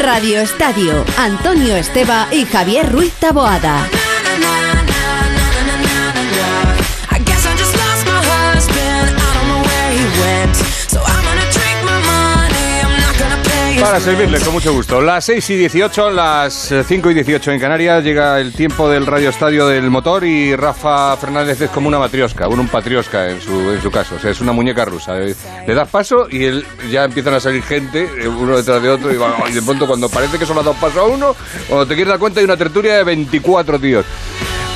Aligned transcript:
Radio 0.00 0.40
Estadio, 0.40 1.04
Antonio 1.16 1.76
Esteba 1.76 2.28
y 2.30 2.44
Javier 2.44 2.90
Ruiz 2.92 3.12
Taboada. 3.14 4.03
Para 13.84 14.00
servirle 14.00 14.40
con 14.40 14.54
mucho 14.54 14.72
gusto. 14.72 15.02
Las 15.02 15.26
6 15.26 15.50
y 15.50 15.56
18, 15.56 16.10
las 16.10 16.72
5 16.88 17.10
y 17.10 17.14
18 17.14 17.52
en 17.52 17.60
Canarias, 17.60 18.02
llega 18.02 18.40
el 18.40 18.54
tiempo 18.54 18.88
del 18.88 19.04
Radio 19.04 19.28
Estadio 19.28 19.68
del 19.68 19.90
Motor 19.90 20.24
y 20.24 20.56
Rafa 20.56 21.14
Fernández 21.18 21.60
es 21.60 21.68
como 21.68 21.88
una 21.88 21.98
matriosca, 21.98 22.48
un, 22.48 22.66
patriosca 22.66 23.28
en 23.28 23.42
su, 23.42 23.52
en 23.72 23.82
su 23.82 23.90
caso. 23.90 24.14
O 24.14 24.18
sea, 24.18 24.30
es 24.30 24.40
una 24.40 24.52
muñeca 24.52 24.86
rusa. 24.86 25.20
Eh, 25.20 25.34
Le 25.66 25.74
das 25.74 25.86
paso 25.90 26.28
y 26.30 26.44
él, 26.44 26.66
ya 26.90 27.04
empiezan 27.04 27.34
a 27.34 27.40
salir 27.40 27.62
gente, 27.62 28.08
eh, 28.20 28.26
uno 28.26 28.56
detrás 28.56 28.82
de 28.82 28.88
otro, 28.88 29.12
y, 29.12 29.52
de 29.52 29.60
pronto 29.62 29.86
cuando 29.86 30.08
parece 30.08 30.38
que 30.38 30.46
solo 30.46 30.60
ha 30.60 30.64
dado 30.64 30.76
paso 30.76 31.00
a 31.00 31.04
uno, 31.04 31.36
cuando 31.68 31.86
te 31.86 31.94
quieres 31.94 32.08
dar 32.08 32.18
cuenta 32.18 32.40
hay 32.40 32.44
una 32.46 32.56
tertulia 32.56 32.94
de 32.96 33.04
24 33.04 33.78
tíos. 33.78 34.06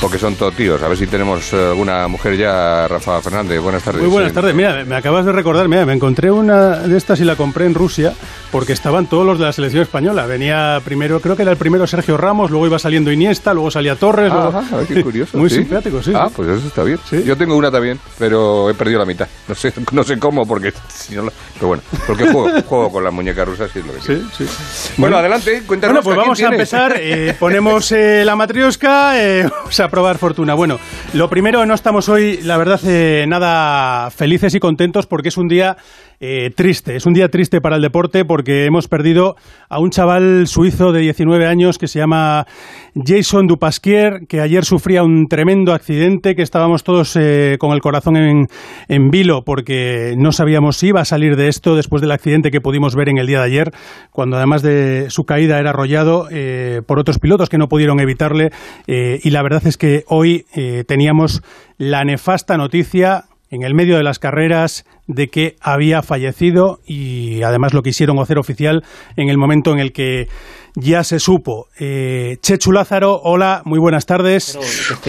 Porque 0.01 0.17
son 0.19 0.37
todos 0.37 0.55
tíos. 0.55 0.81
A 0.81 0.87
ver 0.89 0.97
si 0.97 1.09
tenemos 1.09 1.53
eh, 1.53 1.57
alguna 1.71 2.07
mujer 2.07 2.37
ya, 2.37 2.87
Rafa 2.87 3.21
Fernández. 3.21 3.61
Buenas 3.61 3.83
tardes. 3.83 4.01
Muy 4.01 4.11
buenas 4.11 4.33
tardes. 4.33 4.55
Mira, 4.55 4.85
me 4.85 4.95
acabas 4.95 5.27
de 5.27 5.33
recordar, 5.33 5.67
mira, 5.67 5.85
me 5.85 5.93
encontré 5.93 6.31
una 6.31 6.77
de 6.79 6.97
estas 6.97 7.19
y 7.21 7.25
la 7.25 7.35
compré 7.35 7.67
en 7.67 7.75
Rusia 7.75 8.13
porque 8.53 8.73
estaban 8.75 9.07
todos 9.09 9.27
los 9.27 9.41
de 9.41 9.47
la 9.47 9.53
selección 9.53 9.83
española. 9.83 10.25
Venía 10.27 10.81
primero, 10.85 11.21
creo 11.21 11.35
que 11.35 11.43
era 11.43 11.51
el 11.51 11.57
primero 11.57 11.85
Sergio 11.89 12.17
Ramos, 12.17 12.51
luego 12.53 12.67
iba 12.67 12.79
saliendo 12.79 13.11
Iniesta, 13.11 13.53
luego 13.53 13.73
salía 13.73 13.97
Torres. 13.97 14.33
luego- 14.33 14.49
Ajá, 14.57 14.65
a 14.73 14.79
ver, 14.79 14.87
qué 14.87 15.03
curioso. 15.03 15.37
Muy 15.37 15.51
sí. 15.51 15.57
simpático, 15.57 16.01
sí. 16.01 16.13
Ah, 16.15 16.27
sí. 16.29 16.35
pues 16.37 16.49
eso 16.49 16.69
está 16.69 16.85
bien. 16.85 17.01
Sí. 17.11 17.25
Yo 17.25 17.37
tengo 17.37 17.57
una 17.57 17.71
también, 17.73 17.99
pero 18.21 18.71
he 18.71 18.75
perdido 18.75 19.01
la 19.01 19.05
mitad. 19.05 19.27
No 19.49 19.55
sé, 19.57 19.73
no 19.91 20.05
sé 20.05 20.17
cómo, 20.21 20.47
porque 20.47 20.73
si 20.89 21.17
no 21.17 21.25
la- 21.25 21.33
Pero 21.55 21.67
bueno, 21.67 21.83
porque 22.07 22.23
juego, 22.31 22.49
juego 22.67 22.93
con 22.93 23.03
las 23.03 23.13
muñecas 23.13 23.49
rusas 23.49 23.69
y 23.75 23.81
es 23.81 23.87
lo 23.87 23.93
que 23.95 23.99
quiero. 23.99 24.21
Sí, 24.39 24.47
sí. 24.47 24.93
Bueno, 24.97 25.17
adelante, 25.19 25.65
cuéntanos. 25.67 26.05
Bueno, 26.05 26.23
pues 26.23 26.39
¿a 26.39 26.49
quién 26.49 26.51
vamos 26.51 26.73
a 26.73 26.79
tienes? 26.87 27.01
empezar. 27.01 27.29
eh, 27.31 27.37
ponemos 27.39 27.91
eh, 27.91 28.23
la 28.25 28.37
matriosca, 28.37 29.21
eh, 29.21 29.49
vamos 29.51 29.81
probar 29.89 30.19
fortuna. 30.19 30.55
Bueno, 30.55 30.79
lo 31.15 31.29
primero, 31.29 31.65
no 31.67 31.75
estamos 31.75 32.09
hoy, 32.09 32.41
la 32.43 32.57
verdad, 32.57 32.81
eh, 32.85 33.25
nada 33.29 34.11
felices 34.11 34.55
y 34.55 34.61
contentos 34.61 35.07
porque 35.07 35.29
es 35.29 35.37
un 35.37 35.49
día 35.49 35.77
eh, 36.21 36.51
triste. 36.55 36.97
Es 36.97 37.07
un 37.07 37.15
día 37.15 37.29
triste 37.29 37.61
para 37.61 37.77
el 37.77 37.83
deporte 37.83 38.25
porque 38.25 38.65
hemos 38.65 38.89
perdido 38.89 39.37
a 39.69 39.79
un 39.79 39.91
chaval 39.91 40.47
suizo 40.47 40.93
de 40.93 41.01
19 41.01 41.47
años 41.47 41.79
que 41.79 41.89
se 41.89 41.99
llama 41.99 42.47
Jason 42.95 43.47
Dupasquier, 43.47 44.27
que 44.27 44.41
ayer 44.41 44.65
sufría 44.65 45.03
un 45.03 45.29
tremendo 45.29 45.73
accidente, 45.73 46.35
que 46.35 46.43
estábamos 46.43 46.85
todos 46.85 47.17
eh, 47.17 47.57
con 47.59 47.73
el 47.73 47.81
corazón 47.81 48.17
en, 48.17 48.49
en 48.89 49.11
vilo 49.11 49.45
porque 49.45 50.15
no 50.17 50.33
sabíamos 50.33 50.77
si 50.77 50.89
iba 50.89 51.01
a 51.01 51.05
salir 51.05 51.37
de 51.37 51.49
esto 51.49 51.77
después 51.77 52.03
del 52.03 52.13
accidente 52.13 52.51
que 52.51 52.61
pudimos 52.61 52.95
ver 52.95 53.09
en 53.09 53.19
el 53.19 53.27
día 53.27 53.39
de 53.39 53.45
ayer, 53.45 53.73
cuando 54.11 54.37
además 54.37 54.63
de 54.63 55.07
su 55.11 55.25
caída 55.25 55.59
era 55.59 55.71
arrollado 55.71 56.29
eh, 56.31 56.83
por 56.87 56.99
otros 56.99 57.19
pilotos 57.19 57.49
que 57.49 57.59
no 57.59 57.69
pudieron 57.69 58.01
evitarle. 58.01 58.51
eh, 58.87 59.21
y 59.23 59.31
la 59.31 59.43
verdad 59.43 59.67
es 59.67 59.77
que 59.77 60.05
hoy 60.09 60.47
eh, 60.55 60.85
teníamos 60.87 61.43
la 61.77 62.05
nefasta 62.05 62.57
noticia 62.57 63.25
en 63.51 63.63
el 63.63 63.75
medio 63.75 63.97
de 63.97 64.03
las 64.03 64.19
carreras 64.19 64.85
de 65.07 65.29
que 65.29 65.57
había 65.61 66.03
fallecido 66.03 66.81
y 66.87 67.43
además 67.43 67.73
lo 67.73 67.83
quisieron 67.83 68.19
hacer 68.19 68.39
oficial 68.39 68.85
en 69.17 69.29
el 69.29 69.39
momento 69.39 69.73
en 69.73 69.79
el 69.79 69.93
que 69.93 70.29
ya 70.75 71.03
se 71.03 71.19
supo. 71.19 71.69
Eh, 71.79 72.37
Chechu 72.41 72.73
Lázaro, 72.73 73.21
hola, 73.23 73.63
muy 73.65 73.79
buenas 73.79 74.07
tardes. 74.07 74.59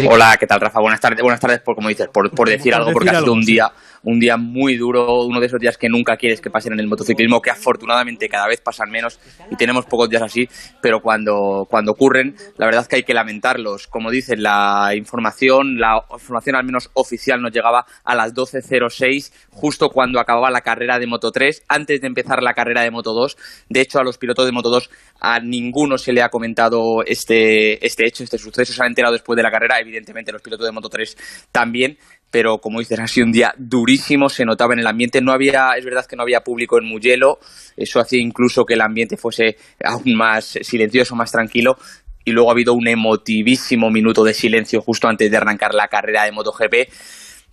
Hola, 0.09 0.37
¿qué 0.39 0.47
tal, 0.47 0.61
Rafa? 0.61 0.79
Buenas 0.79 1.01
tardes, 1.01 1.21
buenas 1.21 1.39
tardes 1.39 1.59
por, 1.59 1.75
como 1.75 1.89
dices, 1.89 2.07
por, 2.07 2.31
por 2.31 2.49
decir 2.49 2.71
Por 2.71 2.81
algo, 2.81 2.93
porque 2.93 3.09
ha 3.09 3.19
sido 3.19 3.33
un 3.33 3.43
sí. 3.43 3.59
Un 4.03 4.19
día 4.19 4.37
muy 4.37 4.77
duro, 4.77 5.23
uno 5.25 5.39
de 5.39 5.47
esos 5.47 5.59
días 5.59 5.77
que 5.77 5.89
nunca 5.89 6.17
quieres 6.17 6.41
que 6.41 6.49
pasen 6.49 6.73
en 6.73 6.79
el 6.79 6.87
motociclismo, 6.87 7.41
que 7.41 7.51
afortunadamente 7.51 8.29
cada 8.29 8.47
vez 8.47 8.61
pasan 8.61 8.89
menos 8.89 9.19
y 9.51 9.55
tenemos 9.55 9.85
pocos 9.85 10.09
días 10.09 10.21
así, 10.21 10.47
pero 10.81 11.01
cuando, 11.01 11.67
cuando 11.69 11.91
ocurren, 11.91 12.35
la 12.57 12.65
verdad 12.65 12.83
es 12.83 12.87
que 12.87 12.97
hay 12.97 13.03
que 13.03 13.13
lamentarlos. 13.13 13.87
Como 13.87 14.11
dicen, 14.11 14.43
la 14.43 14.91
información, 14.95 15.79
la 15.79 16.03
información 16.11 16.55
al 16.55 16.65
menos 16.65 16.89
oficial 16.93 17.41
nos 17.41 17.51
llegaba 17.51 17.85
a 18.03 18.15
las 18.15 18.33
12.06, 18.33 19.31
justo 19.51 19.89
cuando 19.89 20.19
acababa 20.19 20.49
la 20.51 20.61
carrera 20.61 20.99
de 20.99 21.07
Moto 21.07 21.31
3, 21.31 21.63
antes 21.67 22.01
de 22.01 22.07
empezar 22.07 22.41
la 22.43 22.53
carrera 22.53 22.81
de 22.81 22.91
Moto 22.91 23.13
2. 23.13 23.37
De 23.69 23.81
hecho, 23.81 23.99
a 23.99 24.03
los 24.03 24.17
pilotos 24.17 24.45
de 24.45 24.51
Moto 24.51 24.69
2 24.69 24.89
a 25.21 25.39
ninguno 25.39 25.97
se 25.97 26.13
le 26.13 26.21
ha 26.21 26.29
comentado 26.29 27.03
este, 27.05 27.85
este 27.85 28.07
hecho, 28.07 28.23
este 28.23 28.37
suceso, 28.37 28.73
se 28.73 28.81
han 28.81 28.89
enterado 28.89 29.13
después 29.13 29.35
de 29.35 29.43
la 29.43 29.51
carrera, 29.51 29.79
evidentemente 29.79 30.31
los 30.31 30.41
pilotos 30.41 30.65
de 30.65 30.71
Moto 30.71 30.89
3 30.89 31.49
también, 31.51 31.97
pero 32.31 32.59
como 32.59 32.79
dices, 32.79 32.99
ha 32.99 33.07
sido 33.07 33.25
un 33.25 33.31
día 33.31 33.53
durísimo, 33.57 34.29
se 34.29 34.45
notaba 34.45 34.73
en 34.73 34.79
el 34.79 34.87
ambiente, 34.87 35.21
no 35.21 35.31
había, 35.31 35.71
es 35.77 35.85
verdad 35.85 36.05
que 36.05 36.15
no 36.15 36.23
había 36.23 36.41
público 36.41 36.77
en 36.77 36.85
Mugello, 36.85 37.39
eso 37.75 37.99
hacía 37.99 38.21
incluso 38.21 38.65
que 38.65 38.75
el 38.75 38.81
ambiente 38.81 39.17
fuese 39.17 39.57
aún 39.83 40.15
más 40.15 40.57
silencioso, 40.61 41.15
más 41.15 41.31
tranquilo, 41.31 41.77
y 42.23 42.31
luego 42.31 42.49
ha 42.49 42.53
habido 42.53 42.73
un 42.73 42.87
emotivísimo 42.87 43.89
minuto 43.89 44.23
de 44.23 44.33
silencio 44.33 44.81
justo 44.81 45.07
antes 45.07 45.31
de 45.31 45.37
arrancar 45.37 45.73
la 45.73 45.87
carrera 45.87 46.25
de 46.25 46.31
MotoGP. 46.31 46.91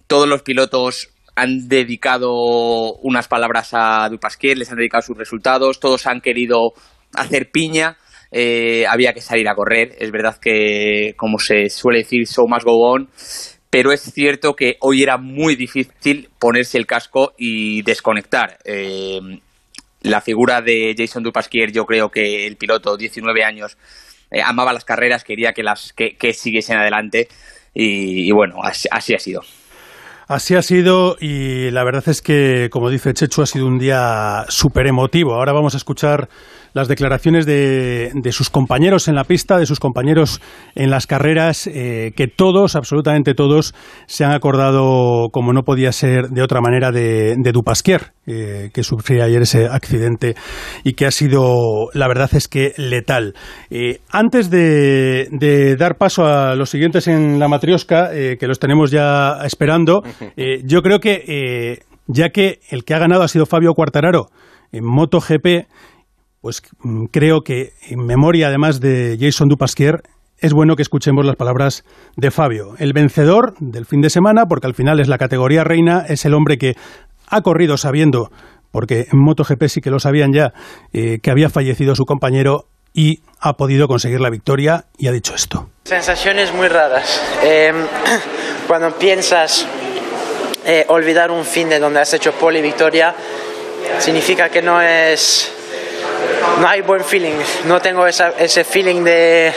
Todos 0.07 0.29
los 0.29 0.43
pilotos 0.43 1.09
han 1.35 1.69
dedicado 1.69 2.33
unas 3.03 3.29
palabras 3.29 3.71
a 3.73 4.09
Dupasquier, 4.11 4.59
les 4.59 4.71
han 4.71 4.79
dedicado 4.79 5.03
sus 5.03 5.17
resultados, 5.17 5.81
todos 5.81 6.07
han 6.07 6.21
querido 6.21 6.73
hacer 7.15 7.51
piña, 7.51 7.97
eh, 8.33 8.87
había 8.89 9.13
que 9.13 9.21
salir 9.21 9.49
a 9.49 9.55
correr, 9.55 9.95
es 9.99 10.11
verdad 10.11 10.39
que, 10.41 11.15
como 11.17 11.39
se 11.39 11.69
suele 11.69 12.01
decir, 12.01 12.27
show 12.27 12.47
must 12.49 12.65
go 12.65 12.91
on, 12.91 13.09
pero 13.77 13.93
es 13.93 14.01
cierto 14.01 14.55
que 14.55 14.79
hoy 14.81 15.03
era 15.03 15.19
muy 15.19 15.55
difícil 15.55 16.31
ponerse 16.39 16.79
el 16.79 16.87
casco 16.87 17.35
y 17.37 17.83
desconectar. 17.83 18.57
Eh, 18.65 19.21
la 20.01 20.23
figura 20.23 20.63
de 20.63 20.95
Jason 20.97 21.23
Dupasquier, 21.23 21.73
yo 21.73 21.85
creo 21.85 22.09
que 22.09 22.47
el 22.47 22.57
piloto, 22.57 22.97
19 22.97 23.45
años, 23.45 23.77
eh, 24.31 24.41
amaba 24.43 24.73
las 24.73 24.87
carreras, 24.87 25.25
quería 25.25 25.53
que 25.53 25.63
las 25.63 25.93
que, 25.93 26.33
siguiesen 26.33 26.79
adelante 26.79 27.29
y, 27.75 28.33
bueno, 28.33 28.61
así, 28.63 28.89
así 28.91 29.15
ha 29.15 29.19
sido. 29.19 29.43
Así 30.27 30.55
ha 30.55 30.63
sido 30.63 31.19
y 31.21 31.71
la 31.71 31.85
verdad 31.85 32.09
es 32.09 32.23
que, 32.23 32.71
como 32.71 32.89
dice 32.89 33.13
Chechu, 33.13 33.43
ha 33.43 33.47
sido 33.47 33.67
un 33.67 33.79
día 33.79 34.47
súper 34.49 34.87
emotivo. 34.87 35.35
Ahora 35.35 35.53
vamos 35.53 35.75
a 35.75 35.77
escuchar 35.77 36.31
las 36.77 36.89
declaraciones 36.89 37.47
de, 37.47 38.11
de 38.13 38.33
sus 38.33 38.51
compañeros 38.51 39.09
en 39.09 39.15
la 39.15 39.25
pista, 39.25 39.57
de 39.57 39.65
sus 39.65 39.81
compañeros 39.81 40.43
en 40.75 40.91
las 40.91 41.07
carreras, 41.07 41.67
eh, 41.67 42.13
que 42.15 42.29
todos, 42.29 42.77
absolutamente 42.77 43.33
todos, 43.33 43.75
se 44.05 44.27
han 44.27 44.33
acordado, 44.33 45.31
como 45.33 45.55
no 45.55 45.63
podía 45.63 45.91
ser 45.93 46.29
de 46.29 46.43
otra 46.43 46.61
manera, 46.61 46.93
de, 46.93 47.35
de 47.39 47.53
Dupasquier, 47.53 48.13
eh, 48.27 48.69
que 48.75 48.83
sufría 48.83 49.25
ayer 49.25 49.41
ese 49.41 49.69
accidente 49.69 50.35
y 50.85 50.93
que 50.93 51.07
ha 51.07 51.11
sido, 51.11 51.89
la 51.95 52.09
verdad 52.09 52.29
es 52.35 52.47
que 52.47 52.75
letal. 52.77 53.33
Eh, 53.71 54.01
antes 54.11 54.51
de, 54.51 55.29
de 55.31 55.77
dar 55.77 55.97
paso 55.97 56.27
a 56.27 56.57
los 56.57 56.69
siguientes 56.69 57.09
en 57.09 57.39
la 57.39 57.49
matriosca, 57.49 58.11
que 58.11 58.47
los 58.47 58.59
tenemos 58.59 58.91
ya 58.91 59.39
esperando, 59.47 60.03
yo 60.63 60.83
creo 60.83 61.01
que, 61.01 61.81
ya 62.07 62.29
que 62.29 62.61
el 62.69 62.85
que 62.85 62.93
ha 62.93 62.99
ganado 62.99 63.23
ha 63.23 63.29
sido 63.29 63.47
Fabio 63.47 63.73
Quartararo 63.73 64.27
en 64.73 64.85
MotoGP, 64.85 65.67
pues 66.47 66.63
mm, 66.79 67.07
creo 67.07 67.41
que 67.41 67.73
en 67.91 68.07
memoria 68.07 68.47
además 68.47 68.79
de 68.79 69.19
Jason 69.21 69.49
Dupasquier 69.49 70.05
es 70.39 70.53
bueno 70.53 70.77
que 70.77 70.83
escuchemos 70.83 71.27
las 71.27 71.35
palabras 71.35 71.83
de 72.15 72.31
Fabio, 72.31 72.75
el 72.79 72.93
vencedor 72.93 73.55
del 73.59 73.85
fin 73.85 74.01
de 74.01 74.11
semana, 74.11 74.47
porque 74.47 74.69
al 74.69 74.75
final 74.75 75.01
es 75.01 75.09
la 75.09 75.19
categoría 75.19 75.65
reina, 75.65 76.05
es 76.09 76.25
el 76.25 76.35
hombre 76.35 76.57
que 76.57 76.77
ha 77.27 77.41
corrido 77.41 77.77
sabiendo, 77.77 78.31
porque 78.71 79.09
en 79.11 79.19
MotoGP 79.19 79.65
sí 79.67 79.81
que 79.81 79.91
lo 79.91 79.99
sabían 79.99 80.33
ya, 80.33 80.53
eh, 80.93 81.19
que 81.21 81.33
había 81.33 81.51
fallecido 81.51 81.97
su 81.97 82.05
compañero 82.05 82.69
y 82.95 83.23
ha 83.41 83.55
podido 83.55 83.89
conseguir 83.89 84.21
la 84.21 84.31
victoria 84.31 84.85
y 84.97 85.09
ha 85.09 85.13
dicho 85.13 85.35
esto. 85.35 85.69
Sensaciones 85.83 86.55
muy 86.55 86.69
raras. 86.69 87.21
Eh, 87.43 87.73
cuando 88.69 88.97
piensas 88.97 89.67
eh, 90.65 90.85
olvidar 90.91 91.33
un 91.33 91.45
fin 91.45 91.69
de 91.69 91.81
donde 91.81 91.99
has 91.99 92.15
hecho 92.15 92.31
pole 92.35 92.61
y 92.61 92.63
victoria, 92.63 93.17
significa 93.99 94.49
que 94.49 94.63
no 94.63 94.81
es. 94.81 95.56
No 96.61 96.69
hay 96.69 96.81
buen 96.81 97.05
feeling. 97.05 97.35
No 97.65 97.81
tengo 97.81 98.07
ese 98.07 98.65
feeling 98.65 99.05
de, 99.05 99.53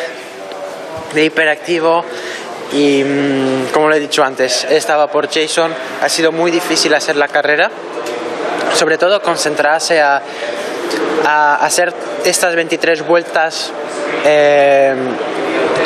de 1.14 1.24
hiperactivo. 1.24 2.04
Y 2.74 3.04
mm, 3.04 3.68
como 3.74 3.88
lo 3.88 3.96
he 3.96 4.00
dicho 4.00 4.24
antes, 4.24 4.66
estaba 4.70 5.08
por 5.08 5.30
Jason. 5.32 5.74
Ha 6.02 6.10
sido 6.10 6.32
muy 6.32 6.52
difícil 6.52 6.94
hacer 6.94 7.16
la 7.16 7.28
carrera. 7.28 7.72
Sobre 8.74 8.98
todo 8.98 9.22
concentrarse 9.22 10.02
a, 10.02 10.22
hacer 11.62 11.94
estas 12.26 12.56
23 12.56 13.06
vueltas 13.06 13.72
eh, 14.26 14.96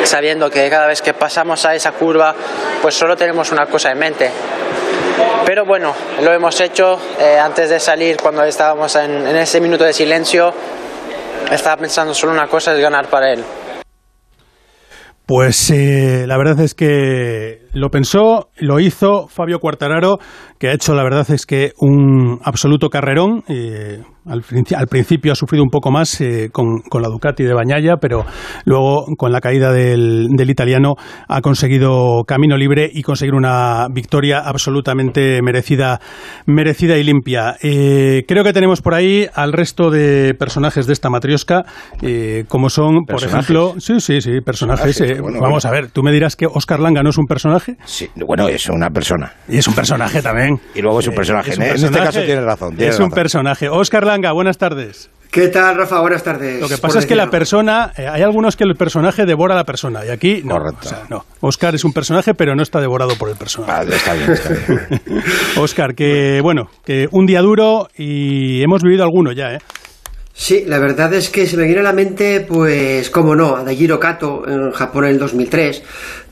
sabiendo 0.04 0.48
que 0.48 0.70
cada 0.70 0.86
vez 0.86 1.02
que 1.02 1.12
pasamos 1.12 1.66
a 1.66 1.74
esa 1.74 1.92
curva 1.92 2.34
pues 2.80 2.94
solo 2.94 3.14
tenemos 3.16 3.52
una 3.52 3.66
cosa 3.66 3.90
en 3.90 3.98
mente. 3.98 4.30
Pero 5.44 5.66
bueno, 5.66 5.94
lo 6.22 6.32
hemos 6.32 6.58
hecho 6.60 6.98
eh, 7.20 7.38
antes 7.38 7.68
de 7.68 7.78
salir 7.78 8.16
cuando 8.16 8.42
estábamos 8.44 8.96
en 8.96 9.36
ese 9.36 9.60
minuto 9.60 9.84
de 9.84 9.92
silencio. 9.92 10.54
Estaba 11.50 11.76
pensando 11.76 12.14
solo 12.14 12.32
una 12.32 12.46
cosa, 12.46 12.74
es 12.74 12.80
ganar 12.80 13.08
para 13.08 13.32
él. 13.32 13.44
Pues 15.26 15.70
eh, 15.70 16.24
la 16.26 16.36
verdad 16.36 16.60
es 16.60 16.74
que 16.74 17.63
lo 17.74 17.90
pensó, 17.90 18.48
lo 18.56 18.80
hizo 18.80 19.26
Fabio 19.28 19.58
Cuartararo, 19.58 20.18
que 20.58 20.68
ha 20.68 20.72
hecho, 20.72 20.94
la 20.94 21.02
verdad 21.02 21.28
es 21.30 21.44
que 21.44 21.72
un 21.78 22.38
absoluto 22.42 22.88
carrerón. 22.88 23.42
Eh, 23.48 24.02
al, 24.26 24.42
principio 24.88 25.32
ha 25.32 25.34
sufrido 25.34 25.62
un 25.62 25.70
poco 25.70 25.90
más 25.90 26.20
eh, 26.20 26.48
con, 26.50 26.80
la 27.00 27.08
Ducati 27.08 27.44
de 27.44 27.52
Bañaya, 27.52 27.96
pero 28.00 28.24
luego 28.64 29.04
con 29.18 29.32
la 29.32 29.40
caída 29.40 29.72
del, 29.72 30.30
italiano 30.48 30.94
ha 31.28 31.40
conseguido 31.40 32.22
camino 32.26 32.56
libre 32.56 32.88
y 32.92 33.02
conseguir 33.02 33.34
una 33.34 33.86
victoria 33.90 34.40
absolutamente 34.40 35.40
merecida, 35.42 36.00
merecida 36.46 36.96
y 36.96 37.04
limpia. 37.04 37.56
Eh, 37.62 38.24
creo 38.26 38.44
que 38.44 38.52
tenemos 38.52 38.80
por 38.80 38.94
ahí 38.94 39.26
al 39.34 39.52
resto 39.52 39.90
de 39.90 40.34
personajes 40.38 40.86
de 40.86 40.92
esta 40.92 41.10
matriosca, 41.10 41.64
eh, 42.02 42.44
como 42.48 42.70
son, 42.70 43.04
por 43.06 43.22
ejemplo, 43.22 43.74
sí, 43.78 44.00
sí, 44.00 44.20
sí, 44.20 44.40
personajes. 44.40 45.02
vamos 45.20 45.66
a 45.66 45.70
ver, 45.70 45.90
tú 45.90 46.02
me 46.02 46.12
dirás 46.12 46.36
que 46.36 46.46
Oscar 46.46 46.80
Langa 46.80 47.02
no 47.02 47.10
es 47.10 47.18
un 47.18 47.26
personaje. 47.26 47.63
Sí, 47.84 48.08
bueno, 48.16 48.48
es 48.48 48.68
una 48.68 48.90
persona. 48.90 49.32
Y 49.48 49.58
es 49.58 49.68
un 49.68 49.74
personaje 49.74 50.22
también. 50.22 50.60
Y 50.74 50.82
luego 50.82 51.00
es 51.00 51.08
un 51.08 51.14
personaje. 51.14 51.54
en 51.54 51.62
este 51.62 51.90
caso 51.90 52.22
tiene 52.22 52.40
razón. 52.40 52.74
es 52.78 52.98
un 52.98 53.10
personaje. 53.10 53.68
Oscar 53.68 54.04
buenas 54.32 54.58
tardes. 54.58 55.10
¿Qué 55.34 55.48
tal, 55.48 55.76
Rafa? 55.76 56.00
Buenas 56.00 56.22
tardes. 56.22 56.60
Lo 56.60 56.68
que 56.68 56.78
pasa 56.78 57.00
es 57.00 57.06
que 57.06 57.16
la 57.16 57.28
persona, 57.28 57.90
eh, 57.96 58.06
hay 58.06 58.22
algunos 58.22 58.54
que 58.54 58.62
el 58.62 58.76
personaje 58.76 59.26
devora 59.26 59.54
a 59.54 59.56
la 59.56 59.64
persona 59.64 60.06
y 60.06 60.10
aquí 60.10 60.42
no. 60.44 60.60
no. 61.10 61.24
Oscar 61.40 61.74
es 61.74 61.84
un 61.84 61.92
personaje, 61.92 62.34
pero 62.34 62.54
no 62.54 62.62
está 62.62 62.80
devorado 62.80 63.16
por 63.16 63.28
el 63.30 63.36
personaje. 63.36 63.96
está 63.96 64.14
bien, 64.14 64.30
está 64.30 64.50
bien. 64.50 65.02
Oscar, 65.58 65.96
que 65.96 66.40
bueno, 66.40 66.68
que 66.84 67.08
un 67.10 67.26
día 67.26 67.40
duro 67.40 67.88
y 67.96 68.62
hemos 68.62 68.84
vivido 68.84 69.02
alguno 69.02 69.32
ya, 69.32 69.54
¿eh? 69.54 69.58
Sí, 70.36 70.64
la 70.66 70.80
verdad 70.80 71.14
es 71.14 71.30
que 71.30 71.46
se 71.46 71.56
me 71.56 71.62
viene 71.64 71.78
a 71.78 71.84
la 71.84 71.92
mente, 71.92 72.40
pues, 72.40 73.08
cómo 73.08 73.36
no, 73.36 73.54
Adagiro 73.54 74.00
Kato 74.00 74.42
en 74.48 74.72
Japón 74.72 75.04
en 75.04 75.10
el 75.12 75.18
2003, 75.20 75.82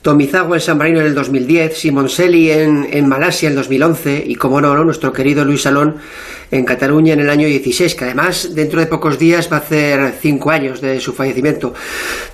Tomizawa 0.01 0.57
en 0.57 0.61
San 0.61 0.77
Marino 0.77 0.99
en 0.99 1.05
el 1.05 1.15
2010, 1.15 1.77
Simon 1.77 2.09
Selly 2.09 2.51
en, 2.51 2.85
en 2.91 3.07
Malasia 3.07 3.47
en 3.47 3.53
el 3.53 3.59
2011 3.59 4.25
y, 4.27 4.35
como 4.35 4.59
no, 4.59 4.75
nuestro 4.83 5.13
querido 5.13 5.45
Luis 5.45 5.61
Salón 5.61 5.95
en 6.51 6.65
Cataluña 6.65 7.13
en 7.13 7.21
el 7.21 7.29
año 7.29 7.47
16, 7.47 7.95
que 7.95 8.03
además 8.03 8.53
dentro 8.53 8.81
de 8.81 8.87
pocos 8.87 9.17
días 9.17 9.49
va 9.49 9.57
a 9.57 9.59
hacer 9.61 10.13
cinco 10.21 10.51
años 10.51 10.81
de 10.81 10.99
su 10.99 11.13
fallecimiento. 11.13 11.73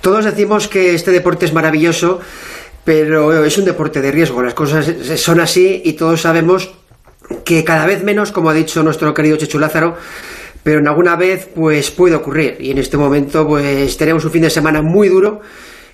Todos 0.00 0.24
decimos 0.24 0.66
que 0.66 0.96
este 0.96 1.12
deporte 1.12 1.46
es 1.46 1.52
maravilloso, 1.52 2.18
pero 2.84 3.44
es 3.44 3.56
un 3.58 3.64
deporte 3.64 4.00
de 4.00 4.10
riesgo, 4.10 4.42
las 4.42 4.54
cosas 4.54 4.92
son 5.20 5.38
así 5.38 5.82
y 5.84 5.92
todos 5.92 6.22
sabemos 6.22 6.72
que 7.44 7.62
cada 7.62 7.86
vez 7.86 8.02
menos, 8.02 8.32
como 8.32 8.50
ha 8.50 8.54
dicho 8.54 8.82
nuestro 8.82 9.14
querido 9.14 9.36
Chechu 9.36 9.60
Lázaro, 9.60 9.96
pero 10.62 10.80
en 10.80 10.88
alguna 10.88 11.16
vez 11.16 11.48
pues 11.54 11.90
puede 11.90 12.14
ocurrir 12.14 12.56
y 12.60 12.70
en 12.70 12.78
este 12.78 12.96
momento 12.96 13.46
pues 13.46 13.96
tenemos 13.96 14.24
un 14.24 14.30
fin 14.30 14.42
de 14.42 14.50
semana 14.50 14.82
muy 14.82 15.08
duro 15.08 15.40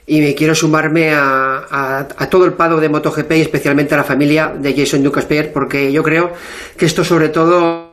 y 0.06 0.20
me 0.20 0.34
quiero 0.34 0.54
sumarme 0.54 1.12
a, 1.12 2.06
todo 2.30 2.44
el 2.44 2.52
pado 2.52 2.78
de 2.78 2.88
MotoGP 2.88 3.32
y 3.32 3.40
especialmente 3.40 3.94
a 3.94 3.98
la 3.98 4.04
familia 4.04 4.54
de 4.56 4.74
Jason 4.74 5.02
Lucas 5.02 5.26
porque 5.52 5.92
yo 5.92 6.02
creo 6.02 6.32
que 6.76 6.86
esto 6.86 7.04
sobre 7.04 7.28
todo 7.28 7.92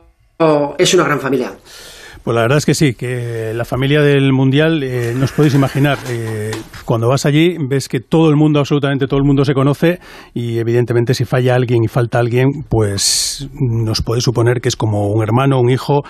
es 0.78 0.94
una 0.94 1.04
gran 1.04 1.20
familia. 1.20 1.52
Pues 2.24 2.34
la 2.34 2.40
verdad 2.40 2.56
es 2.56 2.64
que 2.64 2.72
sí, 2.72 2.94
que 2.94 3.52
la 3.54 3.66
familia 3.66 4.00
del 4.00 4.32
Mundial, 4.32 4.82
eh, 4.82 5.12
no 5.14 5.24
os 5.24 5.32
podéis 5.32 5.54
imaginar, 5.54 5.98
eh, 6.08 6.52
cuando 6.86 7.06
vas 7.06 7.26
allí 7.26 7.58
ves 7.68 7.86
que 7.86 8.00
todo 8.00 8.30
el 8.30 8.36
mundo, 8.36 8.60
absolutamente 8.60 9.06
todo 9.06 9.18
el 9.18 9.26
mundo 9.26 9.44
se 9.44 9.52
conoce 9.52 9.98
y 10.32 10.56
evidentemente 10.56 11.12
si 11.12 11.26
falla 11.26 11.54
alguien 11.54 11.84
y 11.84 11.88
falta 11.88 12.18
alguien, 12.18 12.64
pues 12.70 13.50
nos 13.52 14.00
puede 14.00 14.22
suponer 14.22 14.62
que 14.62 14.70
es 14.70 14.76
como 14.76 15.08
un 15.08 15.22
hermano, 15.22 15.60
un 15.60 15.68
hijo 15.68 16.00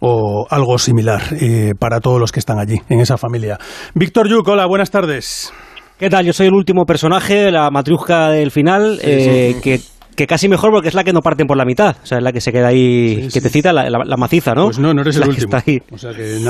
o 0.00 0.46
algo 0.48 0.78
similar 0.78 1.20
eh, 1.38 1.74
para 1.78 2.00
todos 2.00 2.18
los 2.18 2.32
que 2.32 2.40
están 2.40 2.58
allí, 2.58 2.80
en 2.88 3.00
esa 3.00 3.18
familia. 3.18 3.58
Víctor 3.94 4.26
Yuk, 4.26 4.48
hola, 4.48 4.64
buenas 4.64 4.90
tardes. 4.90 5.52
¿Qué 5.98 6.08
tal? 6.08 6.24
Yo 6.24 6.32
soy 6.32 6.46
el 6.46 6.54
último 6.54 6.86
personaje, 6.86 7.50
la 7.50 7.70
matriusca 7.70 8.30
del 8.30 8.52
final, 8.52 8.98
que 9.02 9.80
que 10.18 10.26
casi 10.26 10.48
mejor 10.48 10.72
porque 10.72 10.88
es 10.88 10.94
la 10.94 11.04
que 11.04 11.12
no 11.12 11.20
parten 11.20 11.46
por 11.46 11.56
la 11.56 11.64
mitad. 11.64 11.96
O 12.02 12.06
sea, 12.06 12.18
es 12.18 12.24
la 12.24 12.32
que 12.32 12.40
se 12.40 12.50
queda 12.50 12.66
ahí, 12.66 13.28
que 13.32 13.40
te 13.40 13.48
cita 13.48 13.72
la, 13.72 14.16
maciza, 14.16 14.52
¿no? 14.52 14.64
Pues 14.64 14.80
no, 14.80 14.92
no 14.92 15.02
eres 15.02 15.14
el 15.16 15.28
último. 15.28 15.56
Está 15.56 15.62
ahí. 15.64 15.80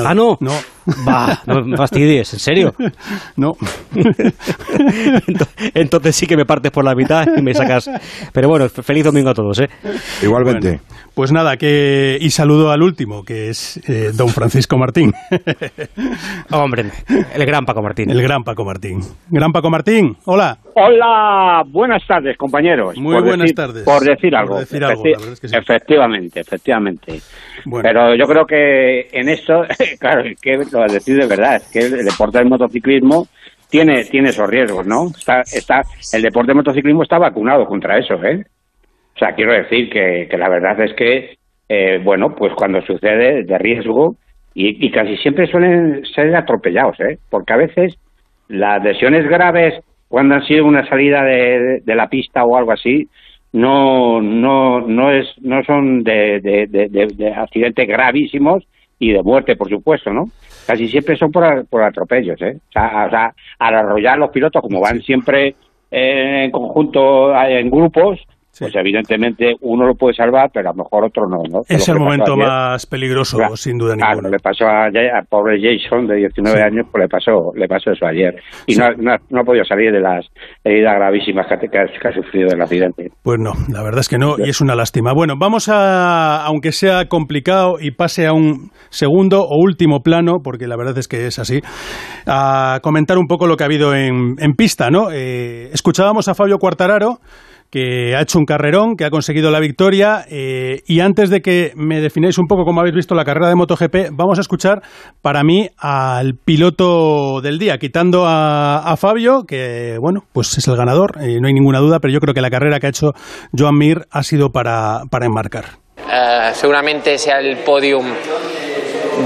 Ah, 0.06 0.14
no. 0.14 0.38
No. 0.40 0.52
Va, 1.06 1.42
no 1.44 1.62
me 1.62 1.76
fastidies, 1.76 2.32
¿en 2.32 2.38
serio? 2.40 2.74
No. 3.36 3.52
Entonces 5.74 6.16
sí 6.16 6.26
que 6.26 6.36
me 6.36 6.46
partes 6.46 6.72
por 6.72 6.82
la 6.82 6.94
mitad 6.94 7.26
y 7.36 7.42
me 7.42 7.52
sacas. 7.52 7.90
Pero 8.32 8.48
bueno, 8.48 8.68
feliz 8.70 9.04
domingo 9.04 9.30
a 9.30 9.34
todos, 9.34 9.60
¿eh? 9.60 9.68
Igualmente. 10.22 10.80
pues 11.14 11.30
nada, 11.30 11.58
que 11.58 12.16
y 12.18 12.30
saludo 12.30 12.70
al 12.70 12.82
último, 12.82 13.22
que 13.22 13.50
es 13.50 13.78
eh, 13.86 14.12
don 14.14 14.30
Francisco 14.30 14.78
Martín. 14.78 15.12
Hombre, 16.50 16.90
el 17.34 17.46
gran 17.46 17.66
Paco 17.66 17.82
Martín. 17.82 18.10
El 18.10 18.22
gran 18.22 18.42
Paco 18.44 18.64
Martín. 18.64 19.00
Gran 19.28 19.52
Paco 19.52 19.68
Martín, 19.68 20.16
hola. 20.24 20.58
Hola, 20.80 21.64
buenas 21.66 22.06
tardes, 22.06 22.36
compañeros. 22.36 22.96
Muy 22.98 23.20
buenas 23.20 23.52
tardes. 23.52 23.82
Por 23.82 24.00
decir 24.00 24.34
algo. 24.34 24.60
Efectivamente, 24.60 26.40
efectivamente. 26.40 27.18
Pero 27.82 28.14
yo 28.14 28.26
creo 28.26 28.46
que 28.46 29.08
en 29.12 29.28
esto, 29.28 29.62
claro, 30.00 30.22
que 30.40 30.56
lo 30.56 30.86
decir 30.86 31.16
de 31.16 31.26
verdad, 31.26 31.56
es 31.56 31.70
que 31.72 31.80
el 31.80 32.04
deporte 32.04 32.38
del 32.38 32.48
motociclismo 32.48 33.26
tiene, 33.68 34.04
tiene 34.04 34.28
esos 34.28 34.48
riesgos, 34.48 34.86
¿no? 34.86 35.06
Está, 35.06 35.40
está, 35.40 35.82
el 36.12 36.22
deporte 36.22 36.48
del 36.48 36.58
motociclismo 36.58 37.02
está 37.02 37.18
vacunado 37.18 37.64
contra 37.66 37.98
eso, 37.98 38.14
¿eh? 38.24 38.44
O 39.14 39.18
sea, 39.18 39.34
quiero 39.34 39.52
decir 39.52 39.90
que, 39.90 40.28
que 40.30 40.38
la 40.38 40.48
verdad 40.48 40.80
es 40.80 40.94
que, 40.94 41.38
eh, 41.68 41.98
bueno, 42.04 42.36
pues 42.36 42.52
cuando 42.54 42.80
sucede 42.82 43.42
de 43.42 43.58
riesgo, 43.58 44.14
y, 44.54 44.86
y 44.86 44.90
casi 44.90 45.16
siempre 45.16 45.46
suelen 45.46 46.04
ser 46.14 46.34
atropellados, 46.36 46.98
¿eh? 47.00 47.18
Porque 47.30 47.52
a 47.52 47.56
veces 47.56 47.96
las 48.48 48.82
lesiones 48.82 49.28
graves, 49.28 49.74
cuando 50.08 50.34
han 50.34 50.46
sido 50.46 50.64
una 50.64 50.88
salida 50.88 51.22
de, 51.22 51.82
de 51.84 51.94
la 51.94 52.08
pista 52.08 52.44
o 52.44 52.56
algo 52.56 52.72
así, 52.72 53.08
no 53.52 54.20
no 54.20 54.80
no 54.80 55.10
es 55.10 55.26
no 55.40 55.62
son 55.64 56.02
de, 56.04 56.40
de, 56.40 56.66
de, 56.68 57.32
accidentes 57.32 57.88
gravísimos 57.88 58.64
y 58.98 59.12
de 59.12 59.22
muerte 59.22 59.56
por 59.56 59.70
supuesto 59.70 60.12
no 60.12 60.26
casi 60.66 60.88
siempre 60.88 61.16
son 61.16 61.32
por, 61.32 61.66
por 61.66 61.82
atropellos 61.82 62.40
eh 62.42 62.58
o 62.68 62.72
sea, 62.72 63.06
o 63.06 63.10
sea 63.10 63.34
al 63.58 63.74
arrollar 63.74 64.18
los 64.18 64.30
pilotos 64.30 64.60
como 64.60 64.80
van 64.80 65.00
siempre 65.00 65.54
en 65.90 66.50
conjunto 66.50 67.34
en 67.34 67.70
grupos 67.70 68.20
pues 68.58 68.74
evidentemente 68.74 69.54
uno 69.60 69.86
lo 69.86 69.94
puede 69.94 70.14
salvar, 70.14 70.50
pero 70.52 70.70
a 70.70 70.72
lo 70.72 70.84
mejor 70.84 71.04
otro 71.04 71.28
no. 71.28 71.38
¿no? 71.48 71.60
Es 71.68 71.88
el 71.88 71.98
momento 71.98 72.36
más 72.36 72.86
peligroso, 72.86 73.38
sin 73.56 73.78
duda 73.78 73.94
claro, 73.94 74.16
ninguna. 74.16 74.30
le 74.30 74.38
pasó 74.38 74.66
a, 74.66 74.88
pobre 75.28 75.58
Jason 75.60 76.06
de 76.06 76.16
19 76.16 76.62
años, 76.62 76.86
pues 76.90 77.02
le 77.02 77.08
pasó, 77.08 77.52
le 77.54 77.68
pasó 77.68 77.92
eso 77.92 78.06
ayer. 78.06 78.34
Y 78.66 78.76
no, 78.76 78.88
no, 78.98 79.12
ha 79.12 79.44
podido 79.44 79.64
salir 79.64 79.92
de 79.92 80.00
las 80.00 80.26
heridas 80.64 80.94
gravísimas 80.96 81.46
que, 81.46 81.68
que, 81.68 81.78
ha, 81.78 82.12
sufrido 82.12 82.48
el 82.52 82.60
accidente. 82.60 83.10
Pues 83.22 83.38
no, 83.38 83.52
la 83.72 83.82
verdad 83.82 84.00
es 84.00 84.08
que 84.08 84.18
no, 84.18 84.36
y 84.38 84.48
es 84.48 84.60
una 84.60 84.74
lástima. 84.74 85.12
Bueno, 85.12 85.34
vamos 85.38 85.68
a, 85.68 86.44
aunque 86.44 86.72
sea 86.72 87.06
complicado 87.06 87.76
y 87.80 87.92
pase 87.92 88.26
a 88.26 88.32
un 88.32 88.70
segundo 88.90 89.42
o 89.42 89.56
último 89.58 90.00
plano, 90.00 90.38
porque 90.42 90.66
la 90.66 90.76
verdad 90.76 90.98
es 90.98 91.08
que 91.08 91.26
es 91.26 91.38
así, 91.38 91.60
a 92.26 92.80
comentar 92.82 93.18
un 93.18 93.26
poco 93.26 93.46
lo 93.46 93.56
que 93.56 93.64
ha 93.64 93.66
habido 93.66 93.94
en, 93.94 94.36
en 94.38 94.52
pista, 94.54 94.90
¿no? 94.90 95.10
Eh, 95.12 95.70
escuchábamos 95.72 96.28
a 96.28 96.34
Fabio 96.34 96.58
Cuartararo 96.58 97.18
que 97.70 98.16
ha 98.16 98.22
hecho 98.22 98.38
un 98.38 98.46
carrerón, 98.46 98.96
que 98.96 99.04
ha 99.04 99.10
conseguido 99.10 99.50
la 99.50 99.60
victoria. 99.60 100.24
Eh, 100.30 100.82
y 100.86 101.00
antes 101.00 101.30
de 101.30 101.40
que 101.40 101.72
me 101.76 102.00
defináis 102.00 102.38
un 102.38 102.46
poco 102.46 102.64
cómo 102.64 102.80
habéis 102.80 102.94
visto 102.94 103.14
la 103.14 103.24
carrera 103.24 103.48
de 103.48 103.54
MotoGP, 103.54 104.10
vamos 104.12 104.38
a 104.38 104.40
escuchar 104.40 104.82
para 105.20 105.42
mí 105.44 105.68
al 105.78 106.34
piloto 106.34 107.40
del 107.40 107.58
día, 107.58 107.78
quitando 107.78 108.24
a, 108.26 108.94
Fabio, 108.98 109.44
que 109.46 109.96
bueno, 110.00 110.24
pues 110.32 110.56
es 110.58 110.66
el 110.66 110.76
ganador, 110.76 111.18
eh, 111.20 111.38
no 111.40 111.46
hay 111.46 111.54
ninguna 111.54 111.78
duda, 111.78 111.98
pero 112.00 112.12
yo 112.12 112.20
creo 112.20 112.34
que 112.34 112.40
la 112.40 112.50
carrera 112.50 112.80
que 112.80 112.86
ha 112.86 112.90
hecho 112.90 113.12
Joan 113.56 113.76
Mir 113.76 114.06
ha 114.10 114.22
sido 114.24 114.50
para, 114.50 115.02
para 115.10 115.26
enmarcar. 115.26 115.66
Eh, 116.10 116.50
seguramente 116.52 117.16
sea 117.16 117.38
el 117.38 117.58
podium 117.58 118.06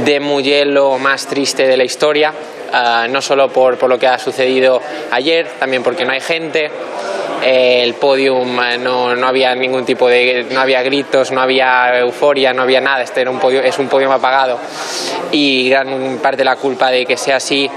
de 0.05 0.21
Mugello 0.21 0.99
más 0.99 1.27
triste 1.27 1.67
de 1.67 1.77
la 1.77 1.85
historia, 1.85 2.33
no 3.11 3.21
solo 3.21 3.49
por, 3.49 3.79
por 3.79 3.89
lo 3.89 3.99
que 3.99 4.07
ha 4.07 4.19
sucedido 4.19 4.81
ayer, 5.11 5.47
también 5.59 5.83
porque 5.83 6.05
no 6.05 6.13
hay 6.13 6.21
gente 6.21 6.71
el 7.43 7.95
podium 7.95 8.61
eh, 8.63 8.79
no, 8.79 9.15
no, 9.17 9.27
había 9.27 9.55
ningún 9.55 9.85
tipo 9.85 10.09
de 10.09 10.47
no 10.51 10.61
había 10.61 10.83
gritos 10.83 11.33
no 11.33 11.41
había 11.41 11.99
euforia 11.99 12.53
no 12.53 12.63
había 12.63 12.81
nada 12.81 13.03
este 13.03 13.21
era 13.21 13.31
un 13.31 13.41
podio, 13.41 13.61
es 13.61 13.79
un 13.79 13.89
podium 13.89 14.13
apagado 14.13 14.59
y 15.33 15.69
gran 15.69 16.19
parte 16.23 16.39
de 16.39 16.45
la 16.45 16.57
culpa 16.57 16.91
de 16.91 17.05
que 17.05 17.17
sea 17.17 17.37
así 17.37 17.69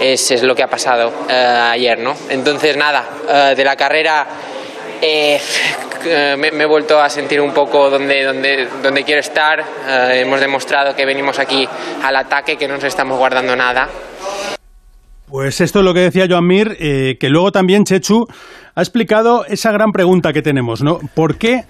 es, 0.00 0.30
es 0.30 0.42
lo 0.42 0.54
que 0.54 0.62
ha 0.64 0.68
pasado 0.68 1.12
eh, 1.28 1.34
ayer 1.70 1.98
no 2.00 2.14
entonces 2.28 2.76
nada 2.76 3.04
eh, 3.28 3.54
de 3.56 3.64
la 3.64 3.76
carrera 3.76 4.26
me, 6.36 6.48
he 6.48 6.66
vuelto 6.66 7.00
a 7.00 7.08
sentir 7.08 7.40
un 7.40 7.54
poco 7.54 7.88
donde, 7.90 8.24
donde, 8.24 8.68
donde 8.82 9.04
quiero 9.04 9.20
estar. 9.20 9.64
hemos 10.10 10.40
demostrado 10.40 10.96
que 10.96 11.06
venimos 11.06 11.38
aquí 11.38 11.68
al 12.02 12.16
ataque, 12.16 12.56
que 12.56 12.66
no 12.66 12.74
nos 12.74 12.82
estamos 12.82 13.16
guardando 13.16 13.54
nada. 13.54 13.88
Pues 15.28 15.60
esto 15.60 15.78
es 15.78 15.84
lo 15.84 15.94
que 15.94 16.00
decía 16.00 16.26
Joan 16.28 16.48
Mir, 16.48 16.76
que 16.76 17.28
luego 17.28 17.52
también 17.52 17.84
Chechu 17.84 18.26
ha 18.78 18.80
explicado 18.80 19.44
esa 19.44 19.72
gran 19.72 19.90
pregunta 19.90 20.32
que 20.32 20.40
tenemos, 20.40 20.84
¿no? 20.84 21.00
¿Por 21.16 21.36
qué 21.36 21.64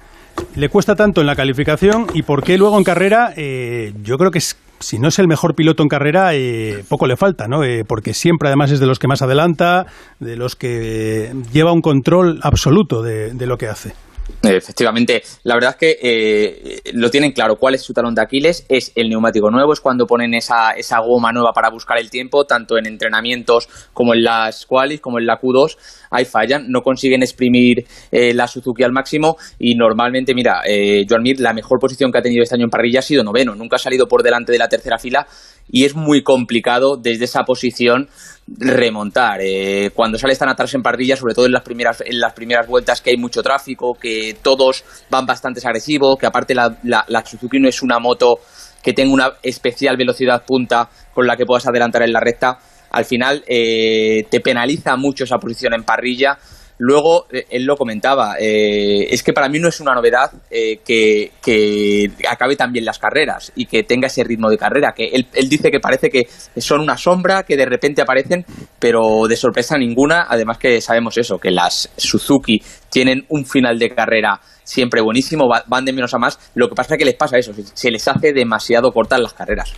le 0.57 0.69
cuesta 0.69 0.95
tanto 0.95 1.23
en 1.23 1.27
la 1.27 1.37
calificación 1.37 2.07
y 2.13 2.21
por 2.21 2.43
qué 2.43 2.59
luego 2.59 2.77
en 2.77 2.85
carrera, 2.85 3.33
eh, 3.35 3.95
yo 4.03 4.19
creo 4.19 4.31
que 4.31 4.41
si 4.41 4.99
no 4.99 5.09
es 5.09 5.19
el 5.19 5.27
mejor 5.27 5.55
piloto 5.55 5.83
en 5.83 5.89
carrera, 5.89 6.35
eh, 6.35 6.85
poco 6.87 7.07
le 7.07 7.17
falta, 7.17 7.49
¿no? 7.49 7.65
Eh, 7.65 7.85
porque 7.89 8.13
siempre 8.13 8.49
además 8.49 8.73
es 8.73 8.81
de 8.81 8.87
los 8.87 8.99
que 8.99 9.09
más 9.09 9.23
adelanta, 9.23 9.87
de 10.21 10.37
los 10.37 10.55
que 10.55 11.33
lleva 11.51 11.73
un 11.73 11.81
control 11.81 12.41
absoluto 12.43 13.01
de 13.01 13.47
lo 13.47 13.57
que 13.57 13.69
hace. 13.69 13.95
Efectivamente, 14.43 15.23
la 15.43 15.55
verdad 15.55 15.71
es 15.71 15.77
que 15.77 15.99
eh, 16.01 16.81
lo 16.93 17.11
tienen 17.11 17.33
claro 17.33 17.57
cuál 17.57 17.75
es 17.75 17.83
su 17.83 17.93
talón 17.93 18.15
de 18.15 18.23
Aquiles, 18.23 18.65
es 18.69 18.93
el 18.95 19.09
neumático 19.09 19.51
nuevo, 19.51 19.73
es 19.73 19.81
cuando 19.81 20.07
ponen 20.07 20.35
esa, 20.35 20.73
esa 20.73 21.01
goma 21.01 21.33
nueva 21.33 21.53
para 21.53 21.71
buscar 21.71 21.99
el 21.99 22.11
tiempo, 22.11 22.45
tanto 22.45 22.79
en 22.79 22.87
entrenamientos 22.87 23.69
como 23.93 24.15
en 24.15 24.23
las 24.23 24.67
qualis, 24.67 25.01
como 25.01 25.19
en 25.19 25.27
la 25.27 25.41
Q2, 25.41 25.77
ahí 26.11 26.25
fallan, 26.25 26.67
no 26.69 26.83
consiguen 26.83 27.23
exprimir 27.23 27.87
eh, 28.11 28.35
la 28.35 28.47
Suzuki 28.47 28.83
al 28.83 28.93
máximo 28.93 29.37
y 29.59 29.75
normalmente, 29.75 30.35
mira, 30.35 30.63
eh, 30.67 31.05
Joan 31.09 31.23
Mir, 31.23 31.41
la 31.41 31.53
mejor 31.53 31.79
posición 31.79 32.11
que 32.11 32.19
ha 32.19 32.23
tenido 32.23 32.43
este 32.43 32.55
año 32.55 32.65
en 32.65 32.71
parrilla 32.71 33.01
ha 33.01 33.03
sido 33.03 33.25
noveno, 33.25 33.55
nunca 33.55 33.77
ha 33.77 33.79
salido 33.79 34.07
por 34.07 34.23
delante 34.23 34.53
de 34.53 34.59
la 34.59 34.69
tercera 34.69 34.99
fila 34.99 35.27
y 35.71 35.85
es 35.85 35.95
muy 35.95 36.23
complicado 36.23 36.97
desde 36.97 37.25
esa 37.25 37.45
posición 37.45 38.09
remontar. 38.47 39.41
Eh, 39.43 39.91
cuando 39.95 40.19
sales 40.19 40.39
tan 40.39 40.49
atrás 40.49 40.73
en 40.75 40.83
parrilla, 40.83 41.17
sobre 41.17 41.35
todo 41.35 41.47
en 41.47 41.53
las 41.53 41.63
primeras 41.63 42.03
en 42.05 42.19
las 42.19 42.33
primeras 42.33 42.67
vueltas 42.67 43.01
que 43.01 43.11
hay 43.11 43.17
mucho 43.17 43.43
tráfico, 43.43 43.95
que 43.95 44.37
todos 44.43 44.85
van 45.11 45.27
bastante 45.27 45.61
agresivos, 45.65 46.19
que 46.19 46.27
aparte 46.27 46.55
la, 46.55 46.79
la, 46.83 47.25
Suzuki 47.25 47.59
no 47.59 47.69
es 47.69 47.83
una 47.83 47.99
moto 47.99 48.39
que 48.83 48.93
tenga 48.93 49.13
una 49.13 49.33
especial 49.43 49.97
velocidad 49.97 50.45
punta 50.47 50.89
con 51.13 51.27
la 51.27 51.37
que 51.37 51.45
puedas 51.45 51.67
adelantar 51.67 52.03
en 52.03 52.13
la 52.13 52.21
recta, 52.21 52.59
al 52.91 53.05
final 53.05 53.45
eh, 53.47 54.25
te 54.31 54.41
penaliza 54.41 54.97
mucho 54.97 55.25
esa 55.25 55.39
posición 55.39 55.75
en 55.75 55.85
parrilla. 55.85 56.39
Luego, 56.79 57.27
eh, 57.33 57.45
él 57.51 57.65
lo 57.65 57.77
comentaba, 57.77 58.37
eh, 58.39 59.09
es 59.11 59.25
que 59.25 59.33
para 59.33 59.49
mí 59.49 59.59
no 59.59 59.69
es 59.69 59.81
una 59.81 59.95
novedad 59.95 60.31
eh, 60.49 60.79
que, 60.85 62.11
acabe 62.29 62.55
también 62.55 62.85
las 62.85 63.01
carreras 63.01 63.53
y 63.57 63.67
que 63.67 63.83
tenga 63.83 64.07
ese 64.07 64.23
ritmo 64.23 64.49
de 64.49 64.57
carrera, 64.57 64.93
que 64.97 65.07
él, 65.07 65.27
dice 65.49 65.73
que 65.73 65.81
parece 65.81 66.09
que 66.09 66.29
son 66.61 66.81
una 66.81 66.97
sombra, 66.97 67.43
que 67.43 67.57
de 67.57 67.67
repente 67.67 68.01
aparecen, 68.01 68.45
pero 68.79 69.27
de 69.29 69.37
sorpresa 69.37 69.77
ninguna, 69.77 70.27
además 70.29 70.59
que 70.59 70.81
sabemos 70.81 71.19
eso, 71.19 71.39
que 71.39 71.51
las 71.51 71.91
Suzuki 71.97 72.63
tienen 72.91 73.25
un 73.29 73.45
final 73.45 73.77
de 73.79 73.91
carrera 73.91 74.41
siempre 74.63 75.01
buenísimo, 75.01 75.49
van 75.67 75.85
de 75.85 75.93
menos 75.93 76.15
a 76.15 76.19
más, 76.19 76.39
lo 76.55 76.69
que 76.69 76.77
pasa 76.77 76.95
es 76.95 76.99
que 76.99 77.05
les 77.07 77.17
pasa 77.17 77.39
eso, 77.39 77.53
se 77.75 77.91
les 77.91 78.07
hace 78.07 78.33
demasiado 78.33 78.93
cortar 78.93 79.19
las 79.19 79.33
carreras. 79.33 79.73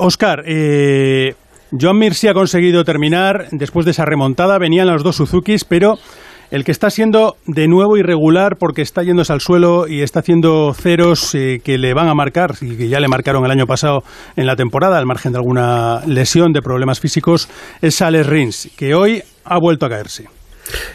Oscar, 0.00 0.42
Joan 1.72 1.98
Mir 1.98 2.14
sí 2.14 2.28
ha 2.28 2.34
conseguido 2.34 2.84
terminar 2.84 3.48
después 3.50 3.84
de 3.84 3.90
esa 3.90 4.04
remontada, 4.04 4.58
venían 4.58 4.86
los 4.86 5.02
dos 5.02 5.16
Suzukis, 5.16 5.64
pero 5.64 5.98
el 6.50 6.64
que 6.64 6.70
está 6.70 6.90
siendo 6.90 7.36
de 7.46 7.66
nuevo 7.66 7.96
irregular 7.96 8.56
porque 8.56 8.82
está 8.82 9.02
yéndose 9.02 9.32
al 9.32 9.40
suelo 9.40 9.88
y 9.88 10.02
está 10.02 10.20
haciendo 10.20 10.72
ceros 10.74 11.34
eh, 11.34 11.60
que 11.64 11.76
le 11.76 11.92
van 11.92 12.08
a 12.08 12.14
marcar 12.14 12.54
y 12.60 12.76
que 12.76 12.88
ya 12.88 13.00
le 13.00 13.08
marcaron 13.08 13.44
el 13.44 13.50
año 13.50 13.66
pasado 13.66 14.04
en 14.36 14.46
la 14.46 14.54
temporada, 14.54 14.98
al 14.98 15.06
margen 15.06 15.32
de 15.32 15.38
alguna 15.38 16.02
lesión, 16.06 16.52
de 16.52 16.62
problemas 16.62 17.00
físicos, 17.00 17.48
es 17.82 18.00
Alex 18.00 18.26
Rins, 18.26 18.70
que 18.76 18.94
hoy 18.94 19.22
ha 19.44 19.58
vuelto 19.58 19.86
a 19.86 19.88
caerse. 19.88 20.35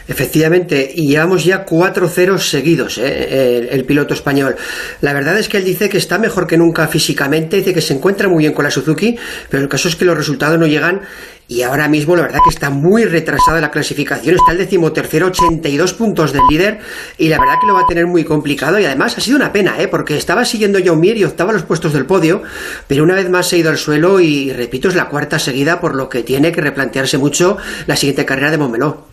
Efectivamente, 0.08 0.90
y 0.94 1.08
llevamos 1.08 1.44
ya 1.44 1.64
cuatro 1.64 2.08
ceros 2.08 2.48
seguidos, 2.48 2.98
¿eh? 2.98 3.68
el, 3.70 3.84
piloto 3.84 4.14
español. 4.14 4.56
La 5.00 5.12
verdad 5.12 5.38
es 5.38 5.48
que 5.48 5.58
él 5.58 5.64
dice 5.64 5.88
que 5.88 5.98
está 5.98 6.18
mejor 6.18 6.46
que 6.46 6.56
nunca 6.56 6.86
físicamente, 6.88 7.56
dice 7.56 7.74
que 7.74 7.80
se 7.80 7.94
encuentra 7.94 8.28
muy 8.28 8.44
bien 8.44 8.52
con 8.52 8.64
la 8.64 8.70
Suzuki, 8.70 9.16
pero 9.48 9.62
el 9.62 9.68
caso 9.68 9.88
es 9.88 9.96
que 9.96 10.04
los 10.04 10.16
resultados 10.16 10.58
no 10.58 10.66
llegan 10.66 11.02
y 11.48 11.62
ahora 11.62 11.88
mismo 11.88 12.16
la 12.16 12.22
verdad 12.22 12.38
que 12.42 12.50
está 12.50 12.70
muy 12.70 13.04
retrasada 13.04 13.60
la 13.60 13.70
clasificación, 13.70 14.36
está 14.36 14.52
el 14.52 14.58
decimotercero, 14.58 15.26
82 15.26 15.92
puntos 15.94 16.32
del 16.32 16.42
líder 16.48 16.78
y 17.18 17.28
la 17.28 17.38
verdad 17.38 17.56
que 17.60 17.66
lo 17.66 17.74
va 17.74 17.80
a 17.80 17.86
tener 17.86 18.06
muy 18.06 18.24
complicado 18.24 18.78
y 18.78 18.84
además 18.84 19.18
ha 19.18 19.20
sido 19.20 19.36
una 19.36 19.52
pena, 19.52 19.80
¿eh? 19.80 19.88
porque 19.88 20.16
estaba 20.16 20.44
siguiendo 20.44 20.78
John 20.84 21.00
Mir 21.00 21.16
y 21.16 21.24
octava 21.24 21.52
los 21.52 21.64
puestos 21.64 21.92
del 21.92 22.06
podio, 22.06 22.42
pero 22.86 23.02
una 23.02 23.14
vez 23.14 23.28
más 23.28 23.48
se 23.48 23.56
ha 23.56 23.58
ido 23.58 23.70
al 23.70 23.78
suelo 23.78 24.20
y 24.20 24.52
repito, 24.52 24.88
es 24.88 24.94
la 24.94 25.08
cuarta 25.08 25.38
seguida 25.38 25.80
por 25.80 25.94
lo 25.94 26.08
que 26.08 26.22
tiene 26.22 26.52
que 26.52 26.60
replantearse 26.60 27.18
mucho 27.18 27.58
la 27.86 27.96
siguiente 27.96 28.24
carrera 28.24 28.50
de 28.50 28.58
Montmeló. 28.58 29.11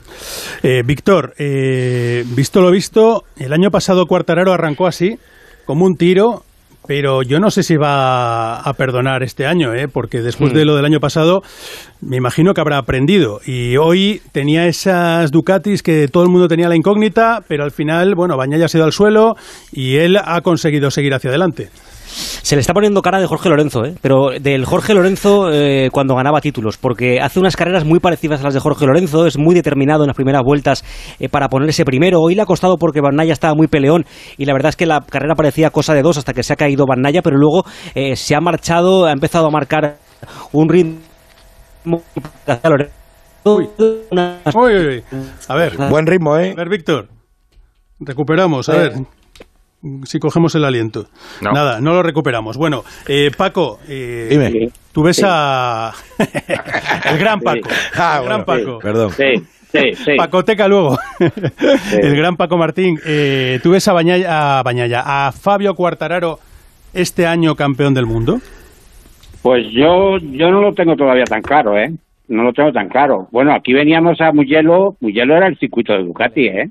Eh, 0.64 0.84
Víctor, 0.86 1.34
eh, 1.38 2.24
visto 2.36 2.62
lo 2.62 2.72
visto, 2.72 3.24
el 3.38 3.54
año 3.54 3.70
pasado 3.72 4.06
Cuartararo 4.06 4.54
arrancó 4.54 4.88
así, 4.88 5.18
como 5.66 5.86
un 5.86 5.96
tiro, 5.96 6.44
pero 6.88 7.22
yo 7.22 7.40
no 7.40 7.52
sé 7.52 7.62
si 7.62 7.76
va 7.76 8.62
a 8.62 8.74
perdonar 8.74 9.22
este 9.22 9.46
año, 9.46 9.76
¿eh? 9.76 9.88
porque 9.88 10.22
después 10.22 10.54
de 10.54 10.64
hmm. 10.64 10.68
lo 10.68 10.76
del 10.76 10.86
año 10.86 11.00
pasado, 11.00 11.44
me 12.02 12.18
imagino 12.18 12.54
que 12.54 12.62
habrá 12.62 12.80
aprendido. 12.80 13.42
Y 13.46 13.78
hoy 13.78 14.22
tenía 14.32 14.66
esas 14.66 15.30
Ducatis 15.30 15.84
que 15.84 16.08
todo 16.08 16.24
el 16.24 16.30
mundo 16.30 16.48
tenía 16.48 16.68
la 16.68 16.76
incógnita, 16.76 17.44
pero 17.48 17.64
al 17.64 17.72
final, 17.72 18.16
bueno, 18.16 18.38
Bañaya 18.38 18.68
se 18.68 18.78
ha 18.78 18.80
ido 18.80 18.86
al 18.86 18.92
suelo 18.92 19.36
y 19.72 19.98
él 19.98 20.18
ha 20.18 20.42
conseguido 20.42 20.90
seguir 20.90 21.14
hacia 21.14 21.30
adelante. 21.30 21.70
Se 22.10 22.56
le 22.56 22.62
está 22.62 22.74
poniendo 22.74 23.02
cara 23.02 23.20
de 23.20 23.28
Jorge 23.28 23.50
Lorenzo, 23.50 23.86
¿eh? 23.86 23.94
pero 24.02 24.30
del 24.40 24.66
Jorge 24.66 24.94
Lorenzo 24.94 25.52
eh, 25.52 25.90
cuando 25.92 26.16
ganaba 26.16 26.42
títulos, 26.42 26.78
porque 26.78 27.20
hace 27.22 27.40
unas 27.40 27.56
carreras 27.56 27.86
muy 27.86 28.00
parecidas 28.00 28.42
a 28.42 28.44
las 28.44 28.56
de 28.56 28.60
Jorge 28.60 28.86
Lorenzo, 28.86 29.28
es 29.28 29.38
muy 29.38 29.54
determinado 29.54 30.04
en 30.04 30.08
las 30.08 30.16
primeras 30.16 30.42
vueltas 30.44 30.84
eh, 31.20 31.30
para 31.30 31.50
ponerse 31.50 31.86
primero. 31.86 32.22
Hoy 32.22 32.34
le 32.34 32.42
ha 32.42 32.46
costado 32.46 32.78
porque 32.78 33.02
Barnaya 33.02 33.34
estaba 33.34 33.54
muy 33.54 33.68
peleón 33.68 34.06
y 34.38 34.46
la 34.46 34.54
verdad 34.54 34.70
es 34.70 34.76
que 34.76 34.86
la 34.86 35.02
carrera 35.02 35.36
parecía 35.36 35.70
cosa 35.70 35.94
de 35.94 36.02
dos 36.02 36.18
hasta 36.18 36.34
que 36.34 36.44
se 36.44 36.54
ha 36.54 36.56
caído 36.56 36.86
Barnaya, 36.88 37.22
pero 37.22 37.38
luego 37.38 37.64
eh, 37.94 38.16
se 38.16 38.36
ha 38.36 38.42
marchado, 38.42 39.06
ha 39.06 39.12
empezado 39.12 39.48
a 39.48 39.52
marcar 39.52 39.98
un 40.52 40.70
ritmo. 40.70 40.98
Uy. 43.44 43.70
Uy, 43.76 45.04
A 45.48 45.56
ver, 45.56 45.78
buen 45.90 46.06
ritmo, 46.06 46.38
¿eh? 46.38 46.52
A 46.52 46.56
ver, 46.56 46.70
Víctor. 46.70 47.08
Recuperamos, 48.00 48.68
a 48.70 48.74
ver 48.74 48.94
si 50.04 50.20
cogemos 50.20 50.54
el 50.56 50.66
aliento. 50.66 51.06
Nada, 51.42 51.80
no 51.80 51.94
lo 51.94 52.04
recuperamos. 52.04 52.58
Bueno, 52.58 52.84
eh, 53.08 53.32
Paco, 53.36 53.80
eh, 53.88 54.28
Dime. 54.30 54.70
tú 54.92 55.04
ves 55.04 55.24
a... 55.26 55.92
el 57.10 57.18
gran 57.18 57.40
Paco. 57.40 57.70
Ah, 57.96 58.20
el 58.20 58.26
gran 58.26 58.46
Paco. 58.46 58.80
Perdón. 58.80 59.12
Sí, 59.12 59.94
sí, 59.94 60.16
Pacoteca 60.18 60.68
luego. 60.68 60.98
el 62.02 62.16
gran 62.16 62.36
Paco 62.36 62.58
Martín. 62.58 62.98
Eh, 63.06 63.60
¿Tú 63.64 63.72
ves 63.72 63.88
a 63.88 63.94
Bañaya, 63.94 64.60
a 64.60 64.64
Bañaya, 64.64 65.04
a 65.06 65.32
Fabio 65.32 65.76
Cuartararo 65.76 66.40
este 66.94 67.26
año 67.26 67.56
campeón 67.56 67.94
del 67.94 68.06
mundo? 68.06 68.40
Pues 69.42 69.68
yo, 69.72 70.18
yo 70.18 70.52
no 70.52 70.62
lo 70.62 70.74
tengo 70.74 70.96
todavía 70.96 71.24
tan 71.24 71.42
claro, 71.42 71.78
¿eh? 71.78 71.90
No 72.28 72.44
lo 72.44 72.52
tengo 72.52 72.72
tan 72.72 72.90
claro. 72.90 73.28
Bueno, 73.32 73.54
aquí 73.54 73.74
veníamos 73.74 74.20
a 74.22 74.32
Mugello. 74.32 74.96
Mugello 75.00 75.36
era 75.36 75.48
el 75.48 75.58
circuito 75.58 75.94
de 75.94 76.04
Ducati, 76.04 76.48
¿eh? 76.48 76.70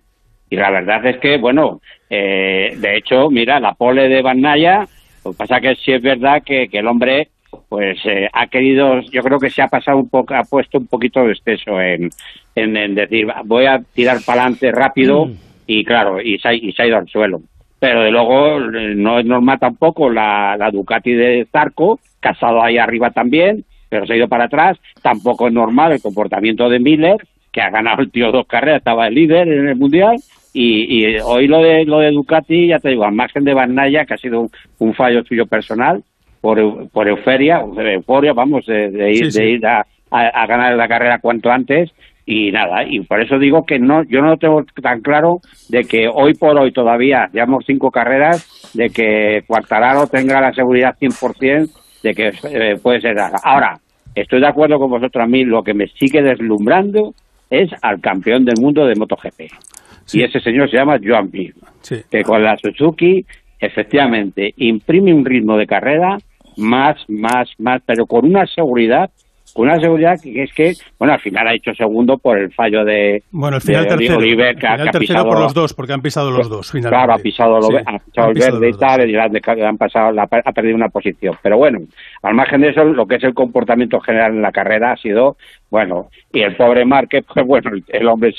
Y 0.51 0.57
la 0.57 0.71
verdad 0.71 1.05
es 1.07 1.19
que, 1.19 1.37
bueno, 1.37 1.81
eh, 2.09 2.75
de 2.77 2.97
hecho, 2.97 3.31
mira, 3.31 3.61
la 3.61 3.75
pole 3.75 4.09
de 4.09 4.23
Van 4.23 4.41
Naya, 4.41 4.87
lo 5.25 5.33
que 5.33 5.37
pasa 5.37 5.61
que 5.61 5.75
sí 5.77 5.93
es 5.93 6.03
verdad 6.03 6.43
que, 6.45 6.69
el 6.73 6.87
hombre 6.87 7.29
pues 7.69 7.99
eh, 8.05 8.29
ha 8.33 8.47
querido, 8.47 9.01
yo 9.11 9.23
creo 9.23 9.39
que 9.39 9.51
se 9.51 9.63
ha 9.63 9.69
pasado 9.69 9.99
un 9.99 10.09
poco, 10.09 10.35
ha 10.35 10.43
puesto 10.43 10.79
un 10.79 10.87
poquito 10.87 11.25
de 11.25 11.33
exceso 11.33 11.81
en, 11.81 12.11
en, 12.55 12.95
decir, 12.95 13.27
voy 13.45 13.67
a 13.67 13.81
tirar 13.95 14.19
para 14.25 14.43
adelante 14.43 14.71
rápido 14.71 15.27
mm. 15.27 15.33
y 15.67 15.85
claro, 15.85 16.21
y 16.21 16.39
se, 16.39 16.49
ha, 16.49 16.55
y 16.55 16.73
se 16.73 16.83
ha 16.83 16.87
ido 16.87 16.97
al 16.99 17.09
suelo. 17.09 17.41
Pero 17.79 18.03
de 18.03 18.11
luego 18.11 18.59
no 18.61 19.19
es 19.19 19.25
normal 19.25 19.59
tampoco 19.59 20.11
la, 20.11 20.57
la 20.59 20.71
Ducati 20.71 21.13
de 21.13 21.47
Zarco, 21.51 22.01
casado 22.21 22.63
ahí 22.63 22.77
arriba 22.77 23.11
también, 23.11 23.65
pero 23.89 24.07
se 24.07 24.15
ha 24.15 24.17
ido 24.17 24.29
para 24.29 24.45
atrás. 24.45 24.79
Tampoco 25.01 25.47
es 25.47 25.53
normal 25.53 25.93
el 25.93 26.03
comportamiento 26.03 26.69
de 26.69 26.81
Miller, 26.81 27.17
que 27.53 27.63
ha 27.63 27.71
ganado 27.71 28.03
el 28.03 28.11
tío 28.11 28.33
dos 28.33 28.47
carreras, 28.47 28.79
estaba 28.79 29.07
el 29.07 29.15
líder 29.15 29.49
en 29.49 29.69
el 29.69 29.77
mundial 29.77 30.19
y, 30.53 31.17
hoy 31.19 31.47
lo 31.47 31.63
de 31.63 31.85
lo 31.85 32.01
de 32.01 32.11
Ducati, 32.11 32.69
ya 32.69 32.79
te 32.79 32.91
digo, 32.91 33.05
al 33.05 33.15
margen 33.15 33.45
de 33.45 33.55
Van 33.55 33.77
que 33.77 34.15
ha 34.15 34.17
sido 34.17 34.49
un, 34.79 34.95
fallo 34.95 35.23
suyo 35.25 35.47
personal, 35.47 36.03
por, 36.41 36.89
por 36.91 37.09
euforia, 37.09 37.61
euforia, 37.61 38.33
vamos, 38.33 38.67
de, 38.67 39.13
ir, 39.13 39.33
de 39.33 39.51
ir 39.51 39.67
a, 39.67 39.85
ganar 40.11 40.75
la 40.77 40.89
carrera 40.89 41.19
cuanto 41.21 41.51
antes, 41.51 41.91
y 42.25 42.51
nada, 42.53 42.85
y 42.85 43.01
por 43.01 43.23
eso 43.23 43.39
digo 43.39 43.65
que 43.65 43.79
no, 43.79 44.03
yo 44.05 44.21
no 44.21 44.37
tengo 44.37 44.63
tan 44.83 45.01
claro 45.01 45.39
de 45.69 45.85
que 45.85 46.09
hoy 46.13 46.35
por 46.35 46.59
hoy 46.59 46.73
todavía 46.73 47.29
llevamos 47.33 47.65
cinco 47.67 47.91
carreras, 47.91 48.71
de 48.75 48.91
que 48.91 49.43
Cuartararo 49.47 50.07
tenga 50.07 50.41
la 50.41 50.53
seguridad 50.53 50.97
100% 51.01 51.69
de 52.03 52.15
que 52.15 52.33
eh, 52.51 52.77
puede 52.83 53.01
ser. 53.01 53.17
Ahora, 53.43 53.79
estoy 54.15 54.41
de 54.41 54.47
acuerdo 54.47 54.79
con 54.79 54.91
vosotros 54.91 55.25
a 55.25 55.27
mí, 55.27 55.45
lo 55.45 55.63
que 55.63 55.75
me 55.75 55.87
sigue 55.89 56.23
deslumbrando 56.23 57.15
es 57.51 57.71
al 57.83 58.01
campeón 58.01 58.45
del 58.45 58.61
mundo 58.61 58.87
de 58.87 58.95
MotoGP. 58.95 59.41
Y 60.13 60.23
ese 60.23 60.41
señor 60.41 60.71
se 60.71 60.77
llama 60.77 60.99
Joan 61.03 61.31
Mir, 61.33 61.55
que 62.11 62.23
con 62.23 62.43
la 62.43 62.57
Suzuki 62.57 63.25
efectivamente 63.61 64.53
imprime 64.57 65.13
un 65.13 65.25
ritmo 65.25 65.57
de 65.57 65.67
carrera 65.67 66.19
más, 66.57 66.97
más, 67.09 67.49
más, 67.59 67.83
pero 67.87 68.07
con 68.07 68.25
una 68.25 68.47
seguridad 68.47 69.11
con 69.55 69.67
una 69.67 69.81
seguridad 69.81 70.15
que 70.23 70.43
es 70.43 70.53
que, 70.53 70.73
bueno, 70.99 71.15
al 71.15 71.21
final 71.21 71.49
ha 71.49 71.55
hecho 71.55 71.73
segundo 71.75 72.19
por 72.19 72.39
el 72.39 72.53
fallo 72.53 72.85
de, 72.85 73.23
bueno, 73.31 73.57
el 73.57 73.63
final 73.63 73.87
tercero, 73.87 74.19
Oliver, 74.19 74.55
que, 74.57 74.67
ha 74.67 74.77
pisado 74.99 75.25
por 75.25 75.41
los 75.41 75.55
dos, 75.55 75.75
porque 75.75 75.93
han 75.93 76.01
pisado 76.01 76.31
los 76.31 76.49
dos, 76.49 76.71
finalmente. 76.71 76.97
Claro, 76.97 77.13
ha 77.15 77.23
pisado, 77.23 77.57
ha 77.57 77.99
pisado 77.99 78.31
el 78.31 78.39
verde 78.39 78.69
y 78.69 78.79
tal, 78.79 79.11
y 79.11 79.17
han, 79.63 79.77
pasado, 79.77 80.13
ha 80.21 80.53
perdido 80.53 80.77
una 80.77 80.89
posición. 80.89 81.35
Pero 81.43 81.57
bueno, 81.57 81.79
al 82.23 82.35
margen 82.35 82.61
de 82.61 82.71
eso, 82.71 82.85
lo 82.85 83.07
que 83.07 83.17
es 83.17 83.25
el 83.25 83.35
comportamiento 83.35 84.01
general 84.01 84.35
en 84.35 84.43
la 84.43 84.53
carrera 84.53 84.93
ha 84.93 84.97
sido, 84.97 85.37
bueno, 85.71 86.09
y 86.33 86.41
el 86.41 86.57
pobre 86.57 86.85
Marque, 86.85 87.21
pues 87.35 87.47
bueno, 87.47 87.71
el 87.89 88.09
hombre 88.09 88.33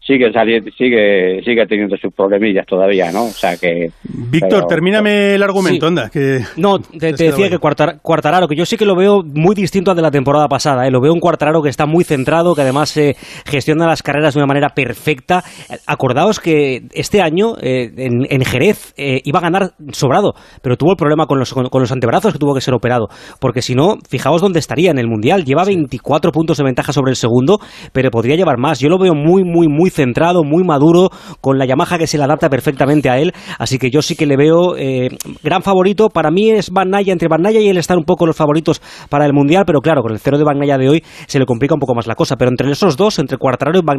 sigue 0.00 0.32
saliendo, 0.32 0.70
sigue, 0.76 1.40
sigue 1.44 1.66
teniendo 1.66 1.96
sus 1.96 2.12
problemillas 2.12 2.66
todavía, 2.66 3.12
¿no? 3.12 3.24
O 3.24 3.28
sea 3.28 3.56
que. 3.56 3.90
Víctor, 4.04 4.66
termíname 4.66 5.34
el 5.34 5.42
argumento, 5.42 5.86
anda. 5.86 6.10
Que 6.10 6.40
no, 6.56 6.78
te, 6.98 7.12
decía 7.12 7.48
que 7.48 7.58
Cuartararo, 7.58 8.48
que 8.48 8.56
yo 8.56 8.66
sí 8.66 8.76
que 8.76 8.84
lo 8.84 8.96
veo 8.96 9.22
muy 9.22 9.54
distinto 9.54 9.90
al 9.90 9.96
de 9.96 10.02
la 10.02 10.10
temporada 10.10 10.48
pasada. 10.48 10.86
¿eh? 10.86 10.90
Lo 10.90 11.00
veo 11.00 11.12
un 11.12 11.20
Cuartararo 11.20 11.62
que 11.62 11.68
está 11.68 11.86
muy 11.86 12.04
centrado, 12.04 12.54
que 12.54 12.62
además 12.62 12.96
eh, 12.96 13.14
gestiona 13.46 13.86
las 13.86 14.02
carreras 14.02 14.34
de 14.34 14.40
una 14.40 14.46
manera 14.46 14.70
perfecta. 14.70 15.44
Acordaos 15.86 16.40
que 16.40 16.82
este 16.94 17.20
año 17.20 17.54
eh, 17.60 17.92
en, 17.96 18.44
Jerez 18.44 18.92
eh, 18.96 19.20
iba 19.24 19.38
a 19.38 19.42
ganar 19.42 19.72
sobrado, 19.92 20.34
pero 20.62 20.76
tuvo 20.76 20.92
el 20.92 20.96
problema 20.96 21.26
con 21.26 21.38
los, 21.38 21.52
con, 21.54 21.80
los 21.80 21.92
antebrazos 21.92 22.32
que 22.32 22.38
tuvo 22.38 22.54
que 22.54 22.60
ser 22.60 22.74
operado. 22.74 23.08
Porque 23.40 23.62
si 23.62 23.74
no, 23.74 23.96
fijaos 24.08 24.40
dónde 24.40 24.58
estaría 24.58 24.90
en 24.90 24.98
el 24.98 25.08
mundial. 25.08 25.44
Lleva 25.44 25.64
24 25.64 26.32
puntos 26.32 26.56
de 26.56 26.64
ventaja 26.72 26.92
sobre 26.92 27.10
el 27.10 27.16
segundo, 27.16 27.58
pero 27.92 28.10
podría 28.10 28.34
llevar 28.36 28.58
más. 28.58 28.80
Yo 28.80 28.88
lo 28.88 28.98
veo 28.98 29.14
muy, 29.14 29.44
muy, 29.44 29.68
muy 29.68 29.90
centrado, 29.90 30.42
muy 30.42 30.64
maduro, 30.64 31.10
con 31.40 31.58
la 31.58 31.66
Yamaha 31.66 31.98
que 31.98 32.06
se 32.06 32.16
le 32.16 32.24
adapta 32.24 32.48
perfectamente 32.48 33.10
a 33.10 33.18
él, 33.18 33.32
así 33.58 33.78
que 33.78 33.90
yo 33.90 34.00
sí 34.00 34.16
que 34.16 34.26
le 34.26 34.36
veo 34.36 34.76
eh, 34.76 35.08
gran 35.42 35.62
favorito. 35.62 36.08
Para 36.08 36.30
mí 36.30 36.50
es 36.50 36.70
Van 36.70 36.90
entre 36.94 37.28
Van 37.28 37.42
y 37.52 37.68
él 37.68 37.76
están 37.76 37.98
un 37.98 38.04
poco 38.04 38.26
los 38.26 38.36
favoritos 38.36 38.80
para 39.10 39.26
el 39.26 39.32
Mundial, 39.32 39.64
pero 39.66 39.80
claro, 39.80 40.02
con 40.02 40.12
el 40.12 40.18
cero 40.18 40.38
de 40.38 40.44
Van 40.44 40.58
de 40.58 40.88
hoy 40.88 41.02
se 41.26 41.38
le 41.38 41.44
complica 41.44 41.74
un 41.74 41.80
poco 41.80 41.94
más 41.94 42.06
la 42.06 42.14
cosa, 42.14 42.36
pero 42.36 42.50
entre 42.50 42.70
esos 42.70 42.96
dos, 42.96 43.18
entre 43.18 43.36
Cuartararo 43.36 43.78
y 43.78 43.82
Van 43.84 43.98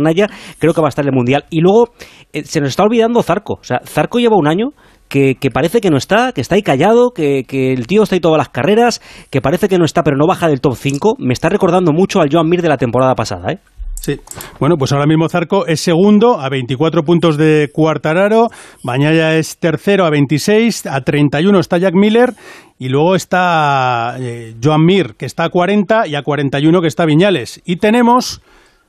creo 0.60 0.74
que 0.74 0.82
va 0.82 0.88
a 0.88 0.90
estar 0.90 1.06
el 1.06 1.12
Mundial. 1.12 1.46
Y 1.50 1.62
luego 1.62 1.90
eh, 2.32 2.44
se 2.44 2.60
nos 2.60 2.70
está 2.70 2.84
olvidando 2.84 3.22
Zarco, 3.22 3.54
o 3.54 3.64
sea, 3.64 3.82
Zarco 3.86 4.20
lleva 4.20 4.38
un 4.38 4.48
año 4.48 4.70
que, 5.14 5.52
parece 5.52 5.80
que 5.80 5.92
no 5.92 5.98
está, 5.98 6.32
que 6.32 6.42
está 6.42 6.56
ahí 6.56 6.64
callado, 6.64 7.12
que, 7.12 7.46
el 7.48 7.86
tío 7.86 8.02
está 8.02 8.16
ahí 8.16 8.20
todas 8.20 8.40
las 8.40 8.50
carreras, 8.50 9.00
que 9.30 9.42
parece 9.42 9.68
que 9.68 9.78
no 9.78 9.86
está, 9.86 10.02
pero 10.02 10.18
no 10.18 10.26
baja 10.26 10.48
del 10.48 10.60
top 10.60 10.76
5. 10.76 11.16
Me 11.20 11.34
está 11.34 11.50
recordando 11.50 11.92
mucho 11.92 12.20
al 12.20 12.30
Joan 12.32 12.50
Mir 12.50 12.64
de 12.64 12.70
la 12.70 12.78
temporada 12.78 13.14
pasada, 13.14 13.52
¿eh? 13.52 13.60
Sí. 13.94 14.20
Bueno, 14.60 14.76
pues 14.76 14.92
ahora 14.92 15.06
mismo 15.06 15.30
Zarco 15.30 15.66
es 15.66 15.80
segundo 15.80 16.42
a 16.42 16.50
24 16.50 17.04
puntos 17.04 17.38
de 17.38 17.70
Cuartararo, 17.72 18.48
Bañaya 18.84 19.38
es 19.38 19.60
tercero 19.60 20.06
a 20.06 20.10
26, 20.10 20.88
a 20.88 21.02
31 21.02 21.58
está 21.58 21.78
Jack 21.78 21.94
Miller 21.94 22.34
y 22.78 22.90
luego 22.90 23.16
está 23.16 24.18
eh, 24.20 24.56
Joan 24.62 24.84
Mir 24.84 25.16
que 25.16 25.26
está 25.26 25.46
a 25.46 25.50
40 25.50 26.08
y 26.08 26.16
a 26.16 26.22
41 26.22 26.82
que 26.82 26.88
está 26.88 27.06
Viñales. 27.06 27.62
Y 27.64 27.78
tenemos 27.78 28.42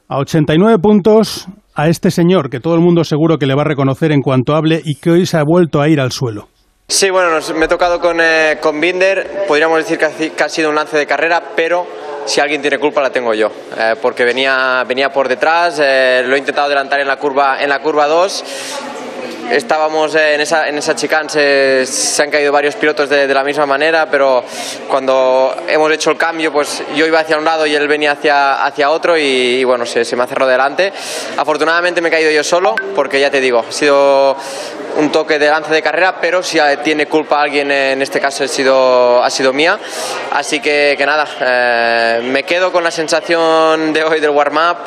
a 0.08 0.18
89 0.18 0.78
puntos 0.80 1.46
a 1.74 1.88
este 1.88 2.10
señor 2.10 2.50
que 2.50 2.60
todo 2.60 2.74
el 2.74 2.80
mundo 2.80 3.04
seguro 3.04 3.38
que 3.38 3.46
le 3.46 3.54
va 3.54 3.62
a 3.62 3.66
reconocer 3.66 4.12
en 4.12 4.22
cuanto 4.22 4.54
hable 4.54 4.80
y 4.84 4.96
que 4.96 5.10
hoy 5.10 5.26
se 5.26 5.36
ha 5.36 5.42
vuelto 5.44 5.80
a 5.80 5.88
ir 5.88 6.00
al 6.00 6.12
suelo. 6.12 6.48
Sí, 6.88 7.10
bueno, 7.10 7.38
me 7.56 7.64
he 7.64 7.68
tocado 7.68 7.98
con, 7.98 8.20
eh, 8.20 8.58
con 8.60 8.80
Binder, 8.80 9.44
podríamos 9.48 9.78
decir 9.78 9.98
que 9.98 10.42
ha 10.44 10.48
sido 10.48 10.68
un 10.68 10.74
lance 10.74 10.98
de 10.98 11.06
carrera, 11.06 11.42
pero 11.56 11.86
si 12.26 12.40
alguien 12.40 12.60
tiene 12.60 12.78
culpa 12.78 13.02
la 13.02 13.10
tengo 13.10 13.34
yo, 13.34 13.50
eh, 13.78 13.94
porque 14.00 14.24
venía, 14.24 14.84
venía 14.86 15.10
por 15.10 15.28
detrás, 15.28 15.78
eh, 15.82 16.22
lo 16.26 16.34
he 16.36 16.38
intentado 16.38 16.66
adelantar 16.66 17.00
en 17.00 17.08
la 17.08 17.16
curva 17.16 17.62
en 17.62 17.68
la 17.68 17.80
curva 17.80 18.06
2 18.06 18.44
estábamos 19.50 20.14
en 20.14 20.40
esa, 20.40 20.68
en 20.68 20.78
esa 20.78 20.94
chicane, 20.94 21.28
se, 21.86 22.22
han 22.22 22.30
caído 22.30 22.52
varios 22.52 22.74
pilotos 22.76 23.08
de, 23.08 23.26
la 23.26 23.44
misma 23.44 23.66
manera, 23.66 24.06
pero 24.10 24.44
cuando 24.88 25.54
hemos 25.68 25.90
hecho 25.92 26.10
el 26.10 26.16
cambio, 26.16 26.52
pues 26.52 26.82
yo 26.94 27.06
iba 27.06 27.20
hacia 27.20 27.36
un 27.36 27.44
lado 27.44 27.66
y 27.66 27.74
él 27.74 27.88
venía 27.88 28.12
hacia, 28.12 28.64
hacia 28.64 28.90
otro 28.90 29.16
y, 29.16 29.64
bueno, 29.64 29.86
se, 29.86 30.04
se, 30.04 30.16
me 30.16 30.26
cerrado 30.26 30.50
delante. 30.50 30.92
Afortunadamente 31.36 32.00
me 32.00 32.08
he 32.08 32.12
caído 32.12 32.30
yo 32.30 32.44
solo, 32.44 32.74
porque 32.94 33.20
ya 33.20 33.30
te 33.30 33.40
digo, 33.40 33.64
ha 33.68 33.72
sido 33.72 34.36
un 34.96 35.10
toque 35.10 35.38
de 35.38 35.48
lance 35.48 35.72
de 35.72 35.82
carrera, 35.82 36.16
pero 36.20 36.42
si 36.42 36.58
tiene 36.82 37.06
culpa 37.06 37.42
alguien, 37.42 37.70
en 37.70 38.00
este 38.00 38.20
caso 38.20 38.44
ha 38.44 38.48
sido, 38.48 39.22
ha 39.22 39.30
sido 39.30 39.52
mía. 39.52 39.78
Así 40.32 40.60
que, 40.60 40.94
que 40.96 41.06
nada, 41.06 41.26
eh, 41.40 42.20
me 42.24 42.44
quedo 42.44 42.72
con 42.72 42.84
la 42.84 42.90
sensación 42.90 43.92
de 43.92 44.04
hoy 44.04 44.20
del 44.20 44.30
warm-up, 44.30 44.78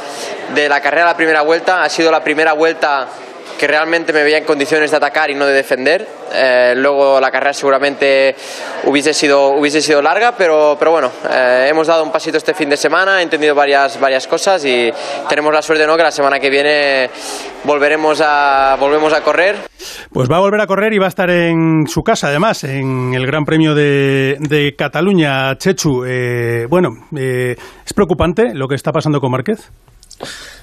de 0.53 0.69
la 0.69 0.81
carrera 0.81 1.05
la 1.05 1.17
primera 1.17 1.41
vuelta. 1.41 1.83
Ha 1.83 1.89
sido 1.89 2.11
la 2.11 2.23
primera 2.23 2.53
vuelta 2.53 3.07
que 3.58 3.68
realmente 3.68 4.13
me 4.13 4.24
veía 4.24 4.38
en 4.38 4.46
condiciones 4.46 4.92
de 4.92 4.98
atacar 4.98 5.30
y 5.30 5.36
no 5.36 5.46
de 5.46 5.54
defender. 5.54 6.08
Eh, 6.34 6.74
luego 6.75 7.20
la 7.20 7.32
carrera 7.32 7.54
seguramente 7.54 8.36
hubiese 8.86 9.13
sido, 9.13 9.50
hubiese 9.50 9.82
sido 9.82 10.01
larga, 10.01 10.36
pero, 10.38 10.75
pero 10.77 10.92
bueno, 10.92 11.12
eh, 11.30 11.68
hemos 11.70 11.88
dado 11.88 12.04
un 12.04 12.12
pasito 12.12 12.38
este 12.38 12.54
fin 12.54 12.70
de 12.70 12.77
semana, 12.77 13.20
he 13.20 13.24
entendido 13.24 13.56
varias, 13.56 14.00
varias 14.00 14.27
cosas 14.27 14.63
y 14.66 14.92
tenemos 15.30 15.54
la 15.54 15.62
suerte 15.62 15.88
¿no? 15.88 15.96
que 15.96 16.04
la 16.04 16.12
semana 16.12 16.39
que 16.39 16.50
viene 16.50 17.10
volveremos 17.63 18.22
a, 18.24 18.75
volvemos 18.80 19.13
a 19.13 19.22
correr. 19.22 19.56
Pues 20.12 20.30
va 20.30 20.38
a 20.38 20.39
volver 20.39 20.62
a 20.62 20.68
correr 20.68 20.94
y 20.94 21.00
va 21.00 21.06
a 21.06 21.10
estar 21.10 21.30
en 21.30 21.88
su 21.88 22.04
casa, 22.04 22.27
además, 22.27 22.63
en 22.63 23.13
el 23.13 23.25
Gran 23.25 23.46
Premio 23.46 23.74
de, 23.74 24.38
de 24.39 24.75
Cataluña, 24.75 25.56
Chechu. 25.58 26.04
Eh, 26.06 26.66
bueno, 26.70 26.89
¿es 27.16 27.94
preocupante 27.94 28.54
lo 28.54 28.68
que 28.68 28.75
está 28.75 28.92
pasando 28.92 29.20
con 29.20 29.32
Márquez? 29.32 29.72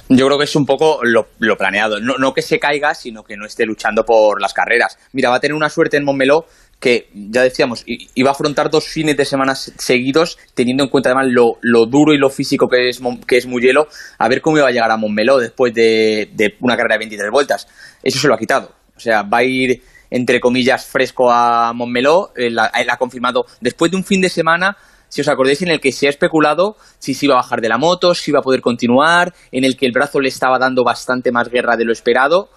Yo 0.08 0.26
creo 0.26 0.38
que 0.38 0.44
es 0.44 0.54
un 0.54 0.66
poco 0.66 1.00
lo, 1.02 1.26
planeado. 1.56 1.98
No, 2.00 2.34
que 2.34 2.42
se 2.42 2.58
caiga, 2.58 2.94
sino 2.94 3.24
que 3.24 3.36
no 3.36 3.46
esté 3.46 3.64
luchando 3.64 4.04
por 4.04 4.40
las 4.40 4.52
carreras. 4.52 4.98
Mira, 5.12 5.30
va 5.30 5.36
a 5.36 5.40
tener 5.40 5.54
una 5.54 5.70
suerte 5.70 5.96
en 5.96 6.04
Montmeló 6.04 6.46
que, 6.78 7.08
ya 7.14 7.42
decíamos, 7.42 7.84
iba 7.86 8.28
a 8.28 8.32
afrontar 8.32 8.68
dos 8.68 8.86
fines 8.86 9.16
de 9.16 9.24
semana 9.24 9.54
seguidos, 9.54 10.38
teniendo 10.52 10.84
en 10.84 10.90
cuenta 10.90 11.08
además 11.10 11.28
lo, 11.30 11.86
duro 11.86 12.12
y 12.12 12.18
lo 12.18 12.28
físico 12.28 12.68
que 12.68 12.90
es, 12.90 13.00
que 13.26 13.38
es 13.38 13.46
Mugello, 13.46 13.88
a 14.18 14.28
ver 14.28 14.42
cómo 14.42 14.58
iba 14.58 14.68
a 14.68 14.70
llegar 14.70 14.90
a 14.90 14.98
Montmeló 14.98 15.38
después 15.38 15.72
de, 15.72 16.56
una 16.60 16.76
carrera 16.76 16.96
de 16.96 16.98
23 16.98 17.30
vueltas. 17.30 17.66
Eso 18.02 18.18
se 18.18 18.28
lo 18.28 18.34
ha 18.34 18.38
quitado. 18.38 18.72
O 18.94 19.00
sea, 19.00 19.22
va 19.22 19.38
a 19.38 19.44
ir, 19.44 19.82
entre 20.10 20.38
comillas, 20.40 20.84
fresco 20.84 21.30
a 21.30 21.72
Montmeló. 21.72 22.32
Él 22.36 22.58
ha 22.58 22.96
confirmado, 22.98 23.46
después 23.62 23.90
de 23.90 23.96
un 23.96 24.04
fin 24.04 24.20
de 24.20 24.28
semana 24.28 24.76
si 25.14 25.20
os 25.20 25.28
acordáis, 25.28 25.62
en 25.62 25.68
el 25.68 25.78
que 25.78 25.92
se 25.92 26.08
ha 26.08 26.10
especulado 26.10 26.76
si 26.98 27.14
se 27.14 27.26
iba 27.26 27.34
a 27.34 27.36
bajar 27.36 27.60
de 27.60 27.68
la 27.68 27.78
moto, 27.78 28.16
si 28.16 28.32
iba 28.32 28.40
a 28.40 28.42
poder 28.42 28.60
continuar, 28.60 29.32
en 29.52 29.62
el 29.62 29.76
que 29.76 29.86
el 29.86 29.92
brazo 29.92 30.18
le 30.18 30.28
estaba 30.28 30.58
dando 30.58 30.82
bastante 30.82 31.30
más 31.30 31.48
guerra 31.48 31.76
de 31.76 31.84
lo 31.84 31.92
esperado. 31.92 32.50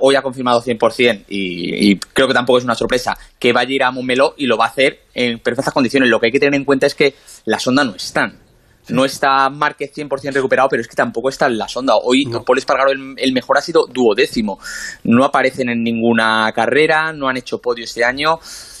hoy 0.00 0.14
ha 0.14 0.20
confirmado 0.20 0.60
100% 0.60 1.24
y, 1.30 1.92
y 1.92 1.98
creo 1.98 2.28
que 2.28 2.34
tampoco 2.34 2.58
es 2.58 2.64
una 2.64 2.74
sorpresa 2.74 3.16
que 3.38 3.54
vaya 3.54 3.70
a 3.70 3.72
ir 3.72 3.82
a 3.84 3.90
Montmeló 3.90 4.34
y 4.36 4.44
lo 4.44 4.58
va 4.58 4.66
a 4.66 4.68
hacer 4.68 5.04
en 5.14 5.38
perfectas 5.38 5.72
condiciones. 5.72 6.10
Lo 6.10 6.20
que 6.20 6.26
hay 6.26 6.32
que 6.32 6.40
tener 6.40 6.56
en 6.56 6.66
cuenta 6.66 6.86
es 6.86 6.94
que 6.94 7.14
la 7.46 7.58
sonda 7.58 7.84
no 7.84 7.94
está. 7.94 8.34
No 8.90 9.06
está 9.06 9.48
Márquez 9.48 9.90
100% 9.94 10.32
recuperado, 10.34 10.68
pero 10.68 10.82
es 10.82 10.88
que 10.88 10.94
tampoco 10.94 11.30
está 11.30 11.46
en 11.46 11.56
la 11.56 11.68
sonda. 11.68 11.94
Hoy 11.96 12.26
Paul 12.44 12.58
Espargaro 12.58 12.90
el, 12.90 13.32
mejor 13.32 13.56
ha 13.56 13.62
sido 13.62 13.86
duodécimo. 13.86 14.58
No 15.04 15.24
aparecen 15.24 15.70
en 15.70 15.82
ninguna 15.82 16.52
carrera, 16.54 17.14
no 17.14 17.28
han 17.28 17.38
hecho 17.38 17.62
podio 17.62 17.84
este 17.84 18.04
año. 18.04 18.38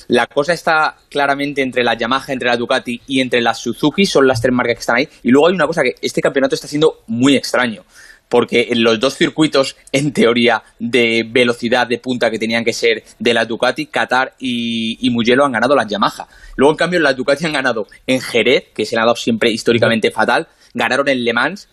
La 0.08 0.26
cosa 0.26 0.54
está 0.54 0.96
claramente 1.10 1.62
entre 1.62 1.84
la 1.84 1.94
Yamaha, 1.94 2.32
entre 2.32 2.48
la 2.48 2.56
Ducati 2.56 3.00
y 3.06 3.20
entre 3.20 3.40
la 3.40 3.54
Suzuki, 3.54 4.06
son 4.06 4.26
las 4.26 4.40
tres 4.40 4.54
marcas 4.54 4.74
que 4.74 4.80
están 4.80 4.96
ahí. 4.96 5.08
Y 5.22 5.30
luego 5.30 5.48
hay 5.48 5.54
una 5.54 5.66
cosa 5.66 5.82
que 5.82 5.94
este 6.00 6.22
campeonato 6.22 6.54
está 6.54 6.66
siendo 6.66 7.02
muy 7.06 7.36
extraño 7.36 7.84
porque 8.28 8.68
en 8.70 8.82
los 8.82 9.00
dos 9.00 9.16
circuitos, 9.16 9.76
en 9.90 10.12
teoría, 10.12 10.62
de 10.78 11.24
velocidad 11.26 11.86
de 11.86 11.98
punta 11.98 12.30
que 12.30 12.38
tenían 12.38 12.64
que 12.64 12.72
ser 12.72 13.02
de 13.18 13.34
la 13.34 13.44
Ducati, 13.44 13.86
Qatar 13.86 14.34
y, 14.38 14.98
y 15.00 15.10
Mugello 15.10 15.44
han 15.44 15.52
ganado 15.52 15.74
las 15.74 15.86
Yamaha. 15.86 16.28
Luego, 16.56 16.72
en 16.72 16.76
cambio, 16.76 17.00
la 17.00 17.14
Ducati 17.14 17.46
han 17.46 17.52
ganado 17.52 17.86
en 18.06 18.20
Jerez, 18.20 18.64
que 18.74 18.84
se 18.84 18.96
le 18.96 19.00
ha 19.00 19.04
dado 19.04 19.16
siempre 19.16 19.50
históricamente 19.50 20.10
fatal, 20.10 20.46
ganaron 20.74 21.08
en 21.08 21.24
Le 21.24 21.32
Mans, 21.32 21.68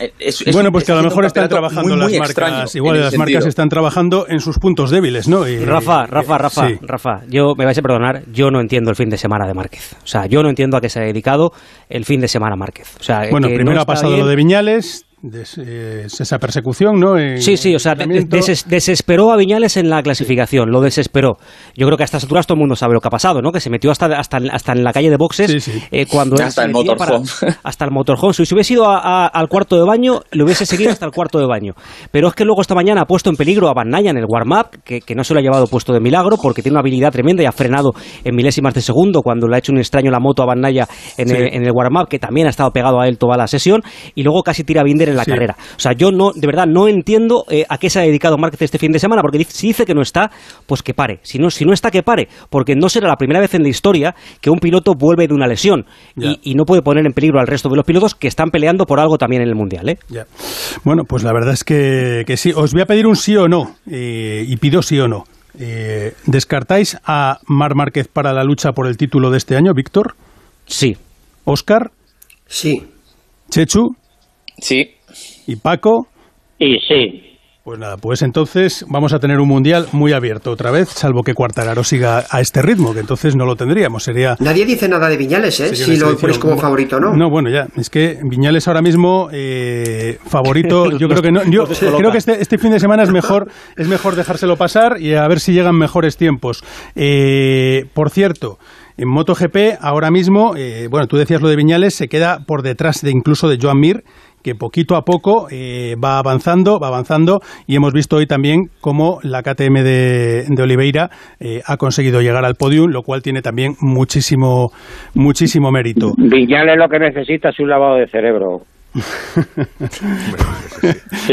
eh, 0.00 0.32
bueno, 0.52 0.72
pues 0.72 0.84
que 0.84 0.92
a 0.92 0.96
lo 0.96 1.02
mejor 1.02 1.26
están 1.26 1.48
trabajando 1.48 1.94
las 1.96 2.12
marcas, 2.12 2.74
igual 2.74 3.00
las 3.00 3.16
marcas 3.16 3.46
están 3.46 3.68
trabajando 3.68 4.26
en 4.28 4.40
sus 4.40 4.58
puntos 4.58 4.90
débiles, 4.90 5.28
¿no? 5.28 5.44
Rafa, 5.64 6.06
Rafa, 6.06 6.38
Rafa, 6.38 6.68
Rafa, 6.80 7.20
yo 7.28 7.54
me 7.56 7.64
vais 7.64 7.76
a 7.76 7.82
perdonar, 7.82 8.22
yo 8.32 8.50
no 8.50 8.60
entiendo 8.60 8.90
el 8.90 8.96
fin 8.96 9.10
de 9.10 9.18
semana 9.18 9.46
de 9.46 9.54
Márquez. 9.54 9.96
O 10.02 10.06
sea, 10.06 10.26
yo 10.26 10.42
no 10.42 10.48
entiendo 10.48 10.76
a 10.76 10.80
qué 10.80 10.88
se 10.88 11.00
ha 11.00 11.02
dedicado 11.02 11.52
el 11.88 12.04
fin 12.04 12.20
de 12.20 12.28
semana 12.28 12.56
Márquez. 12.56 12.96
O 12.98 13.02
sea, 13.02 13.28
bueno, 13.30 13.48
primero 13.48 13.80
ha 13.80 13.86
pasado 13.86 14.16
lo 14.16 14.26
de 14.26 14.36
Viñales, 14.36 15.06
esa 15.22 16.38
persecución, 16.38 16.98
¿no? 16.98 17.16
sí, 17.38 17.56
sí, 17.56 17.74
o 17.74 17.78
sea, 17.78 17.94
desesperó 17.94 19.32
a 19.32 19.36
Viñales 19.36 19.76
en 19.76 19.90
la 19.90 20.02
clasificación, 20.02 20.70
lo 20.70 20.80
desesperó. 20.80 21.36
Yo 21.76 21.86
creo 21.86 21.98
que 21.98 22.04
a 22.04 22.06
estas 22.06 22.22
alturas 22.22 22.46
todo 22.46 22.54
el 22.54 22.60
mundo 22.60 22.74
sabe 22.74 22.94
lo 22.94 23.00
que 23.00 23.08
ha 23.08 23.10
pasado, 23.10 23.42
¿no? 23.42 23.52
Que 23.52 23.60
se 23.60 23.68
metió 23.68 23.90
hasta, 23.90 24.06
hasta, 24.06 24.38
hasta 24.50 24.72
en 24.72 24.82
la 24.82 24.92
calle 24.92 25.10
de 25.10 25.16
boxes 25.16 25.70
eh, 25.90 26.06
cuando 26.06 26.42
hasta 26.42 26.64
el 26.64 26.72
motorhome. 26.72 27.26
hasta 27.62 27.84
el 27.84 27.90
motorhome. 27.90 28.32
Si 28.32 28.54
hubiese 28.54 28.74
ido 28.74 28.86
al 28.88 29.48
cuarto 29.48 29.76
de 29.76 29.84
baño, 29.84 30.20
le 30.32 30.44
hubiese 30.44 30.64
seguido 30.64 30.90
hasta 30.90 31.04
el 31.04 31.12
cuarto 31.12 31.38
de 31.38 31.46
baño. 31.46 31.74
Pero 32.10 32.28
es 32.28 32.34
que 32.34 32.44
luego 32.44 32.62
esta 32.62 32.74
mañana 32.74 33.02
ha 33.02 33.06
puesto 33.06 33.28
en 33.28 33.36
peligro 33.36 33.68
a 33.68 33.74
Van 33.74 33.90
en 33.94 34.16
el 34.16 34.24
warm-up, 34.26 34.82
que, 34.84 35.14
no 35.14 35.24
se 35.24 35.34
lo 35.34 35.40
ha 35.40 35.42
llevado 35.42 35.66
puesto 35.66 35.92
de 35.92 36.00
milagro, 36.00 36.38
porque 36.40 36.62
tiene 36.62 36.74
una 36.74 36.80
habilidad 36.80 37.12
tremenda 37.12 37.42
y 37.42 37.46
ha 37.46 37.52
frenado 37.52 37.90
en 38.24 38.34
milésimas 38.34 38.72
de 38.72 38.80
segundo 38.80 39.20
cuando 39.20 39.48
le 39.48 39.56
ha 39.56 39.58
hecho 39.58 39.72
un 39.72 39.78
extraño 39.78 40.10
la 40.10 40.20
moto 40.20 40.42
a 40.42 40.46
Van 40.46 40.64
en, 40.64 40.76
el, 41.18 41.54
en 41.54 41.64
el 41.64 41.72
warm-up, 41.72 42.08
que 42.08 42.18
también 42.18 42.46
ha 42.46 42.50
estado 42.50 42.70
pegado 42.70 43.00
a 43.00 43.08
él 43.08 43.18
toda 43.18 43.36
la 43.36 43.46
sesión, 43.46 43.82
y 44.14 44.22
luego 44.22 44.42
casi 44.42 44.64
tira 44.64 44.80
a 44.80 44.84
Binder 44.84 45.09
en 45.10 45.16
la 45.16 45.24
carrera. 45.24 45.56
O 45.76 45.80
sea, 45.80 45.92
yo 45.92 46.10
no, 46.10 46.32
de 46.34 46.46
verdad, 46.46 46.66
no 46.66 46.88
entiendo 46.88 47.44
eh, 47.50 47.64
a 47.68 47.78
qué 47.78 47.90
se 47.90 48.00
ha 48.00 48.02
dedicado 48.02 48.38
Márquez 48.38 48.62
este 48.62 48.78
fin 48.78 48.92
de 48.92 48.98
semana, 48.98 49.22
porque 49.22 49.44
si 49.44 49.68
dice 49.68 49.84
que 49.84 49.94
no 49.94 50.02
está, 50.02 50.30
pues 50.66 50.82
que 50.82 50.94
pare. 50.94 51.20
Si 51.22 51.38
no, 51.38 51.50
si 51.50 51.64
no 51.64 51.72
está, 51.72 51.90
que 51.90 52.02
pare, 52.02 52.28
porque 52.48 52.74
no 52.74 52.88
será 52.88 53.08
la 53.08 53.16
primera 53.16 53.40
vez 53.40 53.54
en 53.54 53.62
la 53.62 53.68
historia 53.68 54.14
que 54.40 54.50
un 54.50 54.58
piloto 54.58 54.94
vuelve 54.94 55.26
de 55.26 55.34
una 55.34 55.46
lesión 55.46 55.86
y, 56.16 56.54
no 56.54 56.64
puede 56.64 56.82
poner 56.82 57.06
en 57.06 57.12
peligro 57.12 57.40
al 57.40 57.46
resto 57.46 57.68
de 57.70 57.76
los 57.76 57.86
pilotos 57.86 58.14
que 58.14 58.28
están 58.28 58.50
peleando 58.50 58.84
por 58.84 59.00
algo 59.00 59.16
también 59.16 59.42
en 59.42 59.48
el 59.48 59.54
Mundial. 59.54 59.88
¿eh? 59.88 59.98
Bueno, 60.84 61.04
pues 61.04 61.22
la 61.22 61.32
verdad 61.32 61.54
es 61.54 61.64
que, 61.64 62.24
sí. 62.36 62.52
Os 62.54 62.72
voy 62.72 62.82
a 62.82 62.86
pedir 62.86 63.06
un 63.06 63.16
sí 63.16 63.36
o 63.36 63.48
no, 63.48 63.76
eh, 63.90 64.44
y 64.46 64.56
pido 64.56 64.82
sí 64.82 64.98
o 64.98 65.08
no. 65.08 65.24
Eh, 65.58 66.14
¿Descartáis 66.26 66.98
a 67.04 67.38
Mar 67.46 67.74
Márquez 67.74 68.08
para 68.08 68.32
la 68.32 68.44
lucha 68.44 68.72
por 68.72 68.86
el 68.86 68.96
título 68.96 69.30
de 69.30 69.38
este 69.38 69.56
año, 69.56 69.72
Víctor? 69.74 70.14
Sí. 70.66 70.96
¿Oscar? 71.44 71.90
Sí. 72.46 72.86
¿Chechu? 73.50 73.96
Sí. 74.58 74.94
¿Y 75.50 75.56
Paco? 75.56 76.06
Y 76.60 76.78
sí, 76.86 77.30
pues 77.64 77.78
nada, 77.78 77.96
pues 77.96 78.22
entonces 78.22 78.86
vamos 78.88 79.12
a 79.12 79.18
tener 79.18 79.38
un 79.38 79.48
mundial 79.48 79.86
muy 79.90 80.12
abierto 80.12 80.52
otra 80.52 80.70
vez, 80.70 80.88
salvo 80.88 81.22
que 81.22 81.34
Cuartararo 81.34 81.82
siga 81.82 82.24
a 82.30 82.40
este 82.40 82.62
ritmo, 82.62 82.94
que 82.94 83.00
entonces 83.00 83.34
no 83.34 83.46
lo 83.46 83.56
tendríamos. 83.56 84.04
Sería 84.04 84.36
Nadie 84.38 84.64
dice 84.64 84.88
nada 84.88 85.08
de 85.08 85.16
Viñales, 85.16 85.58
¿eh? 85.58 85.74
Si 85.74 85.96
lo 85.96 86.16
pones 86.16 86.38
como 86.38 86.56
favorito, 86.56 87.00
¿no? 87.00 87.14
No, 87.16 87.28
bueno, 87.28 87.50
ya. 87.50 87.66
Es 87.76 87.90
que 87.90 88.18
Viñales 88.22 88.68
ahora 88.68 88.80
mismo 88.80 89.28
eh, 89.32 90.18
favorito. 90.24 90.90
Yo 90.98 91.08
creo 91.08 91.20
que 91.20 91.32
no. 91.32 91.42
Yo 91.50 91.64
creo 91.64 92.12
que 92.12 92.18
este, 92.18 92.40
este, 92.40 92.56
fin 92.56 92.70
de 92.70 92.78
semana 92.78 93.02
es 93.02 93.10
mejor, 93.10 93.48
es 93.76 93.88
mejor 93.88 94.14
dejárselo 94.14 94.56
pasar 94.56 95.00
y 95.00 95.14
a 95.14 95.26
ver 95.26 95.40
si 95.40 95.52
llegan 95.52 95.76
mejores 95.76 96.16
tiempos. 96.16 96.62
Eh, 96.94 97.86
por 97.92 98.10
cierto. 98.10 98.58
En 98.96 99.08
MotoGP, 99.08 99.78
ahora 99.80 100.10
mismo, 100.10 100.54
eh, 100.56 100.86
bueno, 100.90 101.06
tú 101.06 101.16
decías 101.16 101.40
lo 101.40 101.48
de 101.48 101.56
Viñales, 101.56 101.94
se 101.94 102.08
queda 102.08 102.40
por 102.46 102.60
detrás 102.60 103.00
de 103.00 103.10
incluso 103.10 103.48
de 103.48 103.56
Joan 103.58 103.80
Mir, 103.80 104.04
que 104.42 104.54
poquito 104.54 104.96
a 104.96 105.02
poco 105.02 105.48
eh, 105.50 105.96
va 106.02 106.18
avanzando, 106.18 106.78
va 106.78 106.88
avanzando 106.88 107.40
y 107.66 107.76
hemos 107.76 107.92
visto 107.92 108.16
hoy 108.16 108.26
también 108.26 108.68
cómo 108.80 109.18
la 109.22 109.42
KTM 109.42 109.82
de, 109.82 110.46
Oliveira 110.60 111.10
eh, 111.40 111.62
ha 111.66 111.76
conseguido 111.76 112.20
llegar 112.20 112.44
al 112.44 112.54
podium, 112.54 112.90
lo 112.90 113.02
cual 113.02 113.22
tiene 113.22 113.42
también 113.42 113.74
muchísimo, 113.80 114.70
muchísimo 115.14 115.70
mérito. 115.70 116.12
Viñales 116.16 116.76
lo 116.76 116.88
que 116.88 116.98
necesita 116.98 117.50
es 117.50 117.60
un 117.60 117.68
lavado 117.68 117.96
de 117.96 118.06
cerebro. 118.08 118.62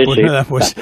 Pues 0.06 0.20
nada, 0.20 0.44
pues 0.44 0.76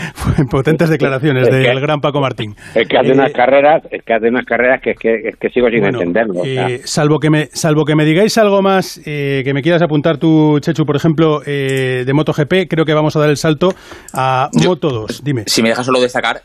potentes 0.50 0.90
declaraciones 0.90 1.50
del 1.50 1.80
gran 1.80 2.02
Paco 2.02 2.20
Martín. 2.20 2.54
Es 2.74 2.88
que 2.88 2.98
hace 2.98 3.12
unas 3.14 3.30
eh, 3.30 3.34
carreras, 3.34 3.84
es 3.90 4.04
que 4.04 4.14
hace 4.14 4.28
unas 4.28 4.46
carreras 4.46 4.82
que, 4.82 4.92
es 4.92 5.36
que, 5.38 5.50
sigo 5.50 5.70
sin 5.70 5.86
entenderlo. 5.86 6.44
Eh, 6.44 6.82
salvo 6.84 7.20
que 7.20 7.30
me 7.30 7.46
salvo 7.54 7.86
que 7.86 7.96
me 7.96 8.04
digáis 8.04 8.38
algo 8.38 8.62
más 8.62 9.00
eh, 9.06 9.42
que 9.46 9.54
me 9.54 9.62
quieras 9.62 9.82
apuntar 9.82 10.18
tú, 10.18 10.60
Chechu, 10.60 10.86
por 10.86 10.98
ejemplo, 10.98 11.40
de 11.40 12.12
MotoGP, 12.14 12.68
creo 12.70 12.84
que 12.86 12.94
vamos 12.94 13.16
a 13.16 13.20
dar 13.20 13.30
el 13.30 13.38
salto 13.38 13.74
a 14.14 14.50
Moto 14.66 14.90
2. 14.90 15.24
Dime. 15.24 15.44
Si 15.48 15.62
me 15.62 15.70
dejas 15.70 15.86
solo 15.86 16.02
destacar, 16.02 16.42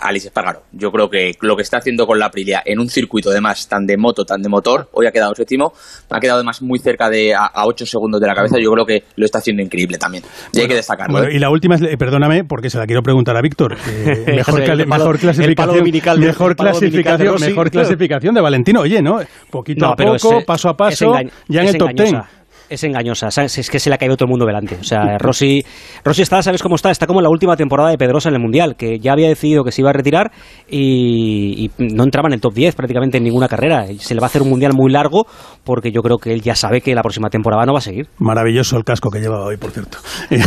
Alice 0.00 0.28
Espargaro. 0.28 0.62
Yo 0.72 0.90
creo 0.90 1.08
que 1.10 1.32
lo 1.40 1.56
que 1.56 1.62
está 1.62 1.78
haciendo 1.78 2.06
con 2.06 2.18
la 2.18 2.26
Aprilia 2.26 2.62
en 2.64 2.78
un 2.78 2.88
circuito 2.88 3.30
además 3.30 3.68
tan 3.68 3.86
de 3.86 3.96
moto, 3.96 4.24
tan 4.24 4.40
de 4.40 4.48
motor, 4.48 4.88
hoy 4.92 5.06
ha 5.06 5.10
quedado 5.10 5.34
séptimo, 5.34 5.72
ha 6.10 6.20
quedado 6.20 6.38
además 6.38 6.62
muy 6.62 6.78
cerca 6.78 7.10
de 7.10 7.34
a, 7.34 7.46
a 7.46 7.66
8 7.66 7.86
segundos 7.86 8.20
de 8.20 8.26
la 8.26 8.34
cabeza. 8.34 8.56
Yo 8.60 8.70
creo 8.70 8.86
que 8.86 9.02
lo 9.16 9.24
está 9.24 9.38
haciendo 9.38 9.47
increíble 9.50 9.98
también. 9.98 10.24
Y 10.52 10.60
hay 10.60 10.68
que 10.68 10.74
destacarlo. 10.74 11.24
¿eh? 11.24 11.34
y 11.34 11.38
la 11.38 11.50
última, 11.50 11.76
es, 11.76 11.96
perdóname, 11.96 12.44
porque 12.44 12.70
se 12.70 12.78
la 12.78 12.86
quiero 12.86 13.02
preguntar 13.02 13.36
a 13.36 13.40
Víctor. 13.40 13.76
mejor, 14.26 15.18
clasificación, 15.18 16.20
mejor 16.20 16.56
clasificación, 16.56 17.40
mejor 17.40 17.70
clasificación 17.70 18.34
de 18.34 18.40
Valentino. 18.40 18.80
Oye, 18.80 19.02
¿no? 19.02 19.20
Poquito 19.50 19.86
a 19.86 19.96
poco, 19.96 20.44
paso 20.44 20.68
a 20.68 20.76
paso, 20.76 21.14
ya 21.48 21.62
en 21.62 21.68
el 21.68 21.78
top 21.78 21.94
ten 21.94 22.22
es 22.68 22.84
engañosa. 22.84 23.28
Es 23.28 23.70
que 23.70 23.78
se 23.78 23.90
le 23.90 23.94
ha 23.94 23.98
caído 23.98 24.16
todo 24.16 24.26
el 24.26 24.30
mundo 24.30 24.46
delante. 24.46 24.76
O 24.80 24.84
sea, 24.84 25.16
Rossi, 25.18 25.64
Rossi 26.04 26.22
está, 26.22 26.42
¿sabes 26.42 26.62
cómo 26.62 26.76
está? 26.76 26.90
Está 26.90 27.06
como 27.06 27.20
en 27.20 27.24
la 27.24 27.30
última 27.30 27.56
temporada 27.56 27.90
de 27.90 27.98
Pedrosa 27.98 28.28
en 28.28 28.36
el 28.36 28.40
Mundial, 28.40 28.76
que 28.76 28.98
ya 28.98 29.12
había 29.12 29.28
decidido 29.28 29.64
que 29.64 29.72
se 29.72 29.82
iba 29.82 29.90
a 29.90 29.92
retirar 29.92 30.30
y, 30.68 31.70
no 31.78 32.04
entraba 32.04 32.28
en 32.28 32.34
el 32.34 32.40
top 32.40 32.54
10 32.54 32.74
prácticamente 32.74 33.18
en 33.18 33.24
ninguna 33.24 33.48
carrera. 33.48 33.86
Se 33.98 34.14
le 34.14 34.20
va 34.20 34.26
a 34.26 34.28
hacer 34.28 34.42
un 34.42 34.50
Mundial 34.50 34.72
muy 34.74 34.90
largo 34.90 35.26
porque 35.64 35.90
yo 35.92 36.02
creo 36.02 36.18
que 36.18 36.32
él 36.32 36.42
ya 36.42 36.54
sabe 36.54 36.80
que 36.80 36.94
la 36.94 37.02
próxima 37.02 37.28
temporada 37.28 37.64
no 37.66 37.72
va 37.72 37.78
a 37.78 37.82
seguir. 37.82 38.08
Maravilloso 38.18 38.76
el 38.76 38.84
casco 38.84 39.10
que 39.10 39.20
llevaba 39.20 39.46
hoy, 39.46 39.56
por 39.56 39.70
cierto. 39.70 39.98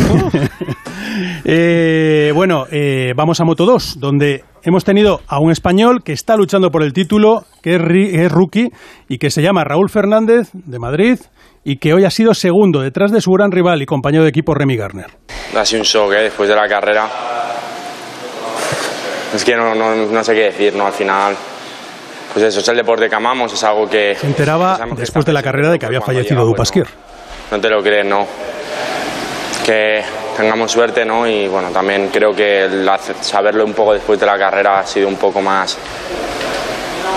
Eh, 1.44 2.32
bueno, 2.34 2.64
eh, 2.70 3.12
vamos 3.16 3.40
a 3.40 3.44
Moto 3.44 3.66
2, 3.66 3.98
donde 3.98 4.44
hemos 4.64 4.84
tenido 4.84 5.20
a 5.26 5.40
un 5.40 5.50
español 5.50 6.02
que 6.04 6.12
está 6.12 6.36
luchando 6.36 6.70
por 6.70 6.82
el 6.82 6.92
título, 6.92 7.44
que 7.62 7.74
es 7.74 8.32
rookie 8.32 8.70
y 9.08 9.18
que 9.18 9.30
se 9.30 9.42
llama 9.42 9.64
Raúl 9.64 9.90
Fernández 9.90 10.50
de 10.52 10.78
Madrid 10.78 11.18
y 11.64 11.76
que 11.76 11.92
hoy 11.94 12.04
ha 12.04 12.10
sido 12.10 12.34
segundo 12.34 12.80
detrás 12.80 13.12
de 13.12 13.20
su 13.20 13.30
gran 13.32 13.52
rival 13.52 13.82
y 13.82 13.86
compañero 13.86 14.24
de 14.24 14.30
equipo 14.30 14.54
Remy 14.54 14.76
Garner. 14.76 15.06
Ha 15.56 15.64
sido 15.64 15.82
un 15.82 15.86
shock 15.86 16.12
¿eh? 16.12 16.22
después 16.22 16.48
de 16.48 16.56
la 16.56 16.68
carrera. 16.68 17.08
Es 19.34 19.44
que 19.44 19.56
no, 19.56 19.74
no, 19.74 20.24
sé 20.24 20.34
qué 20.34 20.42
decir, 20.42 20.74
¿no? 20.74 20.86
Al 20.86 20.92
final, 20.92 21.34
pues 22.32 22.44
eso 22.44 22.60
es 22.60 22.68
el 22.68 22.76
deporte 22.76 23.08
que 23.08 23.14
amamos, 23.14 23.52
es 23.52 23.64
algo 23.64 23.88
que... 23.88 24.14
Se 24.14 24.26
enteraba 24.26 24.78
después 24.96 25.24
de 25.24 25.32
la 25.32 25.42
carrera 25.42 25.70
de 25.70 25.78
que 25.78 25.86
había 25.86 26.02
fallecido 26.02 26.44
Dupasquier. 26.44 26.86
no, 27.50 27.60
te 27.60 27.70
lo 27.70 27.82
crees, 27.82 28.06
¿no? 28.06 28.26
Que 29.64 30.02
tengamos 30.36 30.70
suerte, 30.70 31.04
¿no? 31.04 31.26
Y 31.26 31.48
bueno, 31.48 31.70
también 31.70 32.08
creo 32.08 32.34
que 32.34 32.68
saberlo 33.20 33.64
un 33.64 33.72
poco 33.72 33.94
después 33.94 34.18
de 34.18 34.26
la 34.26 34.38
carrera 34.38 34.80
ha 34.80 34.86
sido 34.86 35.08
un 35.08 35.16
poco 35.16 35.40
más 35.40 35.76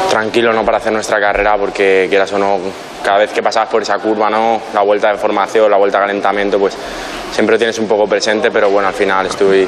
tranquilo, 0.09 0.53
¿no? 0.53 0.63
Para 0.63 0.77
hacer 0.77 0.93
nuestra 0.93 1.19
carrera, 1.19 1.57
porque 1.57 2.07
quieras 2.09 2.31
o 2.33 2.39
no 2.39 2.59
cada 3.05 3.19
vez 3.19 3.31
que 3.31 3.43
pasabas 3.43 3.69
por 3.69 3.83
esa 3.83 3.99
curva, 3.99 4.31
¿no? 4.31 4.59
la 4.73 4.81
vuelta 4.81 5.11
de 5.11 5.19
formación, 5.19 5.69
la 5.69 5.77
vuelta 5.77 5.99
de 5.99 6.05
calentamiento, 6.05 6.57
pues 6.57 6.75
siempre 7.31 7.55
tienes 7.55 7.77
un 7.77 7.87
poco 7.87 8.07
presente, 8.07 8.49
pero 8.49 8.71
bueno, 8.71 8.87
al 8.87 8.95
final 8.95 9.27
estoy, 9.27 9.67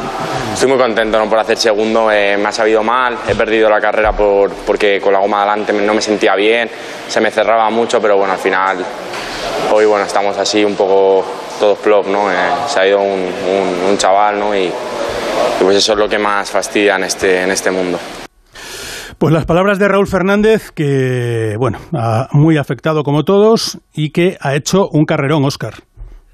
estoy 0.52 0.68
muy 0.68 0.78
contento 0.80 1.20
¿no? 1.20 1.30
por 1.30 1.38
hacer 1.38 1.56
segundo. 1.56 2.12
Eh, 2.12 2.36
me 2.36 2.50
ha 2.50 2.52
sabido 2.52 2.82
mal, 2.82 3.16
he 3.28 3.36
perdido 3.36 3.70
la 3.70 3.80
carrera 3.80 4.12
por, 4.12 4.50
porque 4.50 5.00
con 5.00 5.14
la 5.14 5.20
goma 5.20 5.44
adelante 5.44 5.72
no 5.72 5.94
me 5.94 6.02
sentía 6.02 6.34
bien, 6.34 6.68
se 7.08 7.22
me 7.22 7.30
cerraba 7.30 7.70
mucho, 7.70 8.02
pero 8.02 8.18
bueno, 8.18 8.34
al 8.34 8.40
final 8.40 8.78
hoy 9.72 9.86
bueno, 9.86 10.06
estamos 10.06 10.36
así 10.38 10.66
un 10.66 10.76
poco 10.76 11.24
todos 11.60 11.78
plop, 11.80 12.08
¿no? 12.08 12.32
Eh, 12.32 12.36
se 12.68 12.80
ha 12.80 12.88
ido 12.88 13.02
un, 13.02 13.30
un, 13.90 13.98
chaval 13.98 14.40
¿no? 14.40 14.56
y, 14.56 14.72
pues 15.60 15.78
eso 15.78 15.94
es 15.94 16.00
lo 16.00 16.08
que 16.08 16.18
más 16.18 16.50
fastidia 16.50 16.96
en 16.96 17.04
este, 17.04 17.44
en 17.44 17.52
este 17.52 17.72
mundo. 17.72 18.00
Pues 19.18 19.34
las 19.34 19.46
palabras 19.46 19.80
de 19.80 19.88
Raúl 19.88 20.08
Fernández, 20.08 20.72
que, 20.72 21.56
bueno, 21.58 21.80
ha 21.94 22.28
muy 22.34 22.58
afectado 22.58 23.04
como 23.04 23.24
todos 23.24 23.80
y 23.94 24.12
que 24.12 24.38
ha 24.42 24.56
hecho 24.56 24.88
un 24.92 25.06
carrerón, 25.06 25.44
Oscar. 25.44 25.74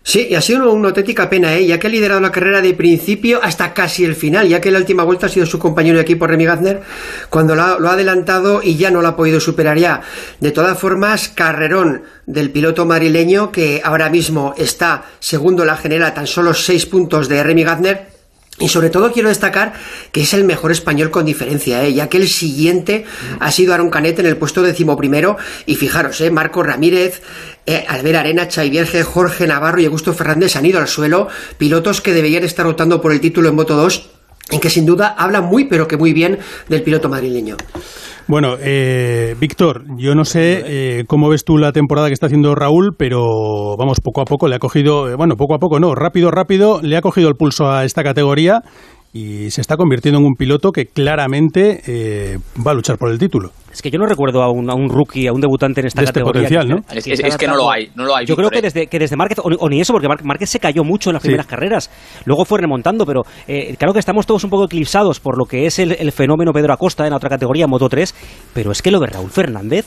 Sí, 0.06 0.28
y 0.30 0.36
ha 0.36 0.42
sido 0.42 0.70
una 0.74 0.90
auténtica 0.90 1.30
pena, 1.30 1.56
¿eh? 1.56 1.66
ya 1.66 1.80
que 1.80 1.88
ha 1.88 1.90
liderado 1.90 2.20
la 2.20 2.32
carrera 2.32 2.62
de 2.62 2.74
principio 2.74 3.40
hasta 3.42 3.74
casi 3.74 4.04
el 4.04 4.16
final, 4.16 4.50
ya 4.50 4.60
que 4.60 4.70
la 4.70 4.80
última 4.80 5.04
vuelta 5.04 5.28
ha 5.28 5.30
sido 5.30 5.46
su 5.46 5.58
compañero 5.58 5.96
de 5.96 6.04
equipo 6.04 6.28
Remy 6.28 6.44
Gazner, 6.44 6.82
cuando 7.30 7.56
lo 7.56 7.64
ha, 7.64 7.80
lo 7.80 7.90
ha 7.90 7.94
adelantado 7.94 8.62
y 8.62 8.76
ya 8.76 8.92
no 8.92 9.02
lo 9.02 9.08
ha 9.08 9.16
podido 9.16 9.40
superar 9.40 9.78
ya. 9.78 10.02
De 10.42 10.52
todas 10.52 10.78
formas, 10.78 11.30
carrerón 11.30 12.04
del 12.26 12.52
piloto 12.52 12.86
marileño 12.86 13.50
que 13.50 13.82
ahora 13.82 14.10
mismo 14.10 14.54
está 14.58 15.06
segundo 15.20 15.64
la 15.64 15.78
general, 15.78 16.14
tan 16.14 16.28
solo 16.28 16.54
seis 16.54 16.86
puntos 16.86 17.30
de 17.30 17.42
Remy 17.42 17.64
Gazner, 17.64 18.13
y 18.60 18.70
sobre 18.70 18.92
todo 18.92 19.12
quiero 19.12 19.30
destacar 19.30 19.74
que 20.12 20.22
es 20.22 20.34
el 20.34 20.44
mejor 20.44 20.72
español 20.72 21.10
con 21.10 21.26
diferencia, 21.26 21.84
¿eh? 21.84 21.94
ya 21.94 22.08
que 22.08 22.18
el 22.18 22.28
siguiente 22.28 23.06
ha 23.40 23.52
sido 23.52 23.74
Aaron 23.74 23.90
Canet 23.90 24.20
en 24.20 24.28
el 24.28 24.38
puesto 24.38 24.62
decimoprimero. 24.62 25.38
Y 25.66 25.76
fijaros, 25.76 26.22
¿eh? 26.22 26.30
Marco 26.30 26.62
Ramírez, 26.62 27.22
eh, 27.66 27.84
Albert 27.88 28.18
Arena, 28.18 28.48
Chay 28.48 28.70
Vierge, 28.70 29.04
Jorge 29.04 29.48
Navarro 29.48 29.82
y 29.82 29.86
Augusto 29.86 30.14
Fernández 30.14 30.56
han 30.56 30.66
ido 30.66 30.80
al 30.80 30.88
suelo. 30.88 31.30
Pilotos 31.58 32.02
que 32.02 32.14
deberían 32.14 32.44
estar 32.44 32.68
optando 32.68 33.02
por 33.02 33.12
el 33.12 33.22
título 33.22 33.50
en 33.50 33.56
Moto 33.56 33.76
2 33.76 34.10
en 34.52 34.60
que 34.60 34.70
sin 34.70 34.86
duda 34.86 35.16
habla 35.18 35.42
muy 35.42 35.66
pero 35.66 35.88
que 35.88 35.98
muy 35.98 36.14
bien 36.14 36.40
del 36.70 36.84
piloto 36.84 37.10
madrileño. 37.10 37.58
Bueno, 38.26 38.56
eh, 38.58 39.36
Víctor, 39.38 39.84
yo 39.98 40.16
no 40.16 40.24
sé 40.24 40.64
eh, 40.66 41.04
cómo 41.08 41.28
ves 41.28 41.44
tú 41.44 41.58
la 41.58 41.74
temporada 41.74 42.08
que 42.08 42.14
está 42.14 42.28
haciendo 42.28 42.56
Raúl, 42.56 42.96
pero 42.98 43.76
vamos, 43.78 44.00
poco 44.00 44.22
a 44.22 44.26
poco 44.26 44.48
le 44.48 44.56
ha 44.56 44.60
cogido, 44.60 45.10
eh, 45.10 45.16
bueno, 45.16 45.36
poco 45.36 45.56
a 45.56 45.60
poco 45.60 45.78
no, 45.82 45.94
rápido, 45.94 46.32
rápido, 46.32 46.80
le 46.82 46.96
ha 46.96 47.02
cogido 47.02 47.28
el 47.28 47.36
pulso 47.36 47.70
a 47.70 47.84
esta 47.84 48.02
categoría 48.02 48.62
y 49.14 49.52
se 49.52 49.62
está 49.62 49.78
convirtiendo 49.78 50.20
en 50.20 50.26
un 50.26 50.34
piloto 50.34 50.72
que 50.72 50.88
claramente 50.88 51.82
eh, 51.86 52.40
va 52.66 52.72
a 52.72 52.74
luchar 52.74 52.98
por 52.98 53.12
el 53.12 53.20
título. 53.20 53.52
Es 53.72 53.82
que 53.82 53.92
yo 53.92 54.00
no 54.00 54.08
recuerdo 54.08 54.42
a 54.42 54.52
un, 54.52 54.70
a 54.72 54.74
un 54.74 54.90
rookie, 54.90 55.28
a 55.28 55.34
un 55.34 55.40
debutante 55.40 55.82
en 55.82 55.88
esta 55.88 56.02
de 56.02 56.06
este 56.06 56.20
categoría. 56.20 56.50
potencial, 56.50 56.68
¿no? 56.68 56.84
Es, 56.92 57.38
que 57.38 57.48
no 57.48 57.56
lo 57.56 57.72
hay, 57.72 57.92
no 57.96 58.06
lo 58.06 58.16
hay. 58.16 58.26
Yo 58.26 58.36
creo 58.36 58.50
que 58.50 58.62
desde, 58.62 58.88
que 58.88 58.98
desde 58.98 59.16
Márquez, 59.16 59.38
o, 59.44 59.70
ni 59.70 59.80
eso, 59.80 59.94
porque 59.94 60.08
Márquez 60.08 60.50
se 60.50 60.60
cayó 60.60 60.84
mucho 60.84 61.12
en 61.12 61.14
las 61.14 61.22
primeras 61.22 61.46
carreras, 61.46 61.92
luego 62.26 62.44
fue 62.44 62.60
remontando, 62.60 63.06
pero 63.06 63.22
eh, 63.48 63.76
claro 63.78 63.94
que 63.94 64.00
estamos 64.00 64.26
todos 64.26 64.44
un 64.44 64.50
poco 64.50 64.66
eclipsados 64.66 65.20
por 65.20 65.38
lo 65.38 65.46
que 65.46 65.68
es 65.68 65.78
el, 65.78 65.92
el 65.92 66.12
fenómeno 66.12 66.52
Pedro 66.52 66.74
Acosta 66.74 67.04
en 67.04 67.12
la 67.12 67.18
otra 67.18 67.30
categoría, 67.30 67.68
Moto 67.68 67.90
3, 67.90 68.16
pero 68.54 68.72
es 68.72 68.82
que 68.82 68.92
lo 68.92 69.00
de 69.00 69.08
Raúl 69.08 69.30
Fernández 69.30 69.86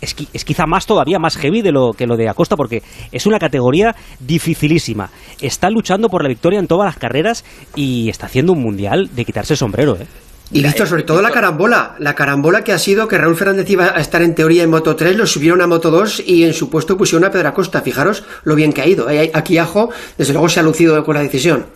es, 0.00 0.44
quizá 0.44 0.66
más 0.66 0.86
todavía 0.86 1.18
más 1.18 1.36
heavy 1.36 1.62
de 1.62 1.72
lo 1.72 1.92
que 1.92 2.06
lo 2.06 2.16
de 2.16 2.28
Acosta 2.28 2.56
porque 2.56 2.82
es 3.12 3.26
una 3.26 3.38
categoría 3.38 3.94
dificilísima. 4.20 5.10
Está 5.40 5.70
luchando 5.70 6.08
por 6.08 6.22
la 6.22 6.28
victoria 6.28 6.58
en 6.58 6.66
todas 6.66 6.86
las 6.86 6.96
carreras 6.96 7.44
y 7.74 8.08
está 8.08 8.26
haciendo 8.26 8.52
un 8.52 8.62
mundial 8.62 9.10
de 9.14 9.24
quitarse 9.24 9.54
el 9.54 9.58
sombrero, 9.58 9.96
¿eh? 9.96 10.06
Y 10.50 10.62
listo, 10.62 10.86
sobre 10.86 11.02
todo 11.02 11.20
la 11.20 11.30
carambola, 11.30 11.94
la 11.98 12.14
carambola 12.14 12.64
que 12.64 12.72
ha 12.72 12.78
sido 12.78 13.06
que 13.06 13.18
Raúl 13.18 13.36
Fernández 13.36 13.68
iba 13.68 13.94
a 13.94 14.00
estar 14.00 14.22
en 14.22 14.34
teoría 14.34 14.62
en 14.62 14.70
Moto 14.70 14.96
3, 14.96 15.14
lo 15.14 15.26
subieron 15.26 15.60
a 15.60 15.66
Moto 15.66 15.90
2 15.90 16.22
y 16.26 16.44
en 16.44 16.54
su 16.54 16.70
puesto 16.70 16.96
pusieron 16.96 17.28
a 17.28 17.30
Pedro 17.30 17.48
Acosta. 17.48 17.82
Fijaros 17.82 18.24
lo 18.44 18.54
bien 18.54 18.72
que 18.72 18.80
ha 18.80 18.86
ido. 18.86 19.10
¿eh? 19.10 19.30
Aquí 19.34 19.58
Ajo, 19.58 19.90
desde 20.16 20.32
luego, 20.32 20.48
se 20.48 20.60
ha 20.60 20.62
lucido 20.62 21.04
con 21.04 21.16
la 21.16 21.20
decisión. 21.20 21.66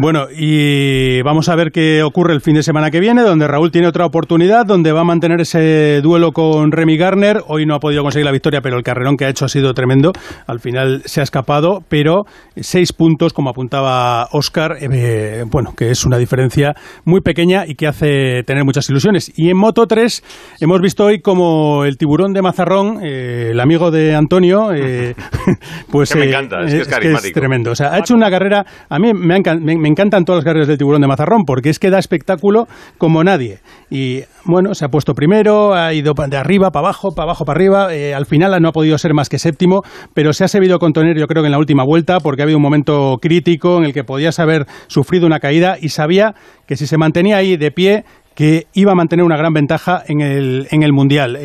Bueno, 0.00 0.26
y 0.34 1.20
vamos 1.22 1.48
a 1.48 1.56
ver 1.56 1.70
qué 1.72 2.02
ocurre 2.04 2.32
el 2.32 2.40
fin 2.40 2.54
de 2.54 2.62
semana 2.62 2.90
que 2.90 3.00
viene, 3.00 3.22
donde 3.22 3.48
Raúl 3.48 3.72
tiene 3.72 3.88
otra 3.88 4.06
oportunidad, 4.06 4.64
donde 4.64 4.92
va 4.92 5.00
a 5.00 5.04
mantener 5.04 5.40
ese 5.40 6.00
duelo 6.02 6.30
con 6.30 6.70
Remy 6.70 6.96
Garner. 6.96 7.42
Hoy 7.48 7.66
no 7.66 7.74
ha 7.74 7.80
podido 7.80 8.02
conseguir 8.02 8.24
la 8.24 8.32
victoria, 8.32 8.60
pero 8.62 8.76
el 8.76 8.84
carrerón 8.84 9.16
que 9.16 9.24
ha 9.24 9.28
hecho 9.28 9.44
ha 9.44 9.48
sido 9.48 9.74
tremendo. 9.74 10.12
Al 10.46 10.60
final 10.60 11.02
se 11.04 11.20
ha 11.20 11.24
escapado, 11.24 11.80
pero 11.88 12.22
seis 12.56 12.92
puntos, 12.92 13.32
como 13.32 13.50
apuntaba 13.50 14.28
Oscar, 14.30 14.76
eh, 14.80 15.42
bueno, 15.50 15.74
que 15.76 15.90
es 15.90 16.06
una 16.06 16.16
diferencia 16.16 16.74
muy 17.04 17.20
pequeña 17.20 17.64
y 17.66 17.74
que 17.74 17.88
hace 17.88 17.97
hace 17.98 18.44
tener 18.44 18.64
muchas 18.64 18.88
ilusiones. 18.88 19.32
Y 19.36 19.50
en 19.50 19.56
Moto 19.56 19.86
3 19.86 20.22
hemos 20.60 20.80
visto 20.80 21.04
hoy 21.04 21.20
como 21.20 21.84
el 21.84 21.96
tiburón 21.96 22.32
de 22.32 22.42
Mazarrón, 22.42 23.00
eh, 23.04 23.48
el 23.50 23.60
amigo 23.60 23.90
de 23.90 24.14
Antonio, 24.14 24.72
eh, 24.72 25.14
pues 25.90 26.14
me 26.14 26.26
encanta, 26.26 26.62
es, 26.62 26.72
que 26.72 26.80
es, 26.82 26.88
carismático. 26.88 27.40
tremendo. 27.40 27.72
O 27.72 27.74
sea, 27.74 27.92
ha 27.92 27.98
hecho 27.98 28.14
una 28.14 28.30
carrera, 28.30 28.64
a 28.88 28.98
mí 28.98 29.12
me, 29.12 29.40
me, 29.40 29.88
encantan 29.88 30.24
todas 30.24 30.38
las 30.38 30.44
carreras 30.44 30.68
del 30.68 30.78
tiburón 30.78 31.00
de 31.00 31.08
Mazarrón 31.08 31.44
porque 31.44 31.70
es 31.70 31.78
que 31.78 31.90
da 31.90 31.98
espectáculo 31.98 32.66
como 32.98 33.24
nadie. 33.24 33.58
Y 33.90 34.20
bueno, 34.44 34.74
se 34.74 34.84
ha 34.84 34.88
puesto 34.88 35.14
primero, 35.14 35.74
ha 35.74 35.92
ido 35.92 36.12
de 36.28 36.36
arriba 36.36 36.70
para 36.70 36.86
abajo, 36.86 37.10
para 37.14 37.24
abajo 37.24 37.44
para 37.44 37.58
arriba, 37.58 37.88
al 38.14 38.26
final 38.26 38.60
no 38.62 38.68
ha 38.68 38.72
podido 38.72 38.96
ser 38.98 39.12
más 39.14 39.28
que 39.28 39.38
séptimo, 39.38 39.82
pero 40.14 40.32
se 40.32 40.44
ha 40.44 40.48
sabido 40.48 40.78
contener 40.78 41.18
yo 41.18 41.26
creo 41.26 41.42
que 41.42 41.46
en 41.46 41.52
la 41.52 41.58
última 41.58 41.84
vuelta 41.84 42.20
porque 42.20 42.42
ha 42.42 42.44
habido 42.44 42.58
un 42.58 42.62
momento 42.62 43.16
crítico 43.20 43.78
en 43.78 43.84
el 43.84 43.92
que 43.92 44.04
podías 44.04 44.38
haber 44.38 44.66
sufrido 44.86 45.26
una 45.26 45.40
caída 45.40 45.76
y 45.80 45.88
sabía 45.88 46.34
que 46.66 46.76
si 46.76 46.86
se 46.86 46.98
mantenía 46.98 47.38
ahí 47.38 47.56
de 47.56 47.70
pie 47.70 47.87
que 48.34 48.66
iba 48.72 48.92
a 48.92 48.94
mantener 48.94 49.24
una 49.24 49.36
gran 49.36 49.52
ventaja 49.52 50.02
en 50.06 50.20
el, 50.20 50.68
en 50.70 50.82
el 50.82 50.92
Mundial. 50.92 51.36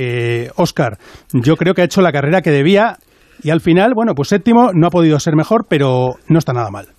Oscar, 0.56 0.94
eh, 0.94 1.40
yo 1.44 1.56
creo 1.56 1.74
que 1.74 1.82
ha 1.82 1.86
hecho 1.86 2.02
la 2.02 2.12
carrera 2.12 2.42
que 2.42 2.52
debía 2.52 2.98
y 3.42 3.50
al 3.50 3.62
final, 3.62 3.94
bueno, 3.96 4.14
pues 4.16 4.30
séptimo 4.30 4.72
no 4.74 4.88
ha 4.88 4.92
podido 4.92 5.20
ser 5.20 5.36
mejor, 5.36 5.66
pero 5.68 6.16
no 6.28 6.40
está 6.40 6.54
nada 6.54 6.70
mal. 6.70 6.93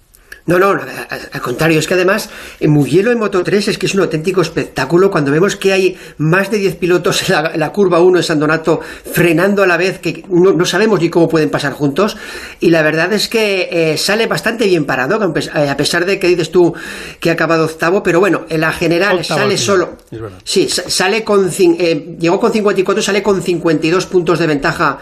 No, 0.46 0.58
no, 0.58 0.72
al 0.72 1.40
contrario, 1.40 1.78
es 1.78 1.88
que 1.88 1.94
además 1.94 2.28
en 2.60 2.70
Mugello 2.70 3.10
en 3.10 3.18
Moto 3.18 3.42
3 3.42 3.68
es 3.68 3.78
que 3.78 3.86
es 3.86 3.94
un 3.94 4.00
auténtico 4.00 4.42
espectáculo 4.42 5.10
cuando 5.10 5.32
vemos 5.32 5.56
que 5.56 5.72
hay 5.72 5.96
más 6.18 6.50
de 6.50 6.58
10 6.58 6.76
pilotos 6.76 7.30
en 7.30 7.58
la, 7.58 7.72
curva 7.72 8.00
1 8.00 8.18
de 8.18 8.22
San 8.22 8.38
Donato 8.38 8.80
frenando 9.10 9.62
a 9.62 9.66
la 9.66 9.78
vez 9.78 10.00
que 10.00 10.22
no, 10.28 10.66
sabemos 10.66 11.00
ni 11.00 11.08
cómo 11.08 11.28
pueden 11.28 11.48
pasar 11.48 11.72
juntos. 11.72 12.18
Y 12.60 12.68
la 12.68 12.82
verdad 12.82 13.10
es 13.14 13.28
que 13.28 13.68
eh, 13.72 13.96
sale 13.96 14.26
bastante 14.26 14.66
bien 14.66 14.84
parado 14.84 15.18
eh, 15.34 15.68
a 15.70 15.76
pesar 15.78 16.04
de 16.04 16.18
que 16.18 16.28
dices 16.28 16.50
tú 16.50 16.74
que 17.20 17.30
ha 17.30 17.32
acabado 17.32 17.64
octavo, 17.64 18.02
pero 18.02 18.20
bueno, 18.20 18.44
en 18.50 18.60
la 18.60 18.72
general 18.72 19.24
sale 19.24 19.56
solo, 19.56 19.96
sí, 20.44 20.68
sale 20.68 21.24
con, 21.24 21.50
eh, 21.58 22.16
llegó 22.20 22.38
con 22.38 22.52
54, 22.52 23.02
sale 23.02 23.22
con 23.22 23.40
52 23.40 24.06
puntos 24.06 24.38
de 24.38 24.46
ventaja 24.46 24.98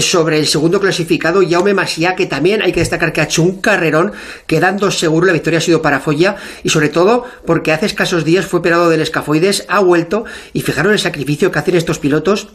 sobre 0.00 0.38
el 0.38 0.46
segundo 0.46 0.80
clasificado, 0.80 1.40
Jaume 1.48 1.74
Masia, 1.74 2.14
que 2.14 2.26
también 2.26 2.62
hay 2.62 2.72
que 2.72 2.80
destacar 2.80 3.12
que 3.12 3.20
ha 3.20 3.24
hecho 3.24 3.42
un 3.42 3.60
carrerón, 3.60 4.12
quedando 4.46 4.90
seguro 4.90 5.26
la 5.26 5.32
victoria 5.32 5.58
ha 5.58 5.62
sido 5.62 5.82
para 5.82 6.00
Folla, 6.00 6.36
y 6.62 6.68
sobre 6.68 6.88
todo 6.88 7.24
porque 7.46 7.72
hace 7.72 7.86
escasos 7.86 8.24
días 8.24 8.46
fue 8.46 8.60
operado 8.60 8.90
del 8.90 9.00
escafoides, 9.00 9.64
ha 9.68 9.80
vuelto, 9.80 10.24
y 10.52 10.62
fijaros 10.62 10.92
el 10.92 10.98
sacrificio 10.98 11.50
que 11.50 11.58
hacen 11.58 11.76
estos 11.76 11.98
pilotos 11.98 12.48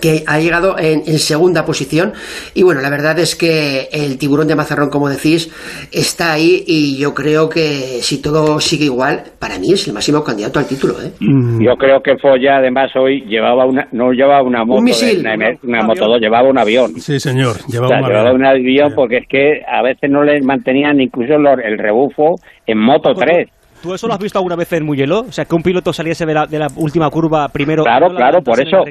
que 0.00 0.22
ha 0.26 0.38
llegado 0.38 0.76
en, 0.78 1.02
segunda 1.18 1.64
posición 1.64 2.12
y 2.54 2.62
bueno, 2.62 2.80
la 2.80 2.90
verdad 2.90 3.18
es 3.18 3.34
que 3.34 3.88
el 3.90 4.18
tiburón 4.18 4.46
de 4.46 4.54
Mazarrón, 4.54 4.90
como 4.90 5.08
decís, 5.08 5.50
está 5.90 6.32
ahí 6.32 6.62
y 6.66 6.98
yo 6.98 7.14
creo 7.14 7.48
que 7.48 8.00
si 8.02 8.22
todo 8.22 8.60
sigue 8.60 8.84
igual, 8.84 9.22
para 9.38 9.58
mí 9.58 9.72
es 9.72 9.88
el 9.88 9.94
máximo 9.94 10.22
candidato 10.22 10.58
al 10.58 10.66
título. 10.66 10.94
¿eh? 11.02 11.12
Mm. 11.20 11.62
Yo 11.62 11.74
creo 11.76 12.00
que 12.02 12.16
Foya 12.18 12.58
además 12.58 12.90
hoy 12.96 13.22
llevaba 13.22 13.64
una, 13.66 13.88
no 13.92 14.12
llevaba 14.12 14.42
una 14.42 14.64
moto, 14.64 14.80
una, 14.80 15.82
moto 15.82 16.06
2, 16.06 16.20
llevaba 16.20 16.48
un 16.48 16.58
avión. 16.58 16.94
Sí, 17.00 17.18
señor, 17.18 17.56
llevaba, 17.66 18.32
un, 18.32 18.44
avión. 18.44 18.92
porque 18.94 19.18
es 19.18 19.28
que 19.28 19.62
a 19.66 19.82
veces 19.82 20.10
no 20.10 20.22
les 20.22 20.44
mantenían 20.44 21.00
incluso 21.00 21.34
el 21.34 21.78
rebufo 21.78 22.36
en 22.66 22.78
moto 22.78 23.14
3. 23.14 23.48
¿Tú 23.82 23.94
eso 23.94 24.08
lo 24.08 24.14
has 24.14 24.20
visto 24.20 24.38
alguna 24.38 24.56
vez 24.56 24.72
en 24.72 24.84
Mugello? 24.84 25.20
O 25.20 25.32
sea, 25.32 25.44
que 25.44 25.54
un 25.54 25.62
piloto 25.62 25.92
saliese 25.92 26.26
de 26.26 26.34
la, 26.34 26.46
de 26.46 26.58
la 26.58 26.66
última 26.76 27.08
curva 27.10 27.48
primero. 27.48 27.84
Claro, 27.84 28.08
claro, 28.08 28.42
por 28.42 28.60
eso. 28.60 28.82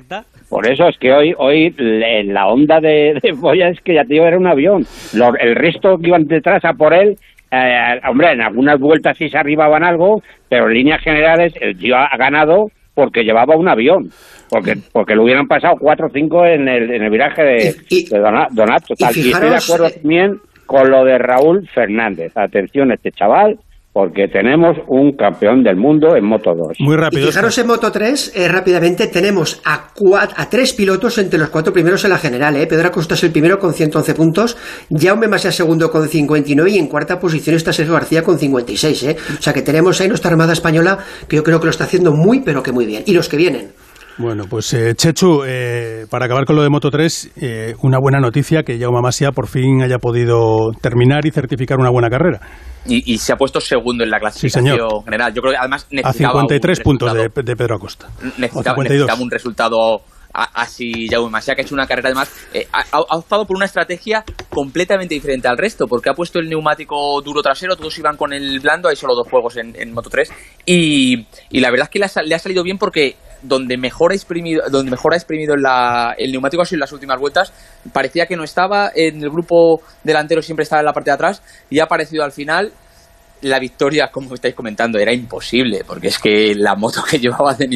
Por 0.49 0.65
eso 0.65 0.87
es 0.87 0.97
que 0.97 1.11
hoy, 1.11 1.33
hoy 1.37 1.73
la 1.77 2.47
onda 2.47 2.79
de, 2.79 3.19
de 3.21 3.31
Boya 3.33 3.69
es 3.69 3.81
que 3.81 3.93
ya 3.93 4.03
te 4.03 4.13
digo, 4.13 4.25
era 4.25 4.37
un 4.37 4.47
avión. 4.47 4.85
el 5.39 5.55
resto 5.55 5.97
que 5.97 6.07
iban 6.07 6.25
detrás 6.27 6.63
a 6.63 6.73
por 6.73 6.93
él, 6.93 7.17
eh, 7.51 7.99
hombre, 8.07 8.31
en 8.31 8.41
algunas 8.41 8.79
vueltas 8.79 9.17
sí 9.17 9.29
se 9.29 9.37
arribaban 9.37 9.83
algo, 9.83 10.21
pero 10.49 10.67
en 10.67 10.73
líneas 10.73 11.01
generales 11.01 11.53
el 11.59 11.77
tío 11.77 11.97
ha 11.97 12.15
ganado 12.17 12.71
porque 12.93 13.23
llevaba 13.23 13.55
un 13.55 13.67
avión. 13.67 14.09
Porque, 14.49 14.75
porque 14.93 15.15
lo 15.15 15.23
hubieran 15.23 15.47
pasado 15.47 15.75
cuatro 15.77 16.07
o 16.07 16.09
cinco 16.09 16.45
en 16.45 16.69
el, 16.69 16.89
en 16.89 17.03
el 17.03 17.09
viraje 17.09 17.43
de, 17.43 17.75
Donato. 18.51 18.93
y, 18.97 19.03
y 19.19 19.31
estoy 19.31 19.49
de 19.49 19.57
acuerdo 19.57 19.87
eh, 19.87 19.99
también 19.99 20.39
con 20.65 20.89
lo 20.89 21.03
de 21.03 21.17
Raúl 21.17 21.67
Fernández. 21.67 22.31
Atención, 22.35 22.91
este 22.91 23.11
chaval 23.11 23.59
porque 23.97 24.27
tenemos 24.27 24.77
un 24.89 25.13
campeón 25.13 25.63
del 25.63 25.75
mundo 25.75 26.15
en 26.15 26.23
Moto 26.23 26.53
2. 26.55 26.77
Muy 26.81 26.95
rápido. 26.95 27.23
Y 27.23 27.25
fijaros 27.25 27.57
en 27.57 27.65
Moto 27.65 27.91
3, 27.91 28.33
eh, 28.35 28.47
rápidamente, 28.47 29.07
tenemos 29.07 29.59
a, 29.65 29.87
a 30.35 30.49
tres 30.51 30.73
pilotos 30.73 31.17
entre 31.17 31.39
los 31.39 31.49
cuatro 31.49 31.73
primeros 31.73 32.03
en 32.03 32.11
la 32.11 32.19
general. 32.19 32.55
Eh. 32.57 32.67
Pedro 32.67 32.89
Acosta 32.89 33.15
es 33.15 33.23
el 33.23 33.31
primero 33.31 33.57
con 33.57 33.73
111 33.73 34.13
puntos, 34.13 34.55
Jaume 34.95 35.27
Masia 35.27 35.51
segundo 35.51 35.89
con 35.89 36.07
59 36.07 36.69
y 36.69 36.77
en 36.77 36.85
cuarta 36.85 37.17
posición 37.17 37.55
está 37.55 37.73
Sergio 37.73 37.95
García 37.95 38.21
con 38.21 38.37
56. 38.37 39.03
Eh. 39.03 39.15
O 39.39 39.41
sea 39.41 39.51
que 39.51 39.63
tenemos 39.63 39.99
ahí 39.99 40.07
nuestra 40.07 40.29
Armada 40.29 40.53
Española 40.53 40.99
que 41.27 41.37
yo 41.37 41.43
creo 41.43 41.59
que 41.59 41.65
lo 41.65 41.71
está 41.71 41.85
haciendo 41.85 42.11
muy, 42.11 42.41
pero 42.41 42.61
que 42.61 42.71
muy 42.71 42.85
bien. 42.85 43.01
Y 43.07 43.13
los 43.13 43.27
que 43.27 43.37
vienen. 43.37 43.71
Bueno, 44.17 44.45
pues 44.49 44.73
eh, 44.73 44.95
Chechu, 44.95 45.43
eh, 45.45 46.07
para 46.09 46.25
acabar 46.25 46.45
con 46.45 46.55
lo 46.55 46.63
de 46.63 46.69
Moto 46.69 46.89
3, 46.89 47.33
eh, 47.39 47.75
una 47.83 47.99
buena 47.99 48.19
noticia 48.19 48.63
que 48.63 48.79
Jaume 48.79 48.99
Masia 49.01 49.31
por 49.31 49.47
fin 49.47 49.83
haya 49.83 49.99
podido 49.99 50.71
terminar 50.81 51.25
y 51.25 51.31
certificar 51.31 51.77
una 51.77 51.91
buena 51.91 52.09
carrera. 52.09 52.39
Y, 52.89 53.17
se 53.17 53.33
ha 53.33 53.35
puesto 53.35 53.59
segundo 53.59 54.05
en 54.05 54.09
la 54.09 54.17
clasificación 54.17 55.03
general. 55.03 55.33
Yo 55.33 55.41
creo 55.41 55.51
que 55.51 55.57
además 55.57 55.87
necesitaba 55.91 56.39
A 56.39 56.43
53 56.47 56.79
puntos 56.79 57.13
de, 57.13 57.29
Pedro 57.29 57.75
Acosta. 57.75 58.07
Necesitaba, 58.37 58.81
necesitaba 58.81 59.21
un 59.21 59.29
resultado 59.29 60.01
así 60.33 61.07
Jaume 61.09 61.29
Masia, 61.29 61.53
que 61.53 61.61
ha 61.61 61.65
hecho 61.65 61.75
una 61.75 61.85
carrera 61.85 62.09
además, 62.09 62.31
ha, 62.71 62.99
optado 63.17 63.45
por 63.45 63.57
una 63.57 63.65
estrategia 63.65 64.23
completamente 64.49 65.15
diferente 65.15 65.49
al 65.49 65.57
resto, 65.57 65.85
porque 65.85 66.09
ha 66.09 66.13
puesto 66.13 66.39
el 66.39 66.47
neumático 66.47 67.21
duro 67.21 67.41
trasero, 67.41 67.75
todos 67.75 67.97
iban 67.97 68.15
con 68.15 68.31
el 68.31 68.61
blando, 68.61 68.87
hay 68.87 68.95
solo 68.95 69.15
dos 69.15 69.27
juegos 69.29 69.57
en, 69.57 69.93
Moto 69.93 70.09
3, 70.09 70.31
y, 70.65 71.25
la 71.59 71.69
verdad 71.71 71.85
es 71.85 71.89
que 71.89 71.99
le 71.99 72.35
ha, 72.35 72.39
salido 72.39 72.63
bien 72.63 72.77
porque 72.77 73.17
donde 73.41 73.77
mejor 73.77 74.11
ha 74.11 74.15
exprimido, 74.15 74.63
donde 74.69 74.91
mejor 74.91 75.13
ha 75.13 75.17
exprimido 75.17 75.55
el 75.55 76.31
neumático 76.31 76.61
ha 76.61 76.65
sido 76.65 76.77
en 76.77 76.81
las 76.81 76.91
últimas 76.91 77.19
vueltas. 77.19 77.53
Parecía 77.91 78.25
que 78.25 78.35
no 78.35 78.43
estaba 78.43 78.91
en 78.93 79.23
el 79.23 79.29
grupo 79.29 79.81
delantero, 80.03 80.41
siempre 80.41 80.63
estaba 80.63 80.81
en 80.81 80.85
la 80.85 80.93
parte 80.93 81.09
de 81.09 81.15
atrás 81.15 81.41
y 81.69 81.79
ha 81.79 81.85
aparecido 81.85 82.23
al 82.23 82.31
final. 82.31 82.71
La 83.41 83.59
victoria, 83.59 84.09
como 84.11 84.33
estáis 84.33 84.55
comentando, 84.55 84.97
era 84.97 85.13
imposible, 85.13 85.83
porque 85.85 86.07
es 86.07 86.17
que 86.17 86.55
la 86.55 86.75
moto 86.75 87.03
que 87.03 87.19
llevaba 87.19 87.53
de 87.53 87.69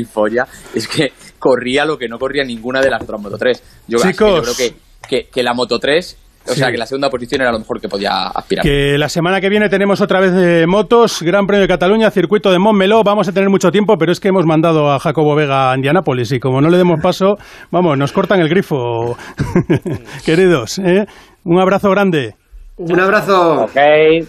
es 0.74 0.88
que 0.88 1.14
corría 1.38 1.86
lo 1.86 1.98
que 1.98 2.08
no 2.08 2.18
corría 2.18 2.44
ninguna 2.44 2.82
de 2.82 2.90
las 2.90 3.04
otras 3.04 3.22
Moto 3.22 3.38
3. 3.38 3.64
Yo, 3.88 4.00
creo 4.00 4.56
que, 4.58 4.74
que, 5.08 5.28
que 5.28 5.44
la 5.44 5.54
Moto 5.54 5.78
3 5.78 6.18
o 6.48 6.54
sea 6.54 6.72
que 6.72 6.78
la 6.78 6.86
segunda 6.86 7.10
posición 7.10 7.42
era 7.42 7.52
lo 7.52 7.60
mejor 7.60 7.80
que 7.80 7.88
podía 7.88 8.28
aspirar. 8.28 8.64
Que 8.64 8.98
la 8.98 9.10
semana 9.10 9.40
que 9.40 9.50
viene 9.50 9.70
tenemos 9.70 10.02
otra 10.02 10.20
vez 10.20 10.34
de 10.34 10.66
motos, 10.68 11.22
Gran 11.22 11.46
Premio 11.46 11.62
de 11.62 11.68
Cataluña, 11.68 12.10
circuito 12.12 12.52
de 12.52 12.60
Montmeló. 12.60 13.04
Vamos 13.04 13.28
a 13.28 13.32
tener 13.32 13.50
mucho 13.50 13.72
tiempo, 13.72 13.98
pero 13.98 14.12
es 14.12 14.20
que 14.20 14.30
hemos 14.30 14.46
mandado 14.46 14.92
a 14.92 15.00
Jacobo 15.00 15.36
Vega 15.36 15.72
a 15.72 15.76
Indianápolis 15.76 16.32
y 16.32 16.40
como 16.40 16.62
no 16.62 16.70
le 16.70 16.78
demos 16.78 17.00
paso, 17.02 17.38
vamos, 17.72 17.98
nos 17.98 18.12
cortan 18.12 18.40
el 18.40 18.50
grifo. 18.50 19.18
Queridos, 20.26 20.80
¿eh? 20.80 21.06
un 21.44 21.60
abrazo 21.60 21.90
grande. 21.92 22.36
Un 22.78 23.00
abrazo. 23.00 23.64
Ok, 23.64 23.78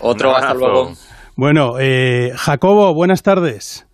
otro, 0.01 0.37
hasta 0.37 0.55
luego. 0.55 0.93
Bueno, 1.37 1.75
eh, 1.81 2.33
Jacobo, 2.37 2.93
buenas 2.95 3.23
tardes. 3.23 3.87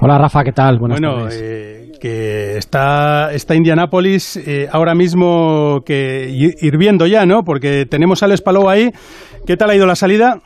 Hola 0.00 0.18
Rafa, 0.18 0.44
¿qué 0.44 0.52
tal? 0.52 0.78
Buenas 0.78 1.00
bueno, 1.00 1.28
Eh, 1.30 1.67
que 1.98 2.56
está, 2.56 3.32
está 3.32 3.54
Indianápolis 3.54 4.36
eh, 4.36 4.68
ahora 4.70 4.94
mismo 4.94 5.82
que 5.84 6.54
hirviendo 6.60 7.06
ya, 7.06 7.26
¿no? 7.26 7.44
Porque 7.44 7.86
tenemos 7.86 8.22
al 8.22 8.36
Palou 8.38 8.68
ahí. 8.68 8.92
¿Qué 9.46 9.56
tal 9.56 9.70
ha 9.70 9.74
ido 9.74 9.86
la 9.86 9.96
salida? 9.96 10.40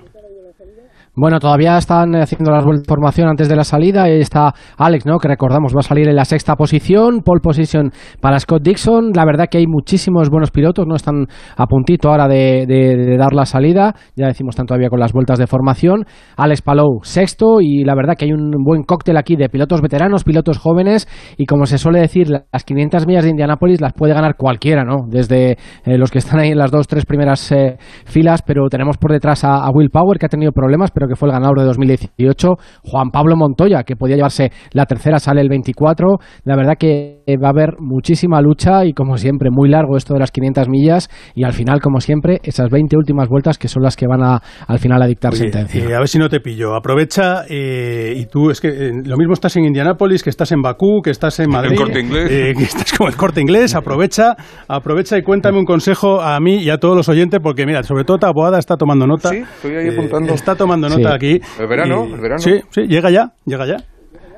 Bueno, 1.15 1.41
todavía 1.41 1.77
están 1.77 2.15
haciendo 2.15 2.51
la 2.51 2.63
formación 2.89 3.29
antes 3.29 3.47
de 3.47 3.55
la 3.55 3.65
salida. 3.65 4.05
Ahí 4.05 4.19
está 4.19 4.55
Alex, 4.79 5.05
¿no? 5.05 5.19
Que 5.19 5.29
recordamos 5.29 5.75
va 5.77 5.81
a 5.81 5.83
salir 5.83 6.09
en 6.09 6.17
la 6.17 6.25
sexta 6.25 6.57
posición, 6.57 7.21
pole 7.21 7.43
position 7.43 7.91
para 8.23 8.41
Scott 8.41 8.63
Dixon. 8.63 9.11
La 9.15 9.27
verdad 9.27 9.49
que 9.51 9.59
hay 9.59 9.67
muchísimos 9.67 10.31
buenos 10.31 10.51
pilotos, 10.51 10.87
no 10.87 10.97
están 10.97 11.27
a 11.55 11.67
puntito 11.67 12.09
ahora 12.09 12.29
de, 12.29 13.17
dar 13.19 13.35
la 13.35 13.45
salida. 13.45 13.95
Ya 14.17 14.29
decimos 14.29 14.55
están 14.55 14.65
todavía 14.65 14.89
con 14.89 15.01
las 15.01 15.13
vueltas 15.13 15.39
de 15.39 15.47
formación. 15.47 16.07
Alex 16.39 16.63
Palou 16.63 17.01
sexto 17.03 17.61
y 17.61 17.85
la 17.85 17.95
verdad 17.95 18.15
que 18.17 18.25
hay 18.25 18.33
un 18.33 18.51
buen 18.65 18.83
cóctel 18.83 19.19
aquí 19.19 19.37
de 19.37 19.51
pilotos 19.51 19.83
veteranos, 19.83 20.25
pilotos 20.25 20.57
jóvenes 20.57 21.07
y 21.37 21.45
como 21.45 21.67
se 21.67 21.77
suele 21.77 22.01
decir, 22.01 22.31
las 22.31 22.65
500 22.65 23.07
millas 23.07 23.25
de 23.25 23.31
Indianápolis 23.33 23.83
las 23.83 23.93
puede 23.93 24.15
ganar 24.15 24.37
cualquiera, 24.39 24.83
¿no? 24.83 25.05
Desde 25.09 25.59
eh, 25.85 25.99
los 25.99 26.11
que 26.11 26.21
están 26.21 26.41
ahí 26.41 26.53
en 26.53 26.59
las 26.59 26.71
dos, 26.71 26.89
tres 26.89 27.05
primeras 27.05 27.53
eh, 27.53 27.77
filas, 28.07 28.41
pero 28.41 28.71
tenemos 28.71 28.97
por 28.97 29.13
detrás 29.13 29.45
a 29.45 29.69
Will 29.75 29.91
Power 29.91 30.19
que 30.19 30.25
ha 30.25 30.31
tenido 30.31 30.53
problemas, 30.53 30.91
que 31.09 31.17
fue 31.17 31.29
el 31.29 31.35
ganador 31.35 31.59
de 31.59 31.65
2018, 31.65 32.49
Juan 32.85 33.11
Pablo 33.11 33.37
Montoya, 33.37 33.83
que 33.83 33.97
podía 33.97 34.17
llevarse 34.17 34.51
la 34.73 34.87
tercera, 34.87 35.19
sale 35.19 35.41
el 35.41 35.49
24. 35.49 36.19
La 36.45 36.57
verdad 36.57 36.75
que 36.79 37.23
va 37.43 37.49
a 37.49 37.51
haber 37.51 37.75
muchísima 37.79 38.41
lucha 38.41 38.85
y 38.85 38.93
como 38.93 39.17
siempre, 39.17 39.51
muy 39.51 39.69
largo 39.69 39.97
esto 39.97 40.15
de 40.15 40.21
las 40.21 40.31
500 40.31 40.69
millas 40.69 41.09
y 41.35 41.45
al 41.45 41.53
final, 41.53 41.81
como 41.81 42.01
siempre, 42.01 42.41
esas 42.43 42.71
20 42.71 42.97
últimas 42.97 43.29
vueltas 43.29 43.59
que 43.59 43.69
son 43.69 43.83
las 43.83 43.97
que 43.97 44.07
van 44.07 44.23
a, 44.23 44.41
al 44.67 44.79
final 44.79 45.03
a 45.03 45.07
dictar 45.07 45.35
sentencia. 45.35 45.85
Eh, 45.85 45.95
a 45.95 45.99
ver 45.99 46.09
si 46.09 46.19
no 46.19 46.29
te 46.29 46.41
pillo. 46.41 46.75
Aprovecha 46.75 47.45
eh, 47.49 48.15
y 48.17 48.27
tú, 48.27 48.51
es 48.51 48.61
que 48.61 48.69
eh, 48.69 48.93
lo 49.05 49.17
mismo 49.17 49.35
estás 49.35 49.57
en 49.57 49.65
Indianápolis, 49.65 50.23
que 50.23 50.31
estás 50.31 50.53
en 50.53 50.63
Bakú, 50.63 51.01
que 51.03 51.11
estás 51.11 51.39
en 51.41 51.51
Madrid. 51.53 51.77
corte 51.77 52.01
inglés. 52.01 52.29
que 52.57 52.65
estás 52.65 52.93
como 52.97 53.09
el 53.09 53.17
corte 53.17 53.41
inglés. 53.41 53.75
Aprovecha, 53.75 54.37
aprovecha 54.69 55.17
y 55.19 55.23
cuéntame 55.23 55.59
un 55.59 55.65
consejo 55.65 56.21
a 56.21 56.39
mí 56.41 56.57
y 56.57 56.71
a 56.71 56.79
todos 56.79 56.97
los 56.97 57.09
oyentes, 57.09 57.41
porque 57.43 57.67
mira, 57.67 57.83
sobre 57.83 58.05
todo 58.05 58.19
Taboada 58.19 58.59
está 58.59 58.77
tomando 58.77 59.07
nota. 59.07 59.31
Sí, 59.31 59.37
estoy 59.39 59.77
ahí 59.77 59.89
apuntando. 59.89 60.33
está 60.35 60.55
tomando 60.55 60.89
nota 60.97 61.15
aquí. 61.15 61.41
El 61.59 61.67
verano, 61.67 62.05
el 62.05 62.21
verano. 62.21 62.41
Sí, 62.41 62.61
sí, 62.71 62.83
llega 62.83 63.11
ya, 63.11 63.33
llega 63.45 63.67
ya. 63.67 63.77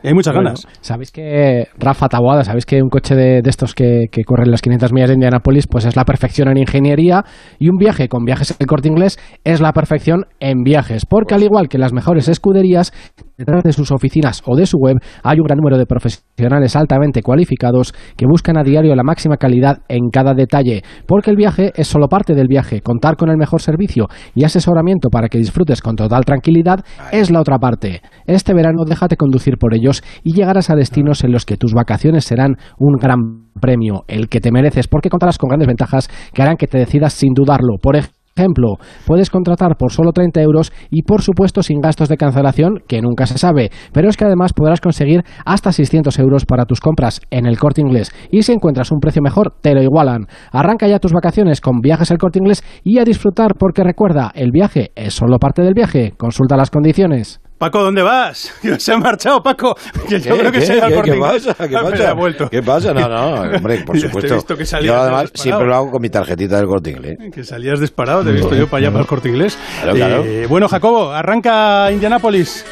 Hay 0.08 0.14
muchas 0.14 0.34
ganas. 0.34 0.66
Sabéis 0.80 1.10
que, 1.10 1.68
Rafa 1.78 2.08
Taboada, 2.08 2.44
sabéis 2.44 2.66
que 2.66 2.82
un 2.82 2.90
coche 2.90 3.14
de, 3.14 3.40
estos 3.44 3.74
que, 3.74 4.08
corren 4.26 4.50
las 4.50 4.60
500 4.60 4.92
millas 4.92 5.08
de 5.08 5.14
Indianapolis, 5.14 5.66
pues 5.66 5.86
es 5.86 5.96
la 5.96 6.04
perfección 6.04 6.48
en 6.48 6.58
ingeniería 6.58 7.24
y 7.58 7.68
un 7.68 7.76
viaje 7.76 8.08
con 8.08 8.24
viajes 8.24 8.54
el 8.58 8.66
corte 8.66 8.88
inglés 8.88 9.18
es 9.44 9.60
la 9.60 9.72
perfección 9.72 10.26
en 10.40 10.62
viajes. 10.62 11.06
Porque 11.06 11.34
al 11.34 11.42
igual 11.42 11.68
que 11.68 11.78
las 11.78 11.92
mejores 11.92 12.28
escuderías, 12.28 12.92
detrás 13.38 13.62
de 13.64 13.72
sus 13.72 13.90
oficinas 13.90 14.42
o 14.46 14.56
de 14.56 14.66
su 14.66 14.78
web 14.78 14.98
hay 15.22 15.38
un 15.40 15.44
gran 15.44 15.58
número 15.58 15.78
de 15.78 15.86
profesionales 15.86 16.76
altamente 16.76 17.22
cualificados 17.22 17.92
que 18.16 18.26
buscan 18.26 18.58
a 18.58 18.62
diario 18.62 18.94
la 18.94 19.02
máxima 19.02 19.36
calidad 19.36 19.78
en 19.88 20.10
cada 20.10 20.34
detalle. 20.34 20.82
Porque 21.06 21.30
el 21.30 21.36
viaje 21.36 21.72
es 21.74 21.88
solo 21.88 22.08
parte 22.08 22.34
del 22.34 22.48
viaje. 22.48 22.80
Contar 22.80 23.16
con 23.16 23.30
el 23.30 23.36
mejor 23.36 23.62
servicio 23.62 24.08
y 24.34 24.44
asesoramiento 24.44 25.08
para 25.08 25.28
que 25.28 25.38
disfrutes 25.38 25.80
con 25.80 25.96
total 25.96 26.24
tranquilidad 26.24 26.84
es 27.10 27.30
la 27.30 27.40
otra 27.40 27.58
parte. 27.58 28.02
Este 28.26 28.54
verano 28.54 28.84
déjate 28.86 29.16
conducir 29.16 29.56
por 29.56 29.74
ellos 29.74 29.93
y 30.22 30.32
llegarás 30.32 30.70
a 30.70 30.76
destinos 30.76 31.24
en 31.24 31.32
los 31.32 31.44
que 31.44 31.56
tus 31.56 31.72
vacaciones 31.72 32.24
serán 32.24 32.56
un 32.78 32.96
gran 32.96 33.44
premio, 33.60 34.04
el 34.08 34.28
que 34.28 34.40
te 34.40 34.52
mereces, 34.52 34.88
porque 34.88 35.10
contarás 35.10 35.38
con 35.38 35.48
grandes 35.48 35.68
ventajas 35.68 36.08
que 36.32 36.42
harán 36.42 36.56
que 36.56 36.66
te 36.66 36.78
decidas 36.78 37.12
sin 37.12 37.32
dudarlo. 37.34 37.76
Por 37.80 37.96
ejemplo, 37.96 38.78
puedes 39.06 39.30
contratar 39.30 39.76
por 39.76 39.92
solo 39.92 40.12
30 40.12 40.42
euros 40.42 40.72
y 40.90 41.02
por 41.02 41.22
supuesto 41.22 41.62
sin 41.62 41.80
gastos 41.80 42.08
de 42.08 42.16
cancelación, 42.16 42.82
que 42.88 43.00
nunca 43.00 43.26
se 43.26 43.38
sabe, 43.38 43.70
pero 43.92 44.08
es 44.08 44.16
que 44.16 44.24
además 44.24 44.52
podrás 44.52 44.80
conseguir 44.80 45.22
hasta 45.44 45.72
600 45.72 46.18
euros 46.18 46.44
para 46.44 46.64
tus 46.64 46.80
compras 46.80 47.20
en 47.30 47.46
el 47.46 47.58
corte 47.58 47.80
inglés 47.80 48.10
y 48.30 48.42
si 48.42 48.52
encuentras 48.52 48.90
un 48.90 49.00
precio 49.00 49.22
mejor, 49.22 49.54
te 49.60 49.74
lo 49.74 49.82
igualan. 49.82 50.26
Arranca 50.50 50.88
ya 50.88 50.98
tus 50.98 51.12
vacaciones 51.12 51.60
con 51.60 51.80
viajes 51.80 52.10
al 52.10 52.18
corte 52.18 52.40
inglés 52.40 52.64
y 52.82 52.98
a 52.98 53.04
disfrutar 53.04 53.54
porque 53.58 53.84
recuerda, 53.84 54.32
el 54.34 54.50
viaje 54.50 54.90
es 54.96 55.14
solo 55.14 55.38
parte 55.38 55.62
del 55.62 55.74
viaje, 55.74 56.12
consulta 56.16 56.56
las 56.56 56.70
condiciones. 56.70 57.43
Paco, 57.58 57.82
¿dónde 57.82 58.02
vas? 58.02 58.52
Se 58.78 58.92
ha 58.92 58.98
marchado, 58.98 59.42
Paco. 59.42 59.76
Yo 60.08 60.36
creo 60.36 60.50
que 60.50 60.60
se 60.60 60.80
ha 60.80 60.88
¿Qué, 60.88 61.02
¿Qué 61.02 61.14
pasa? 61.14 61.54
¿Qué 61.54 61.74
pasa? 61.74 62.48
¿Qué 62.50 62.62
pasa? 62.62 62.92
No, 62.92 63.08
no, 63.08 63.34
hombre, 63.56 63.84
por 63.84 63.98
supuesto. 63.98 64.56
Que 64.56 64.64
yo 64.64 64.96
además 64.96 65.30
siempre 65.34 65.66
lo 65.66 65.74
hago 65.74 65.90
con 65.90 66.02
mi 66.02 66.10
tarjetita 66.10 66.56
del 66.56 66.66
corte 66.66 66.90
inglés. 66.90 67.16
Que 67.32 67.44
salías 67.44 67.80
disparado, 67.80 68.24
te 68.24 68.30
he 68.30 68.32
visto 68.32 68.54
yo 68.54 68.66
para 68.66 68.78
allá, 68.82 68.90
para 68.90 69.02
el 69.02 69.06
corte 69.06 69.28
inglés. 69.28 69.58
Claro, 69.82 69.96
claro. 69.96 70.24
Eh, 70.24 70.46
bueno, 70.48 70.68
Jacobo, 70.68 71.12
arranca 71.12 71.90
Indianápolis. 71.92 72.64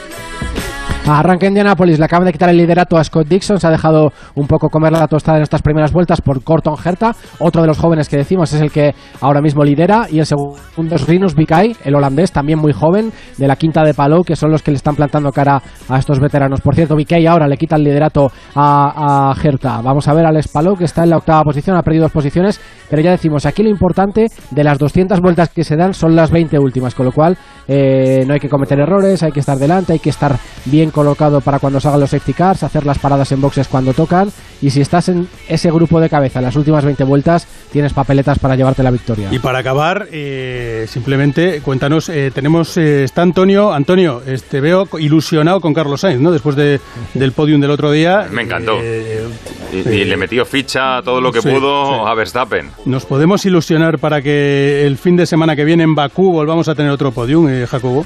Arranca 1.05 1.47
Indianapolis, 1.47 1.99
le 1.99 2.05
acaban 2.05 2.27
de 2.27 2.33
quitar 2.33 2.49
el 2.49 2.57
liderato 2.57 2.97
a 2.97 3.03
Scott 3.03 3.27
Dixon, 3.27 3.59
se 3.59 3.67
ha 3.67 3.71
dejado 3.71 4.13
un 4.37 4.47
poco 4.47 4.69
comer 4.69 4.93
la 4.93 5.09
tostada 5.09 5.39
en 5.39 5.43
estas 5.43 5.61
primeras 5.61 5.93
vueltas 5.93 6.21
por 6.21 6.45
Corton 6.45 6.77
Herta, 6.83 7.17
otro 7.41 7.61
de 7.61 7.67
los 7.67 7.77
jóvenes 7.77 8.09
que 8.09 8.17
decimos 8.17 8.53
es 8.53 8.61
el 8.61 8.71
que 8.71 8.95
ahora 9.21 9.41
mismo 9.41 9.65
lidera, 9.65 10.07
y 10.09 10.21
el 10.21 10.27
segundo 10.27 10.95
es 10.95 11.07
Rinus 11.09 11.35
Bikai, 11.35 11.77
el 11.85 11.97
holandés, 11.97 12.31
también 12.31 12.61
muy 12.61 12.73
joven, 12.73 13.13
de 13.37 13.49
la 13.49 13.57
quinta 13.57 13.83
de 13.83 13.95
Palou, 13.95 14.23
que 14.23 14.37
son 14.37 14.53
los 14.53 14.63
que 14.63 14.71
le 14.71 14.77
están 14.77 14.95
plantando 14.95 15.33
cara 15.33 15.61
a 15.89 15.99
estos 15.99 16.21
veteranos. 16.21 16.61
Por 16.61 16.77
cierto, 16.77 16.95
Bikai 16.95 17.27
ahora 17.27 17.49
le 17.49 17.57
quita 17.57 17.75
el 17.75 17.83
liderato 17.83 18.31
a, 18.55 19.33
a 19.33 19.35
Herta. 19.43 19.81
Vamos 19.83 20.07
a 20.07 20.15
ver 20.15 20.25
al 20.25 20.41
Palou, 20.53 20.77
que 20.77 20.85
está 20.85 21.03
en 21.03 21.11
la 21.11 21.17
octava 21.17 21.43
posición, 21.43 21.77
ha 21.77 21.83
perdido 21.83 22.05
dos 22.05 22.13
posiciones, 22.13 22.61
pero 22.89 23.03
ya 23.03 23.11
decimos, 23.11 23.45
aquí 23.45 23.65
lo 23.65 23.71
importante 23.71 24.29
de 24.51 24.65
las 24.65 24.79
200 24.79 25.21
vueltas 25.21 25.49
que 25.49 25.65
se 25.65 25.77
dan 25.77 25.95
son 25.95 26.15
las 26.15 26.31
20 26.31 26.61
últimas, 26.61 26.95
con 26.95 27.07
lo 27.07 27.13
cual 27.13 27.37
eh, 27.75 28.25
no 28.27 28.35
hay 28.35 28.41
que 28.41 28.51
cometer 28.51 28.79
errores, 28.79 29.23
hay 29.23 29.33
que 29.33 29.41
estar 29.41 29.59
delante, 29.59 29.95
hay 29.95 29.99
que 29.99 30.11
estar 30.11 30.39
bien 30.67 30.91
colocado 30.91 31.41
para 31.41 31.59
cuando 31.59 31.81
salgan 31.81 32.01
los 32.01 32.11
safety 32.11 32.35
cars, 32.35 32.63
hacer 32.63 32.85
las 32.85 32.99
paradas 32.99 33.33
en 33.33 33.41
boxes 33.41 33.67
cuando 33.67 33.95
tocan 33.95 34.31
y 34.61 34.71
si 34.71 34.81
estás 34.81 35.09
en 35.09 35.27
ese 35.49 35.71
grupo 35.71 36.01
de 36.01 36.09
cabeza 36.09 36.39
en 36.39 36.45
las 36.45 36.57
últimas 36.57 36.85
20 36.85 37.03
vueltas 37.05 37.47
tienes 37.73 37.93
papeletas 37.93 38.39
para 38.39 38.55
llevarte 38.55 38.83
la 38.83 38.91
victoria. 38.91 39.29
Y 39.33 39.39
para 39.39 39.59
acabar, 39.59 40.09
eh, 40.13 40.87
simplemente 40.89 41.61
cuéntanos, 41.63 42.09
eh, 42.09 42.31
tenemos, 42.33 42.77
eh, 42.77 43.05
está 43.05 43.23
Antonio, 43.23 43.73
Antonio, 43.73 44.21
te 44.25 44.35
este, 44.35 44.61
veo 44.61 44.87
ilusionado 44.99 45.61
con 45.61 45.75
Carlos 45.75 46.03
Sainz, 46.03 46.21
¿no? 46.21 46.31
Después 46.31 46.55
de, 46.55 46.81
del 47.15 47.33
podium 47.33 47.61
del 47.61 47.71
otro 47.71 47.91
día. 47.91 48.29
Me 48.31 48.43
encantó. 48.43 48.79
y, 48.83 50.05
le 50.05 50.17
metió 50.17 50.45
ficha 50.45 51.01
todo 51.03 51.21
lo 51.21 51.33
que 51.33 51.41
pudo 51.41 52.07
a 52.07 52.15
Verstappen. 52.15 52.71
¿Nos 52.85 53.07
podemos 53.07 53.45
ilusionar 53.47 53.99
para 53.99 54.21
que 54.21 54.87
el 54.87 54.99
fin 54.99 55.17
de 55.17 55.27
semana 55.27 55.57
que 55.57 55.65
viene 55.65 55.83
en 55.83 55.95
Bakú 55.95 56.31
volvamos 56.31 56.69
a 56.69 56.75
tener 56.75 56.93
otro 56.93 57.11
podium, 57.11 57.49
Jacobo? 57.67 58.05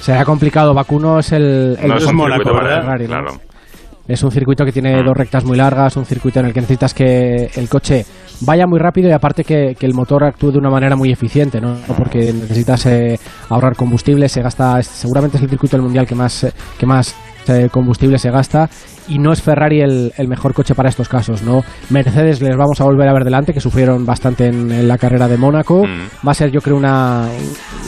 Será 0.00 0.24
complicado. 0.24 0.74
Bakuno 0.74 1.18
es 1.18 1.32
el, 1.32 1.76
el 1.80 1.92
es 1.92 2.12
Mónaco, 2.12 2.54
¿verdad? 2.54 2.96
claro. 3.06 3.40
Es 4.06 4.22
un 4.22 4.30
circuito 4.30 4.64
que 4.64 4.72
tiene 4.72 5.02
mm. 5.02 5.04
dos 5.04 5.16
rectas 5.16 5.44
muy 5.44 5.58
largas, 5.58 5.96
un 5.98 6.06
circuito 6.06 6.40
en 6.40 6.46
el 6.46 6.54
que 6.54 6.60
necesitas 6.60 6.94
que 6.94 7.50
el 7.54 7.68
coche 7.68 8.06
vaya 8.40 8.66
muy 8.66 8.78
rápido 8.78 9.08
y 9.08 9.12
aparte 9.12 9.44
que, 9.44 9.76
el 9.78 9.94
motor 9.94 10.24
actúe 10.24 10.52
de 10.52 10.58
una 10.58 10.70
manera 10.70 10.96
muy 10.96 11.10
eficiente, 11.12 11.60
¿no? 11.60 11.76
Porque 11.96 12.32
necesitas 12.32 12.86
eh, 12.86 13.18
ahorrar 13.50 13.76
combustible, 13.76 14.28
se 14.30 14.40
gasta, 14.40 14.80
seguramente 14.82 15.36
es 15.36 15.42
el 15.42 15.50
circuito 15.50 15.76
del 15.76 15.84
mundial 15.84 16.06
que 16.06 16.14
más, 16.14 16.44
eh, 16.44 16.52
que 16.78 16.86
más 16.86 17.14
eh, 17.48 17.68
combustible 17.70 18.18
se 18.18 18.30
gasta 18.30 18.68
y 19.08 19.18
no 19.18 19.32
es 19.32 19.42
Ferrari 19.42 19.80
el, 19.80 20.12
mejor 20.28 20.52
coche 20.52 20.74
para 20.74 20.88
estos 20.88 21.08
casos, 21.08 21.42
¿no? 21.42 21.64
Mercedes 21.90 22.40
les 22.42 22.56
vamos 22.56 22.80
a 22.80 22.84
volver 22.84 23.08
a 23.08 23.12
ver 23.12 23.24
delante, 23.24 23.54
que 23.54 23.60
sufrieron 23.60 24.04
bastante 24.04 24.46
en, 24.46 24.86
la 24.86 24.98
carrera 24.98 25.28
de 25.28 25.38
Mónaco. 25.38 25.84
Mm. 25.86 26.26
Va 26.26 26.32
a 26.32 26.34
ser, 26.34 26.50
yo 26.50 26.60
creo, 26.60 26.76
una 26.76 27.26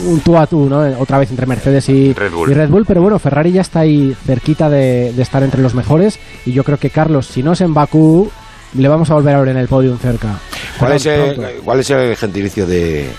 un 0.05 0.19
tú 0.21 0.37
a 0.37 0.47
tú, 0.47 0.67
¿no? 0.67 0.79
Otra 0.99 1.19
vez 1.19 1.29
entre 1.29 1.45
Mercedes 1.45 1.87
y 1.89 2.13
Red, 2.13 2.69
Bull. 2.69 2.85
pero 2.85 3.01
bueno, 3.01 3.19
Ferrari 3.19 3.51
ya 3.51 3.61
está 3.61 3.81
ahí 3.81 4.15
cerquita 4.25 4.69
de, 4.69 5.09
estar 5.21 5.43
entre 5.43 5.61
los 5.61 5.75
mejores 5.75 6.19
y 6.45 6.51
yo 6.51 6.63
creo 6.63 6.77
que 6.77 6.89
Carlos, 6.89 7.27
si 7.27 7.43
no 7.43 7.53
es 7.53 7.61
en 7.61 7.73
Bakú, 7.73 8.29
le 8.73 8.87
vamos 8.87 9.11
a 9.11 9.13
volver 9.13 9.35
a 9.35 9.39
ver 9.39 9.49
en 9.49 9.57
el 9.57 9.67
podium 9.67 9.97
cerca. 9.97 10.39
¿Cuál, 10.79 10.93
es 10.93 11.05
el, 11.05 11.35
¿cuál 11.63 11.79
es 11.81 11.89
el 11.91 12.15
gentilicio 12.15 12.65
de, 12.65 13.09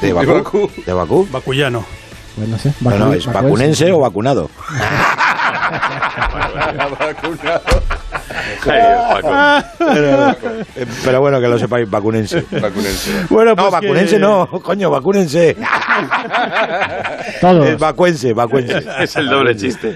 de 0.00 0.12
Bakú? 0.12 0.68
¿De 0.84 0.92
Bakú? 0.92 1.28
Bakuyano. 1.30 1.84
Pues 2.36 2.48
no 2.48 2.58
sé. 2.58 2.72
no, 2.80 3.12
¿es 3.14 3.26
vacunense 3.26 3.90
o 3.92 4.00
vacunado? 4.00 4.50
vacunado. 6.98 8.05
Pero, 11.04 11.20
bueno, 11.20 11.40
que 11.40 11.48
lo 11.48 11.58
sepáis, 11.58 11.88
vacunense. 11.88 12.44
Bueno, 13.30 13.54
no, 13.54 13.56
pues 13.56 13.72
vacunense 13.72 14.18
no, 14.18 14.46
coño, 14.62 14.90
vacúnense. 14.90 15.56
Todos. 17.40 17.78
vacuense, 17.78 18.32
vacuense. 18.32 18.82
Es 19.00 19.16
el 19.16 19.28
doble 19.28 19.56
chiste. 19.56 19.94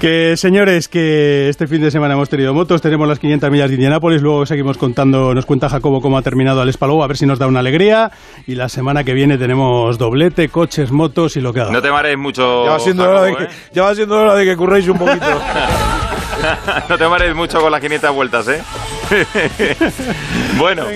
que 0.00 0.36
señores, 0.36 0.88
que 0.88 1.48
este 1.48 1.66
fin 1.66 1.80
de 1.80 1.90
semana 1.90 2.14
hemos 2.14 2.28
tenido 2.28 2.54
motos, 2.54 2.80
tenemos 2.82 3.08
las 3.08 3.18
500 3.18 3.50
millas 3.50 3.68
de 3.68 3.74
Indianápolis, 3.74 4.22
luego 4.22 4.46
seguimos 4.46 4.78
contando, 4.78 5.34
nos 5.34 5.46
cuenta 5.46 5.68
Jacobo 5.68 6.00
cómo 6.00 6.18
ha 6.18 6.22
terminado 6.22 6.62
el 6.62 6.68
Espalou, 6.68 7.02
a 7.02 7.06
ver 7.06 7.16
si 7.16 7.26
nos 7.26 7.38
da 7.38 7.46
una 7.46 7.60
alegría. 7.60 8.10
Y 8.46 8.54
la 8.54 8.68
semana 8.68 9.04
que 9.04 9.14
viene 9.14 9.38
tenemos 9.38 9.98
doblete, 9.98 10.48
coches, 10.48 10.90
motos 10.90 11.36
y 11.36 11.40
lo 11.40 11.52
que 11.52 11.60
haga. 11.60 11.72
No 11.72 11.82
te 11.82 11.90
marees 11.90 12.18
mucho. 12.18 12.64
Ya 12.64 12.72
va 12.72 12.78
siendo, 12.78 13.08
hora, 13.08 13.22
de 13.22 13.36
que, 13.36 13.44
¿eh? 13.44 13.48
ya 13.72 13.82
va 13.82 13.94
siendo 13.94 14.16
hora 14.16 14.34
de 14.34 14.44
que 14.44 14.56
curréis 14.56 14.88
un 14.88 14.98
poquito. 14.98 15.26
no 16.88 16.98
te 16.98 17.08
marees 17.08 17.34
mucho 17.34 17.60
con 17.60 17.70
las 17.70 17.80
500 17.80 18.14
vueltas, 18.14 18.48
¿eh? 18.48 18.62
bueno. 20.56 20.86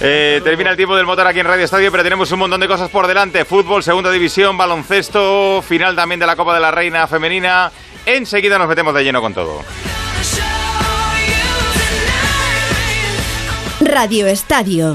Eh, 0.00 0.40
termina 0.42 0.70
el 0.70 0.76
tiempo 0.76 0.96
del 0.96 1.06
motor 1.06 1.26
aquí 1.26 1.40
en 1.40 1.46
Radio 1.46 1.64
Estadio, 1.64 1.90
pero 1.90 2.02
tenemos 2.02 2.30
un 2.32 2.40
montón 2.40 2.60
de 2.60 2.66
cosas 2.66 2.90
por 2.90 3.06
delante. 3.06 3.44
Fútbol, 3.44 3.82
segunda 3.82 4.10
división, 4.10 4.56
baloncesto, 4.56 5.62
final 5.62 5.94
también 5.94 6.18
de 6.18 6.26
la 6.26 6.34
Copa 6.34 6.54
de 6.54 6.60
la 6.60 6.70
Reina 6.70 7.06
Femenina. 7.06 7.70
Enseguida 8.04 8.58
nos 8.58 8.68
metemos 8.68 8.94
de 8.94 9.04
lleno 9.04 9.20
con 9.20 9.32
todo. 9.32 9.62
Radio 13.80 14.26
Estadio. 14.26 14.90